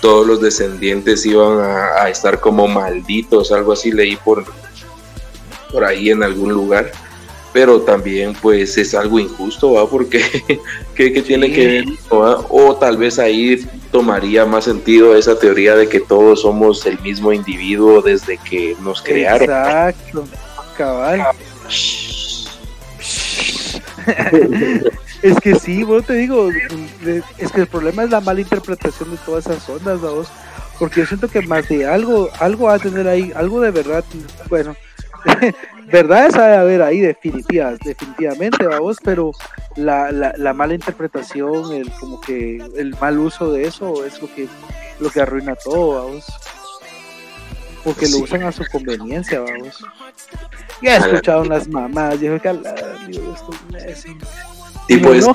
[0.01, 4.43] todos los descendientes iban a estar como malditos, algo así leí por,
[5.73, 6.91] por ahí en algún lugar
[7.53, 9.87] pero también pues es algo injusto, ¿va?
[9.87, 10.19] Porque
[10.95, 11.85] ¿qué, tiene que ver?
[12.09, 17.31] O tal vez ahí tomaría más sentido esa teoría de que todos somos el mismo
[17.31, 19.43] individuo desde que nos crearon.
[19.43, 20.25] Exacto,
[20.75, 21.27] cabal.
[25.21, 26.49] es que sí, vos te digo,
[27.37, 29.99] es que el problema es la mala interpretación de todas esas ondas,
[30.79, 34.03] porque yo siento que más de algo, algo va a tener ahí, algo de verdad,
[34.49, 34.75] bueno,
[35.91, 39.31] verdad es haber ahí definitivas, definitivamente, vamos, pero
[39.75, 44.33] la, la, la, mala interpretación, el como que el mal uso de eso es lo
[44.33, 44.47] que
[44.99, 46.25] lo que arruina todo, vamos.
[47.83, 49.83] Porque lo usan a su conveniencia, vamos.
[50.81, 52.59] Ya he escuchado unas mamás, yo que
[54.87, 55.25] Tipo es,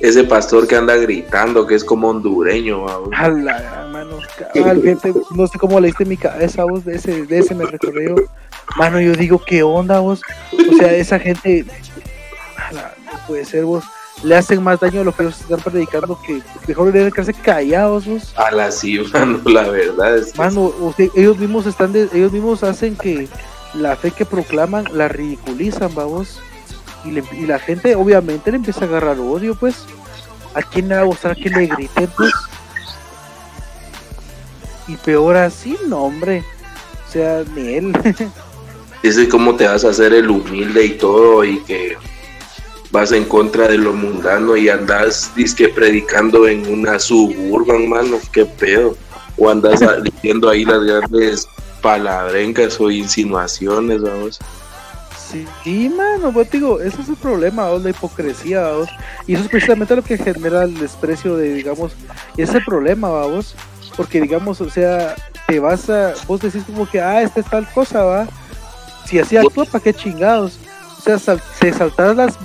[0.00, 3.10] ese pastor que anda gritando que es como hondureño, vamos.
[3.90, 4.18] mano,
[5.34, 8.14] no sé cómo leíste mi cabeza, vos, de ese, de ese me recorrió
[8.76, 10.20] Mano, yo digo, ¿qué onda vos?
[10.52, 11.64] O sea, esa gente,
[12.72, 13.84] no puede ser vos,
[14.22, 18.06] le hacen más daño a lo que ellos están predicando que mejor deben quedarse callados
[18.06, 18.34] vos.
[18.36, 20.38] A la sí, mano, la verdad es que...
[20.38, 20.72] Mano,
[21.14, 23.28] ellos mismos están, de, ellos mismos hacen que
[23.74, 26.40] la fe que proclaman la ridiculizan, vamos.
[27.04, 29.84] Y, le, y la gente obviamente le empieza a agarrar odio, pues.
[30.54, 32.32] ¿A quién le va a gustar que le griten, pues?
[34.86, 36.44] Y peor así, no, hombre.
[37.08, 37.92] O sea, ni él.
[39.04, 41.94] Dices cómo te vas a hacer el humilde y todo y que
[42.90, 48.46] vas en contra de lo mundano y andas disque predicando en una suburban, mano, qué
[48.46, 48.96] pedo.
[49.36, 51.46] O andas diciendo ahí las grandes
[51.82, 54.38] palabrencas o insinuaciones, vamos.
[55.62, 58.70] Sí, mano, pues digo, ese es el problema, la hipocresía.
[59.26, 61.92] Y eso es precisamente lo que genera el desprecio de, digamos,
[62.38, 63.54] y ese problema, vamos.
[63.98, 65.14] Porque, digamos, o sea,
[65.46, 68.26] te vas a, vos decís como que, ah, esta es tal cosa, va
[69.06, 70.58] si así actúa, ¿para qué chingados?
[70.98, 72.38] O sea, sal, se saltaron las,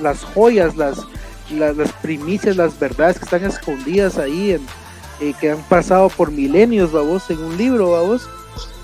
[0.00, 0.98] las joyas, las,
[1.50, 4.66] las primicias, las verdades que están escondidas ahí, en,
[5.20, 8.28] eh, que han pasado por milenios, vamos, en un libro, vamos.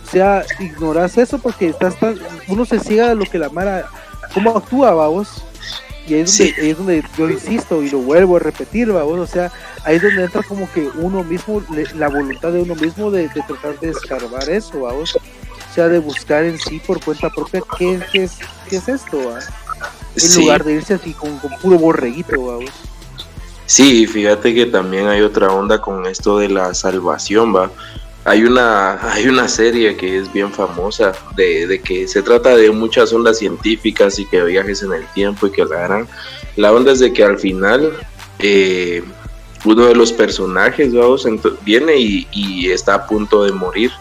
[0.07, 3.86] O sea, ignoras eso porque estás tan, uno se ciega de lo que la Mara,
[4.32, 5.45] cómo actúa, vamos.
[6.07, 9.19] Y ahí es, donde, ahí es donde yo insisto y lo vuelvo a repetir, vamos.
[9.19, 9.53] O sea,
[9.85, 11.62] ahí es donde entra como que uno mismo,
[11.97, 15.19] la voluntad de uno mismo de, de tratar de escarbar eso, vamos
[15.78, 18.38] sea de buscar en sí por cuenta propia qué, qué, es,
[18.68, 19.38] qué es esto, ¿va?
[20.16, 22.46] en lugar de irse así con, con puro borreguito.
[22.46, 22.59] ¿va?
[23.64, 27.70] Sí, fíjate que también hay otra onda con esto de la salvación, va.
[28.24, 32.72] Hay una, hay una serie que es bien famosa de, de, que se trata de
[32.72, 36.09] muchas ondas científicas y que viajes en el tiempo y que la harán.
[36.56, 37.92] La onda es de que al final
[38.40, 39.05] eh,
[39.64, 41.24] uno de los personajes vamos,
[41.64, 43.92] viene y, y, está a punto de morir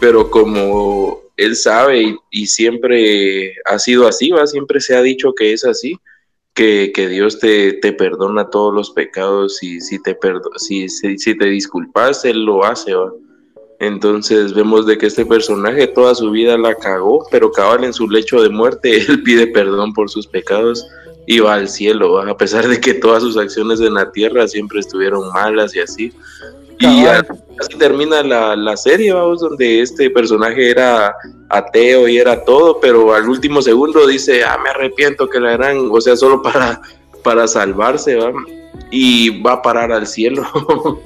[0.00, 4.46] pero como él sabe y, siempre ha sido así, ¿va?
[4.46, 5.98] siempre se ha dicho que es así,
[6.54, 10.18] que, Dios te, te, perdona todos los pecados y si te,
[10.56, 12.94] si, si, te disculpas, Él lo hace.
[12.94, 13.12] ¿va?
[13.78, 18.10] Entonces vemos de que este personaje toda su vida la cagó, pero cabal en su
[18.10, 20.84] lecho de muerte, Él pide perdón por sus pecados
[21.28, 22.28] y va al cielo, ¿va?
[22.28, 26.12] a pesar de que todas sus acciones en la tierra siempre estuvieron malas y así.
[26.80, 31.14] Y así termina la, la, serie, vamos, donde este personaje era
[31.48, 35.88] ateo y era todo, pero al último segundo dice, ah, me arrepiento que la eran,
[35.90, 36.80] o sea, solo para,
[37.24, 38.32] para salvarse, ¿va?
[38.90, 40.46] Y va a parar al cielo.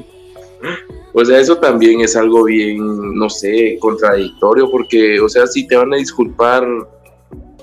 [1.14, 5.76] o sea, eso también es algo bien, no sé, contradictorio, porque, o sea, si te
[5.76, 6.66] van a disculpar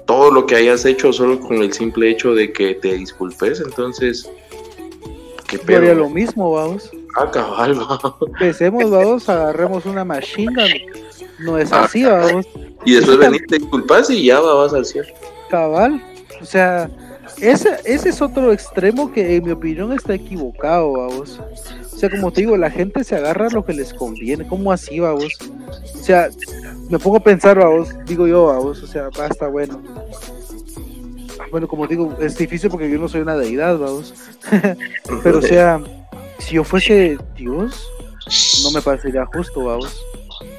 [0.07, 4.27] todo lo que hayas hecho solo con el simple hecho de que te disculpes, entonces...
[5.47, 5.93] ¿qué pedo?
[5.93, 6.89] lo mismo, vamos.
[7.15, 7.77] Ah, cabal,
[8.27, 10.85] Empecemos, vamos, agarremos una machine
[11.39, 12.45] No es ah, así, vamos.
[12.85, 15.07] Y después veniste disculpas y ya vas al cielo.
[15.49, 16.01] Cabal.
[16.41, 16.89] O sea,
[17.41, 21.39] ese, ese es otro extremo que en mi opinión está equivocado, vamos.
[21.91, 24.47] O sea, como te digo, la gente se agarra a lo que les conviene.
[24.47, 25.37] ¿Cómo así, vamos?
[25.93, 26.29] O sea,
[26.89, 29.81] me pongo a pensar, vamos, digo yo, vamos, o sea, basta, bueno.
[31.51, 34.13] Bueno, como digo, es difícil porque yo no soy una deidad, vamos.
[35.23, 35.81] Pero, o sea,
[36.39, 37.89] si yo fuese Dios,
[38.63, 40.03] no me parecería justo, vamos.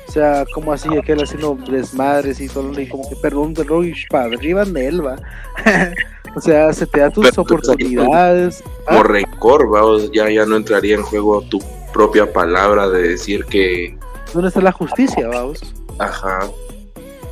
[0.08, 3.94] O sea, como así, aquel haciendo desmadres y todo, y como que perdón de y
[4.10, 5.16] para arriba él, va.
[6.36, 8.62] O sea, se te da tus Pero, oportunidades.
[8.86, 11.60] Ah, Por rencor, vamos, ya, ya no entraría en juego tu
[11.92, 13.98] propia palabra de decir que,
[14.32, 15.60] ¿Dónde está la justicia, vamos?
[15.98, 16.48] ajá,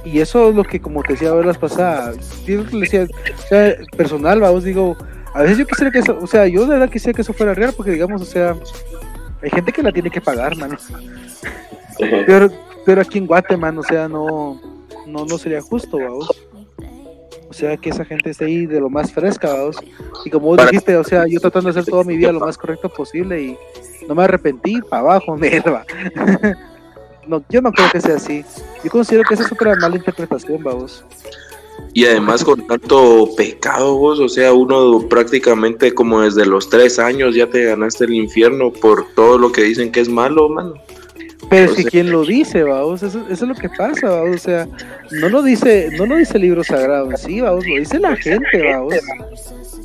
[0.05, 3.49] Y eso es lo que, como te decía ver las pasadas, yo le decía, o
[3.49, 4.97] sea, personal, vamos, digo,
[5.39, 7.55] a veces yo quisiera que eso, o sea, yo de verdad quisiera que eso fuera
[7.55, 8.57] real, porque digamos, o sea,
[9.41, 10.77] hay gente que la tiene que pagar, mano.
[11.97, 12.51] Pero,
[12.85, 14.61] pero aquí en Guatemala, o sea, no,
[15.07, 16.29] no, no sería justo, vamos.
[17.49, 19.77] O sea, que esa gente esté ahí de lo más fresca, vamos.
[20.25, 22.59] Y como vos dijiste, o sea, yo tratando de hacer toda mi vida lo más
[22.59, 23.59] correcto posible y
[24.09, 25.85] no me arrepentí, para abajo, mierda.
[27.29, 28.45] no, yo no creo que sea así.
[28.83, 31.05] Yo considero que esa es otra mala interpretación, vamos.
[31.95, 37.35] Y además con tanto pecado vos, o sea, uno prácticamente como desde los tres años
[37.35, 40.75] ya te ganaste el infierno por todo lo que dicen que es malo, mano.
[41.51, 44.37] Pero O es que quien lo dice, vamos, eso, eso es lo que pasa, vamos,
[44.37, 44.69] o sea,
[45.13, 48.63] no lo dice, no lo dice el libro sagrado sí, vamos, lo dice la gente,
[48.63, 48.95] vamos.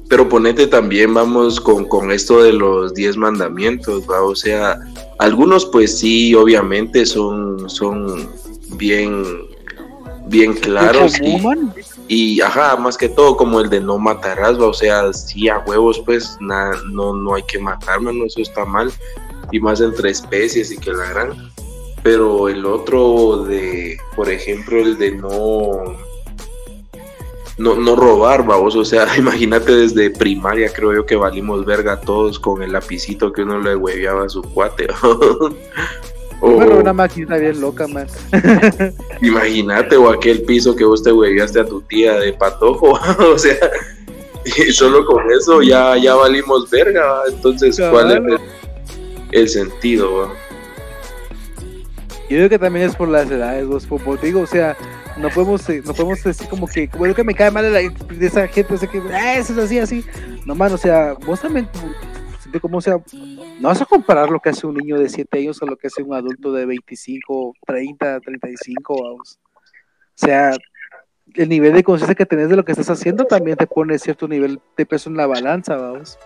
[0.10, 4.22] Pero ponete también, vamos, con, con esto de los diez mandamientos, ¿va?
[4.22, 4.80] O sea,
[5.20, 8.30] algunos pues sí, obviamente son, son
[8.78, 9.24] bien,
[10.28, 11.18] bien claros.
[11.20, 11.54] Como,
[12.08, 14.68] Y, y, ajá, más que todo como el de no matarás, ¿va?
[14.68, 18.66] O sea, sí a huevos, pues, na- no, no hay que matar, mano, eso está
[18.66, 18.92] mal.
[19.52, 21.52] Y más entre especies y que la gran.
[22.02, 25.96] Pero el otro de, por ejemplo, el de no
[27.58, 32.40] no, no robar, vamos, o sea, imagínate desde primaria creo yo que valimos verga todos
[32.40, 34.88] con el lapicito que uno le hueveaba a su cuate.
[36.46, 38.08] o pero una máquina bien loca, man.
[39.22, 42.92] imagínate, o aquel piso que vos te hueveaste a tu tía de patojo,
[43.34, 43.56] o sea,
[44.46, 48.40] y solo con eso ya, ya valimos verga, entonces, ¿cuál es el,
[49.32, 50.14] el sentido?
[50.18, 50.34] va?
[52.30, 54.76] Yo creo que también es por las edades, vos, como te digo, o sea,
[55.18, 57.70] no podemos, eh, no podemos decir como que, como lo que me cae mal de,
[57.72, 60.04] la- de esa gente, o sea, que, ah, eso es así, así.
[60.46, 61.70] No, man, o sea, vos también,
[62.54, 62.98] siente como, o sea,
[63.60, 65.88] no vas a comparar lo que hace un niño de 7 años a lo que
[65.88, 69.40] hace un adulto de 25, 30, 35, vamos.
[69.46, 70.52] O sea,
[71.34, 74.28] el nivel de conciencia que tenés de lo que estás haciendo también te pone cierto
[74.28, 76.20] nivel de peso en la balanza, vamos.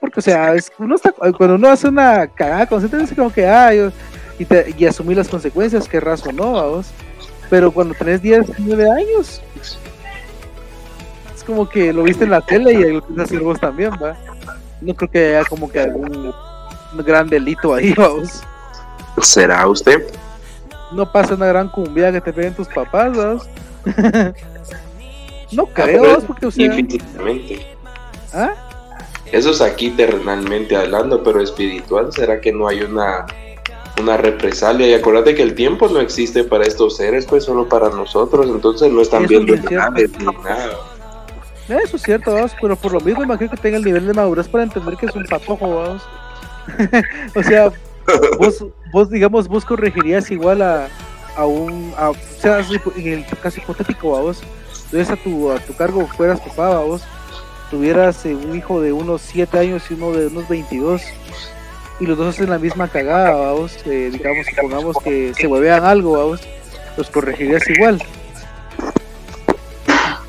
[0.00, 3.46] Porque, o sea, es- uno está, cuando uno hace una cagada consciente, es como que,
[3.46, 3.70] ah,
[4.38, 6.90] y, te- y asumir las consecuencias, querrás o no, vamos.
[7.48, 9.40] Pero cuando tenés 10, 9 años,
[11.36, 14.16] es como que lo viste en la tele y lo quieres hacer vos también, va.
[14.80, 16.32] No creo que haya como que algún
[17.04, 18.42] gran delito ahí, vamos.
[19.22, 20.06] ¿Será usted?
[20.92, 23.48] No pasa una gran cumbia que te peguen tus papás, vamos.
[25.52, 27.66] no creo, Ah, vamos, porque, o sea, Infinitamente.
[28.32, 28.54] ¿ah?
[29.32, 33.26] Eso es aquí terrenalmente hablando, pero espiritual, ¿será que no hay una,
[34.00, 34.86] una represalia?
[34.86, 38.92] Y acuérdate que el tiempo no existe para estos seres, pues solo para nosotros, entonces
[38.92, 39.94] no están Eso viendo es ni nada.
[41.68, 44.46] Eso es cierto, vamos, pero por lo mismo imagino que tenga el nivel de madurez
[44.48, 46.02] para entender que es un patojo, vamos.
[47.34, 47.70] o sea,
[48.38, 50.88] vos, vos, digamos, vos corregirías igual a,
[51.36, 52.60] a un, a- o sea,
[52.96, 54.42] en el caso hipotético, vamos,
[54.84, 57.02] entonces a tu, a tu cargo fueras papá, vamos,
[57.70, 61.02] tuvieras eh, un hijo de unos 7 años y uno de unos 22,
[61.98, 66.12] y los dos hacen la misma cagada, vamos, eh, digamos, supongamos que se huevean algo,
[66.16, 66.40] vamos,
[66.96, 68.00] los corregirías igual.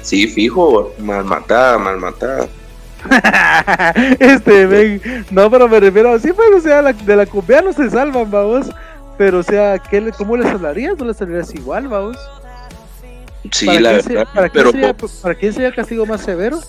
[0.08, 2.48] Sí, fijo, mal matada, mal matada.
[4.20, 5.02] este, ven,
[5.32, 8.32] no, pero me refiero así, pues, o sea, la- de la cumbia no se salvan,
[8.32, 8.68] vamos.
[9.18, 10.98] Pero, o sea, ¿qué le, ¿cómo les hablarías?
[10.98, 12.16] ¿No les hablarías igual, vamos?
[13.52, 16.06] Sí, ¿Para, la quién se- verdad, para, quién pero sería, ¿Para quién sería el castigo
[16.06, 16.60] más severo?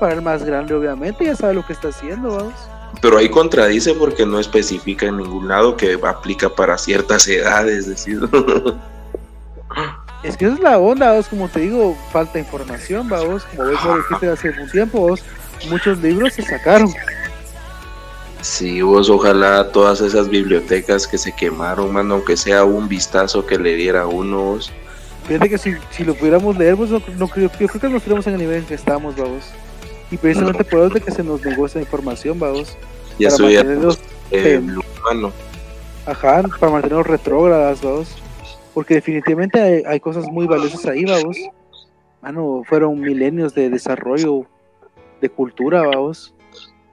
[0.00, 2.54] Para el más grande, obviamente, ya sabe lo que está haciendo, vamos.
[3.00, 8.18] pero ahí contradice porque no especifica en ningún lado que aplica para ciertas edades, decir.
[10.22, 13.44] Es que esa es la onda, vos, como te digo, falta información, vamos.
[13.44, 15.22] Como ves, lo dijiste hace un tiempo, vos,
[15.70, 16.92] muchos libros se sacaron.
[18.42, 23.58] Sí, vos ojalá todas esas bibliotecas que se quemaron, mano, aunque sea un vistazo que
[23.58, 24.72] le diera a uno, vos.
[25.26, 27.96] Fíjate que si, si lo pudiéramos leer, pues no, no creo, yo creo que nos
[27.96, 29.44] estuviéramos en el nivel en que estamos, vamos.
[30.10, 32.76] Y precisamente por eso es de que se nos negó esa información, vamos.
[33.18, 33.98] ya para mantenerlos,
[34.32, 34.60] eh,
[36.06, 38.08] ajá, para mantenerlos retrógradas, vamos.
[38.74, 41.36] Porque definitivamente hay, hay cosas muy valiosas ahí, vamos.
[42.22, 44.46] Mano, fueron milenios de desarrollo
[45.20, 46.34] de cultura, vamos.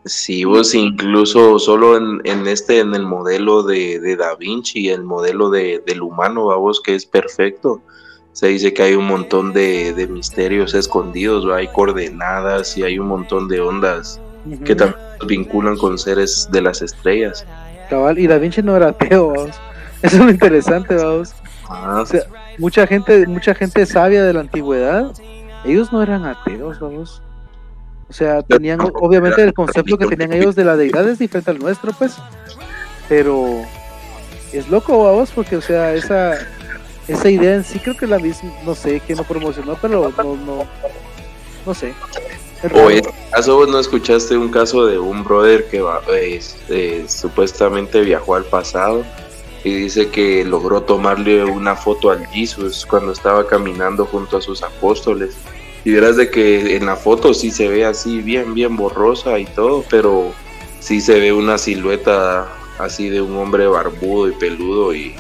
[0.06, 5.04] Sí, vos incluso solo en, en este, en el modelo de, de Da Vinci, el
[5.04, 7.82] modelo de, del humano, vos que es perfecto,
[8.32, 11.58] se dice que hay un montón de, de misterios escondidos, ¿va?
[11.58, 14.22] hay coordenadas y hay un montón de ondas
[14.64, 17.46] que también vinculan con seres de las estrellas.
[17.90, 19.56] Cabal, y Da Vinci no era ateo, vamos.
[20.02, 21.34] Eso es lo interesante, vamos.
[22.58, 25.12] Mucha gente, mucha gente sabia de la antigüedad,
[25.66, 27.22] ellos no eran ateos, vamos.
[28.10, 31.60] O sea, tenían, obviamente el concepto que tenían ellos de la deidad es diferente al
[31.60, 32.16] nuestro, pues.
[33.10, 33.62] Pero
[34.54, 36.36] es loco, vamos, porque, o sea, esa,
[37.08, 40.36] esa idea en sí creo que la misma, no sé, que no promocionó, pero no,
[40.36, 40.66] no,
[41.66, 41.94] no sé.
[42.74, 48.36] O en caso no escuchaste un caso de un brother que va, este, supuestamente viajó
[48.36, 49.04] al pasado
[49.68, 54.64] y dice que logró tomarle una foto al Jesús cuando estaba caminando junto a sus
[54.64, 55.36] apóstoles.
[55.84, 59.46] Y verás de que en la foto sí se ve así bien, bien borrosa y
[59.46, 60.32] todo, pero
[60.80, 62.48] sí se ve una silueta
[62.80, 65.16] así de un hombre barbudo y peludo y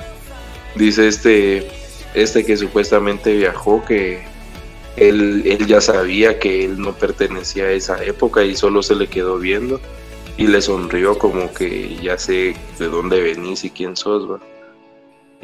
[0.76, 1.68] dice este,
[2.14, 4.24] este que supuestamente viajó que
[4.96, 9.08] él, él ya sabía que él no pertenecía a esa época y solo se le
[9.08, 9.82] quedó viendo
[10.38, 14.40] y le sonrió como que ya sé de dónde venís y quién sos, ¿va?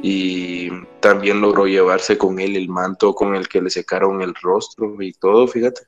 [0.02, 5.02] Y también logró llevarse con él el manto con el que le secaron el rostro
[5.02, 5.82] y todo, fíjate.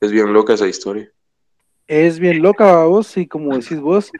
[0.00, 1.10] Es bien loca esa historia.
[1.86, 4.12] Es bien loca, vos, y como decís vos,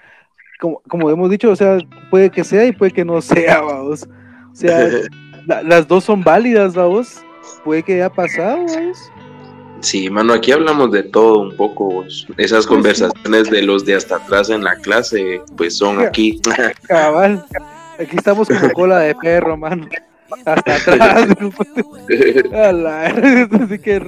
[0.60, 1.78] como, como hemos dicho, o sea,
[2.10, 4.08] puede que sea y puede que no sea, vos.
[4.52, 4.88] O sea,
[5.64, 7.22] las dos son válidas, vos
[7.64, 8.66] puede que haya pasado,
[9.80, 12.04] Sí, mano, aquí hablamos de todo un poco.
[12.04, 16.40] Esas pues conversaciones de los de hasta atrás en la clase, pues son aquí.
[16.88, 17.44] Cabal,
[17.98, 19.88] aquí estamos como cola de perro, mano.
[20.44, 21.28] Hasta atrás.
[22.52, 24.00] A la así que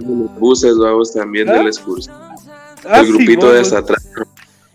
[0.00, 1.66] Los buses, vamos, también de la ¿Ah?
[1.66, 2.16] excursión.
[2.86, 4.24] Ah, El grupito de hasta atrás, la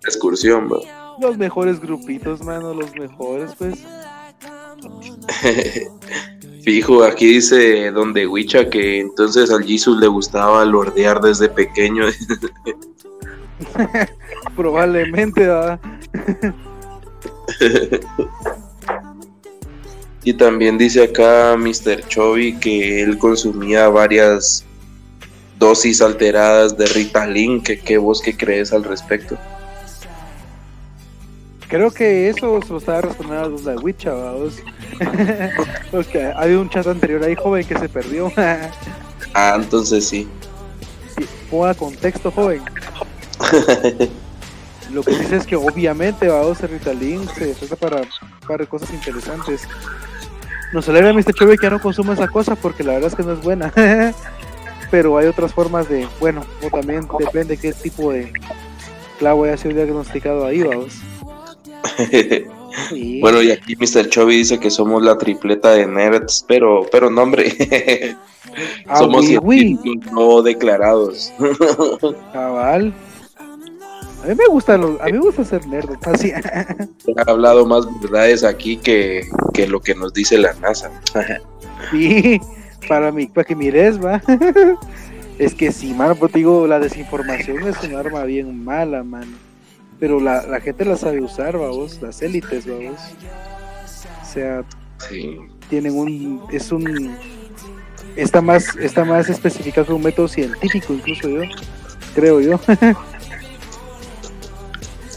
[0.04, 0.78] excursión, ¿va?
[1.20, 3.76] Los mejores grupitos, mano, los mejores, pues.
[6.70, 12.06] Fijo, aquí dice donde Wicha que entonces al Jesus le gustaba lordear desde pequeño.
[14.56, 15.50] Probablemente,
[20.24, 22.08] y también dice acá Mr.
[22.08, 24.64] Chovy que él consumía varias
[25.58, 27.64] dosis alteradas de Ritalin.
[27.64, 29.40] ¿Qué, qué vos qué crees al respecto?
[31.70, 34.56] Creo que eso se lo estaba respondiendo a los de Witcha, vamos.
[35.92, 38.32] Porque había un chat anterior ahí, joven, que se perdió.
[39.36, 40.28] ah, entonces sí.
[41.16, 41.26] sí.
[41.52, 42.64] Ponga contexto, joven.
[44.92, 48.02] Lo que dice es que obviamente, vamos, el Ritalin se para,
[48.48, 49.68] para cosas interesantes.
[50.74, 51.36] Nos alegra, Mr.
[51.36, 53.72] Chove, que ya no consuma esa cosa porque la verdad es que no es buena.
[54.90, 58.34] Pero hay otras formas de, bueno, o también depende qué tipo de
[59.20, 60.96] clavo haya sido diagnosticado ahí, vamos.
[63.22, 64.10] Bueno, y aquí Mr.
[64.10, 68.16] Chovy dice que somos la tripleta de nerds, pero, pero no, hombre.
[68.88, 69.26] Ah, somos
[70.12, 71.34] no declarados.
[72.34, 72.94] Cabal.
[74.24, 75.96] A mí me gusta, a mí me gusta ser nerd.
[76.04, 76.32] Así.
[76.32, 79.24] Ha hablado más verdades aquí que,
[79.54, 80.92] que lo que nos dice la NASA.
[81.92, 82.40] sí,
[82.88, 84.22] para, mí, para que mires, va.
[85.38, 89.49] Es que sí, mano, pues digo, la desinformación es un arma bien mala, mano
[90.00, 93.00] pero la, la gente la sabe usar, vamos, las élites, vamos.
[94.22, 94.64] O sea,
[95.70, 97.16] tienen un, es un,
[98.16, 101.42] está más, está más especificado que un método científico, incluso yo,
[102.16, 102.60] creo yo.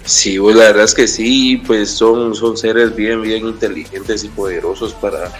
[0.04, 4.28] sí, pues la verdad es que sí, pues son, son seres bien, bien inteligentes y
[4.28, 5.30] poderosos para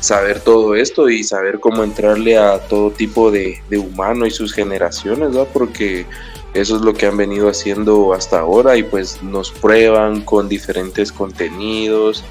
[0.00, 4.52] saber todo esto y saber cómo entrarle a todo tipo de, de humano y sus
[4.52, 5.44] generaciones, ¿no?
[5.44, 6.06] Porque
[6.54, 11.10] eso es lo que han venido haciendo hasta ahora y pues nos prueban con diferentes
[11.10, 12.22] contenidos.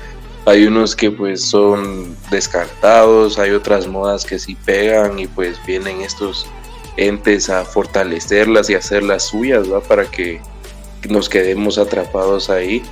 [0.46, 6.02] Hay unos que pues son descartados, hay otras modas que sí pegan y pues vienen
[6.02, 6.46] estos
[6.98, 9.82] entes a fortalecerlas y hacerlas suyas, ¿va?
[9.82, 10.40] Para que
[11.10, 12.84] nos quedemos atrapados ahí.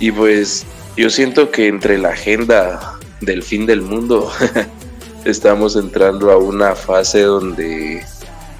[0.00, 0.66] Y pues
[0.96, 4.30] yo siento que entre la agenda del fin del mundo
[5.24, 8.04] estamos entrando a una fase donde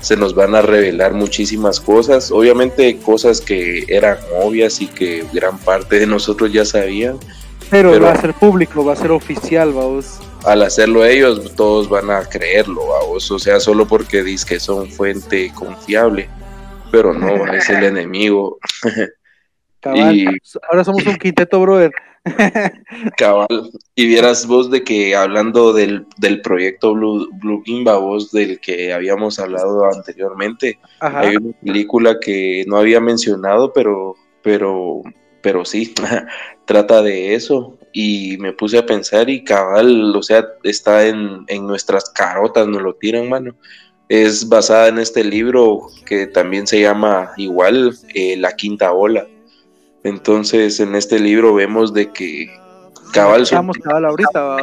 [0.01, 5.59] se nos van a revelar muchísimas cosas, obviamente cosas que eran obvias y que gran
[5.59, 7.19] parte de nosotros ya sabían.
[7.70, 10.20] Pero, va a ser público, va a ser oficial, vamos.
[10.45, 14.91] Al hacerlo ellos, todos van a creerlo, vamos, o sea, solo porque dice que son
[14.91, 16.31] fuente confiable,
[16.91, 18.59] pero no, es el enemigo.
[19.83, 21.93] Ahora somos un quinteto, brother.
[23.17, 23.71] Cabal.
[23.95, 27.63] Y vieras vos de que hablando del, del proyecto Blue, Blue
[28.01, 35.03] vos del que habíamos hablado anteriormente, hay una película que no había mencionado, pero, pero,
[35.43, 35.95] pero sí,
[36.65, 37.77] trata de eso.
[37.93, 42.83] Y me puse a pensar y cabal, o sea, está en, en nuestras carotas, nos
[42.83, 43.55] lo tiran, mano.
[44.09, 49.27] Es basada en este libro que también se llama igual, eh, La Quinta Ola
[50.09, 52.51] entonces, en este libro vemos de que
[53.12, 53.43] cabal.
[53.43, 54.56] Estamos cabal ahorita,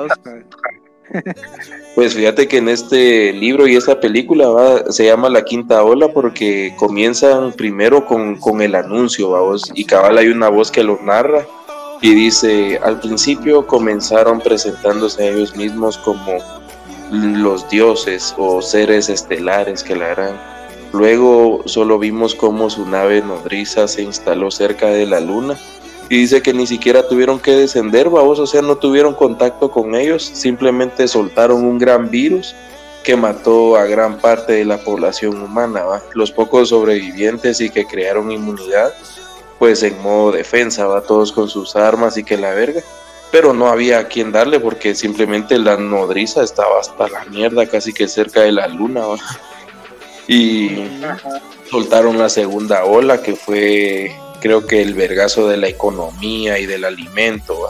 [1.96, 6.10] Pues fíjate que en este libro y esta película va, se llama La Quinta Ola
[6.10, 11.00] porque comienzan primero con, con el anuncio, vamos, y cabal hay una voz que lo
[11.02, 11.46] narra
[12.02, 16.38] y dice, al principio comenzaron presentándose a ellos mismos como
[17.12, 20.55] los dioses o seres estelares que la harán.
[20.96, 25.60] Luego solo vimos cómo su nave nodriza se instaló cerca de la luna
[26.08, 29.94] y dice que ni siquiera tuvieron que descender, vamos, o sea, no tuvieron contacto con
[29.94, 32.56] ellos, simplemente soltaron un gran virus
[33.04, 36.02] que mató a gran parte de la población humana, ¿va?
[36.14, 38.94] los pocos sobrevivientes y que crearon inmunidad,
[39.60, 42.82] pues en modo defensa, va todos con sus armas y que la verga,
[43.32, 47.92] pero no había a quien darle porque simplemente la nodriza estaba hasta la mierda, casi
[47.92, 49.18] que cerca de la luna, ¿va?
[50.28, 50.90] Y
[51.70, 56.86] soltaron la segunda ola que fue creo que el vergazo de la economía y del
[56.86, 57.70] alimento.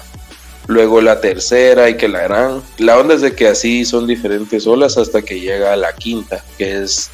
[0.67, 2.61] Luego la tercera y que la gran.
[2.79, 6.43] La onda es de que así son diferentes olas hasta que llega a la quinta,
[6.57, 7.11] que es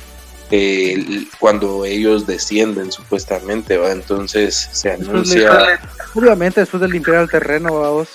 [0.51, 3.91] eh, cuando ellos descienden supuestamente, ¿va?
[3.91, 5.79] Entonces se anuncia...
[6.15, 8.07] obviamente después de limpiar el terreno, vamos.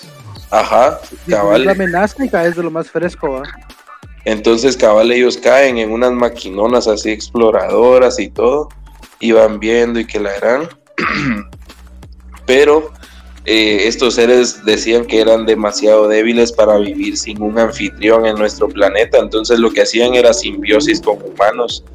[0.49, 0.99] Ajá,
[1.29, 1.65] cabal.
[1.65, 3.43] La amenaza y caes de lo más fresco, ¿va?
[4.27, 8.67] Entonces cabal ellos caen en unas maquinonas así exploradoras y todo,
[9.21, 10.67] y van viendo y que la gran
[12.45, 12.91] Pero
[13.45, 18.67] eh, estos seres decían que eran demasiado débiles para vivir sin un anfitrión en nuestro
[18.67, 21.85] planeta, entonces lo que hacían era simbiosis con humanos.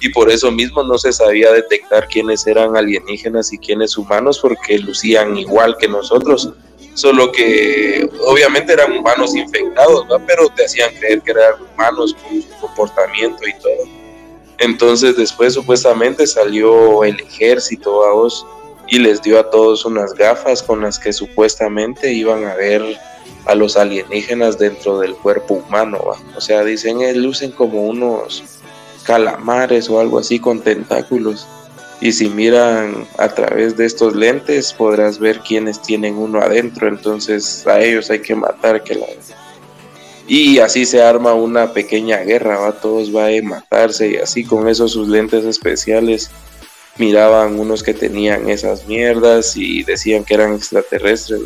[0.00, 4.80] Y por eso mismo no se sabía detectar quiénes eran alienígenas y quiénes humanos porque
[4.80, 6.50] lucían igual que nosotros,
[6.96, 12.48] solo que obviamente eran humanos infectados, pero te hacían creer que eran humanos con su
[12.58, 13.84] comportamiento y todo.
[14.58, 18.28] Entonces después supuestamente salió el ejército a
[18.88, 22.82] y les dio a todos unas gafas con las que supuestamente iban a ver
[23.44, 26.00] a los alienígenas dentro del cuerpo humano.
[26.34, 28.42] O sea, dicen, eh, lucen como unos
[29.04, 31.46] calamares o algo así con tentáculos.
[32.00, 36.88] Y si miran a través de estos lentes podrás ver quiénes tienen uno adentro.
[36.88, 39.06] Entonces a ellos hay que matar que la
[40.28, 42.72] y así se arma una pequeña guerra, ¿va?
[42.72, 46.30] todos van a matarse y así con esos sus lentes especiales
[46.98, 51.42] miraban unos que tenían esas mierdas y decían que eran extraterrestres,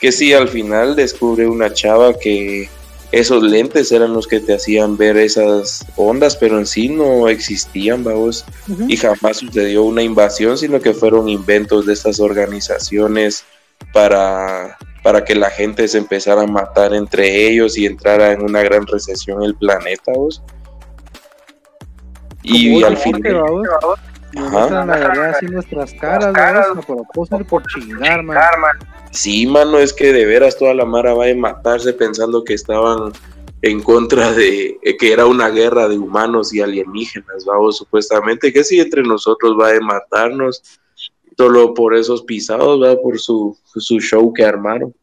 [0.00, 2.68] Que sí, al final descubre una chava que
[3.12, 8.02] esos lentes eran los que te hacían ver esas ondas, pero en sí no existían,
[8.02, 8.44] vamos,
[8.88, 13.44] y jamás sucedió una invasión, sino que fueron inventos de estas organizaciones
[13.92, 18.62] para para que la gente se empezara a matar entre ellos y entrara en una
[18.62, 20.42] gran recesión el planeta, vos.
[22.42, 23.62] Y al final...
[24.32, 28.38] Nos la verdad así nuestras caras, caras por por chingar, man.
[29.10, 33.12] Sí, mano, es que de veras toda la mara va a matarse pensando que estaban
[33.60, 38.64] en contra de eh, que era una guerra de humanos y alienígenas, vamos, supuestamente, que
[38.64, 40.80] sí entre nosotros va a matarnos
[41.36, 42.98] solo por esos pisados, ¿verdad?
[43.02, 44.94] por su, su show que armaron.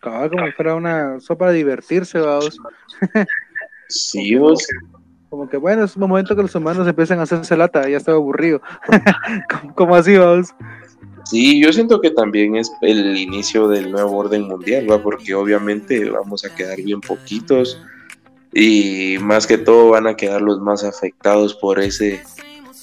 [0.00, 2.58] Como como fuera una sopa de divertirse, vamos.
[3.88, 4.66] sí, vos.
[5.34, 8.18] Como que bueno, es un momento que los humanos empiezan a hacerse lata, ya estaba
[8.18, 8.62] aburrido.
[9.74, 10.54] como, así, vamos.
[11.24, 15.02] Sí, yo siento que también es el inicio del nuevo orden mundial, ¿va?
[15.02, 17.82] porque obviamente vamos a quedar bien poquitos
[18.52, 22.22] y más que todo van a quedar los más afectados por ese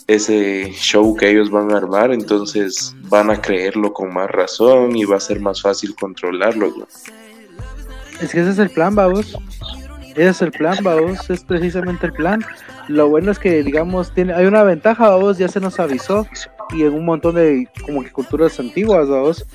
[0.07, 5.05] ese show que ellos van a armar, entonces van a creerlo con más razón y
[5.05, 6.85] va a ser más fácil controlarlo.
[8.21, 9.37] Es que ese es el plan, vamos.
[10.11, 11.29] Ese es el plan, vamos.
[11.29, 12.43] Es precisamente el plan.
[12.87, 16.27] Lo bueno es que, digamos, tiene, hay una ventaja, vamos, ya se nos avisó
[16.73, 19.45] y en un montón de como que culturas antiguas, vamos.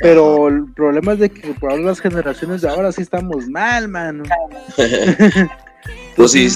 [0.00, 3.88] Pero el problema es de que por ahora las generaciones de ahora sí estamos mal,
[3.88, 4.24] mano.
[6.16, 6.48] pues sí,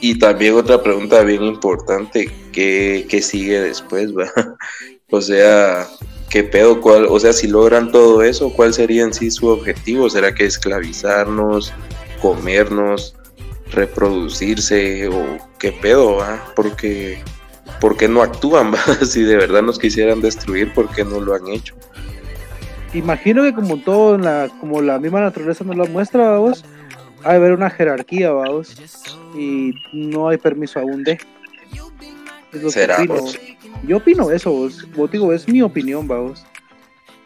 [0.00, 4.12] y también otra pregunta bien importante, ¿qué, sigue después?
[4.12, 4.28] Va?
[5.10, 5.86] o sea,
[6.28, 6.80] ¿qué pedo?
[6.80, 10.10] Cuál, o sea, si logran todo eso, ¿cuál sería en sí su objetivo?
[10.10, 11.72] ¿Será que esclavizarnos,
[12.22, 13.16] comernos,
[13.72, 16.16] reproducirse o qué pedo?
[16.16, 16.42] Va?
[16.56, 17.18] Porque,
[17.80, 18.72] ¿por qué no actúan?
[18.74, 18.78] ¿va?
[19.04, 21.74] si de verdad nos quisieran destruir, ¿por qué no lo han hecho?
[22.94, 26.64] Imagino que como todo, la, como la misma naturaleza nos lo muestra, vamos,
[27.24, 28.76] hay haber una jerarquía, vamos,
[29.34, 31.18] y no hay permiso aún de.
[32.68, 32.98] ¿Será,
[33.86, 34.86] Yo opino eso, vos.
[35.10, 36.44] digo, es mi opinión, vamos.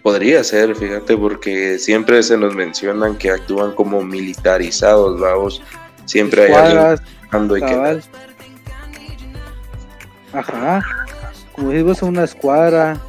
[0.07, 5.61] Podría ser, fíjate, porque siempre se nos mencionan que actúan como militarizados, vamos.
[6.05, 8.01] Siempre hay alguien y que...
[10.33, 10.81] Ajá.
[11.51, 13.01] Como digo, es una escuadra.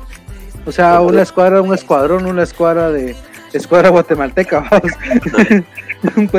[0.65, 3.15] O sea, una escuadra, un escuadrón, una escuadra de
[3.53, 4.91] escuadra guatemalteca, vamos.
[6.15, 6.29] un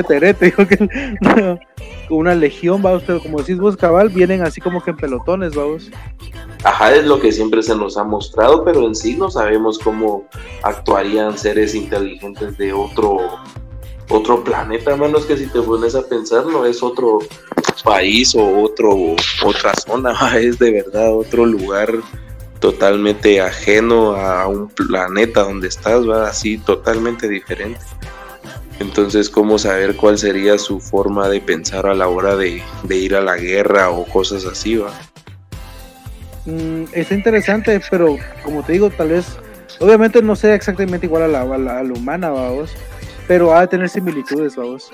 [1.21, 1.59] no,
[2.11, 5.91] una legión, vamos, pero como decís vos, cabal, vienen así como que en pelotones, vamos.
[6.65, 10.27] Ajá, es lo que siempre se nos ha mostrado, pero en sí no sabemos cómo
[10.63, 13.19] actuarían seres inteligentes de otro
[14.11, 17.19] otro planeta, menos que si te pones a pensar, no es otro
[17.85, 19.15] país o otro
[19.45, 21.93] otra zona, es de verdad otro lugar
[22.59, 27.81] totalmente ajeno a un planeta donde estás, va así totalmente diferente.
[28.81, 33.21] Entonces, ¿cómo saber cuál sería su forma de pensar a la hora de, ir a
[33.21, 34.93] la guerra o cosas así, va?
[36.47, 39.37] Mm, es interesante, pero como te digo, tal vez,
[39.81, 42.71] obviamente no sea exactamente igual a la, a la, humana, vamos,
[43.27, 44.91] pero ha de tener similitudes, vamos.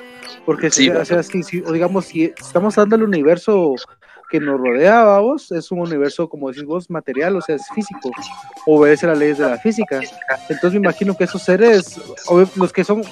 [0.47, 3.75] Porque si, o sea, si, si, digamos, si estamos dando el universo
[4.35, 8.11] que nos rodea, vamos, es un universo, como decís vos, material, o sea, es físico,
[8.67, 10.01] obedece las leyes de la física.
[10.49, 12.01] Entonces me imagino que esos seres,
[12.57, 13.03] los que son,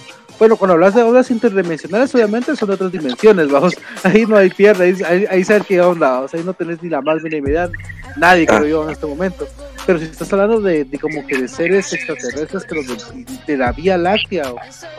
[0.41, 4.51] bueno, cuando hablas de ondas interdimensionales, obviamente son de otras dimensiones, vamos, ahí no hay
[4.51, 7.51] pierde, ahí, ahí, sabes que onda, o sea, ahí no tenés ni la más mínima
[7.51, 7.71] idea,
[8.17, 9.47] nadie creo yo en este momento.
[9.87, 12.83] Pero si estás hablando de, como que de seres extraterrestres, pero
[13.47, 14.53] de, la Vía Láctea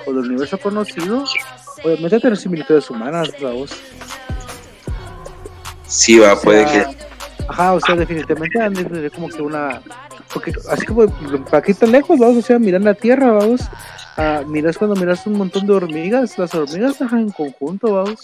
[0.05, 1.25] o, del universo conocido,
[1.83, 3.71] obviamente tener similitudes humanas, vamos.
[5.93, 6.85] Sí, va, puede que.
[7.47, 9.79] Ajá, o sea, definitivamente de como que una.
[10.33, 11.07] Porque así como
[11.45, 13.61] para aquí tan lejos, vamos, o sea, mirar la tierra, vamos.
[14.17, 18.21] Ah, miras cuando miras un montón de hormigas, las hormigas trabajan en conjunto, vamos.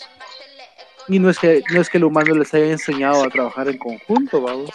[1.08, 3.78] Y no es que no es que el humano les haya enseñado a trabajar en
[3.78, 4.72] conjunto, vamos.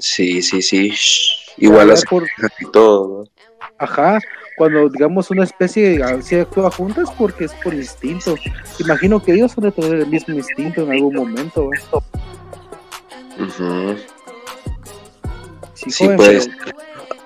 [0.00, 0.92] Sí, sí, sí.
[1.56, 2.24] Igual las por...
[2.24, 3.24] y todo.
[3.24, 3.30] ¿no?
[3.78, 4.18] Ajá,
[4.58, 8.34] cuando digamos una especie se actúa juntas porque es por instinto.
[8.80, 11.70] Imagino que ellos van a tener el mismo instinto en algún momento.
[15.74, 16.50] Sí, sí pues.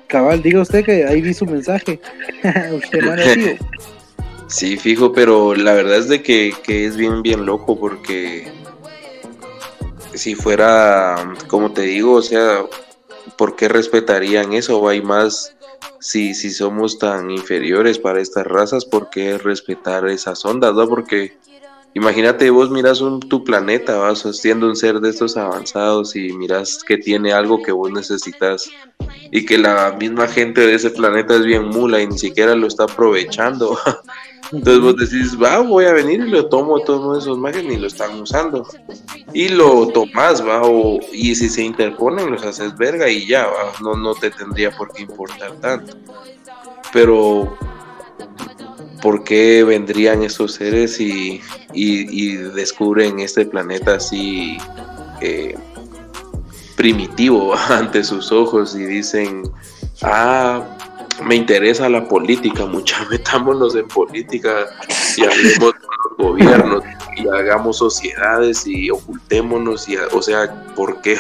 [0.06, 1.98] Cabal, diga usted que ahí vi su mensaje.
[2.72, 3.58] usted
[4.46, 8.52] Sí, fijo, pero la verdad es de que, que es bien, bien loco porque
[10.12, 12.66] si fuera, como te digo, o sea,
[13.38, 14.78] ¿por qué respetarían eso?
[14.78, 15.56] ¿O hay más
[15.98, 20.74] si, si somos tan inferiores para estas razas, ¿por qué respetar esas ondas?
[20.74, 20.88] ¿no?
[20.88, 21.36] Porque
[21.94, 26.80] imagínate, vos miras un, tu planeta, vas siendo un ser de estos avanzados y miras
[26.86, 28.70] que tiene algo que vos necesitas
[29.30, 32.66] y que la misma gente de ese planeta es bien mula y ni siquiera lo
[32.66, 33.78] está aprovechando.
[34.52, 37.86] Entonces vos decís, va, voy a venir y lo tomo todos esos máquinas y lo
[37.86, 38.66] están usando.
[39.32, 43.48] Y lo tomás, va, o, y si se interponen, los haces verga y ya,
[43.82, 45.96] no, no te tendría por qué importar tanto.
[46.92, 47.56] Pero,
[49.00, 51.40] ¿por qué vendrían esos seres y,
[51.72, 54.58] y, descubren este planeta así
[55.22, 55.56] eh,
[56.76, 59.50] primitivo ante sus ojos y dicen,
[60.02, 60.62] ah,
[61.24, 64.66] me interesa la política, mucha, metámonos en política
[65.16, 66.84] y hablemos con los gobiernos
[67.16, 71.16] y hagamos sociedades y ocultémonos y, o sea, ¿por qué?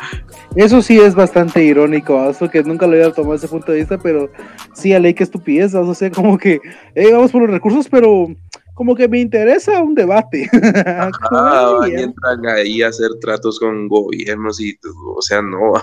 [0.56, 3.98] Eso sí es bastante irónico, eso que nunca lo había tomado ese punto de vista,
[3.98, 4.28] pero
[4.74, 6.60] sí, a ley que estupidez, o sea, como que,
[6.94, 8.26] eh, vamos por los recursos, pero
[8.74, 10.48] como que me interesa un debate.
[11.32, 14.78] Ah, y entran ahí a hacer tratos con gobiernos y,
[15.14, 15.74] o sea, no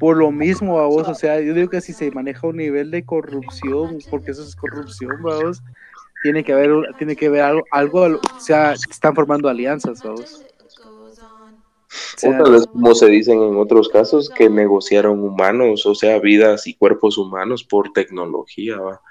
[0.00, 3.04] por lo mismo, vos, o sea, yo digo que si se maneja un nivel de
[3.04, 5.62] corrupción, porque eso es corrupción, vamos,
[6.22, 10.42] tiene que haber, tiene que haber algo, algo, o sea, están formando alianzas, vamos.
[12.26, 16.74] O vez, como se dicen en otros casos, que negociaron humanos, o sea, vidas y
[16.74, 19.02] cuerpos humanos por tecnología, va.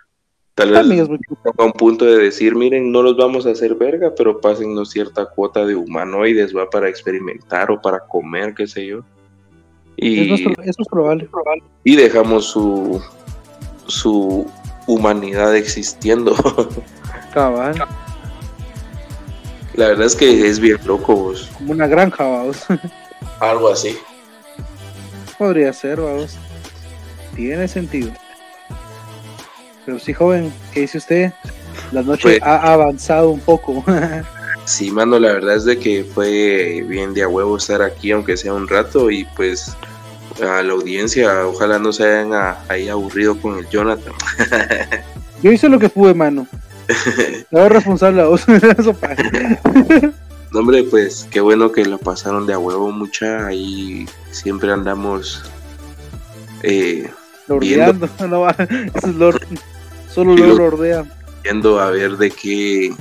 [0.55, 1.07] Tal vez
[1.55, 5.27] a un punto de decir, miren, no los vamos a hacer verga, pero pásennos cierta
[5.29, 9.03] cuota de humanoides, va, para experimentar o para comer, qué sé yo.
[10.01, 10.49] Y, eso,
[10.81, 11.29] es probable,
[11.83, 13.01] Y dejamos su,
[13.87, 14.49] su
[14.87, 16.35] humanidad existiendo.
[17.33, 17.75] Cabal.
[19.73, 21.49] La verdad es que es bien loco, vos.
[21.57, 22.65] Como una granja, vamos.
[23.39, 23.97] Algo así.
[25.37, 26.37] Podría ser, vamos.
[27.35, 28.11] Tiene sentido.
[29.85, 31.33] Pero sí, joven, ¿qué dice usted?
[31.91, 33.83] La noche pues ha avanzado un poco.
[34.69, 38.37] sí, mano, la verdad es de que fue bien de a huevo estar aquí, aunque
[38.37, 39.75] sea un rato, y pues
[40.41, 44.13] a la audiencia, ojalá no se hayan ahí aburrido con el Jonathan.
[45.43, 46.47] Yo hice lo que pude, mano.
[47.51, 48.47] Me hago responsable a vos.
[50.51, 53.47] no, hombre, pues qué bueno que lo pasaron de a huevo mucha.
[53.47, 55.43] Ahí siempre andamos
[56.63, 57.09] eh,
[57.59, 58.07] viendo.
[58.27, 58.47] No,
[60.13, 61.05] solo lo lordea.
[61.43, 62.93] Viendo a ver de qué,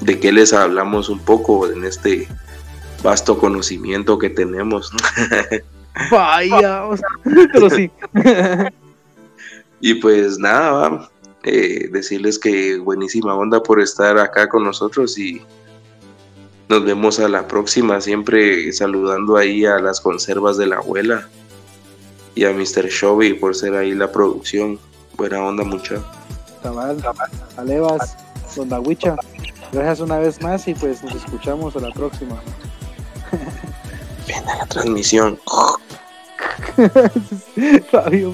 [0.00, 2.28] de qué les hablamos un poco en este
[3.02, 4.92] vasto conocimiento que tenemos.
[6.10, 6.82] Vaya,
[7.52, 7.90] pero sí.
[9.80, 11.10] y pues nada,
[11.44, 15.40] eh, decirles que buenísima onda por estar acá con nosotros y
[16.68, 21.28] nos vemos a la próxima, siempre saludando ahí a las conservas de la abuela
[22.34, 22.88] y a Mr.
[22.88, 24.78] Shovey por ser ahí la producción.
[25.16, 26.02] Buena onda, mucha.
[26.62, 27.02] Cabal,
[27.56, 28.16] Alevas,
[28.56, 29.16] Don Huicha.
[29.76, 32.40] Gracias una vez más y pues nos escuchamos a la próxima.
[34.26, 35.38] Ven a la transmisión.
[37.90, 38.32] Fabio.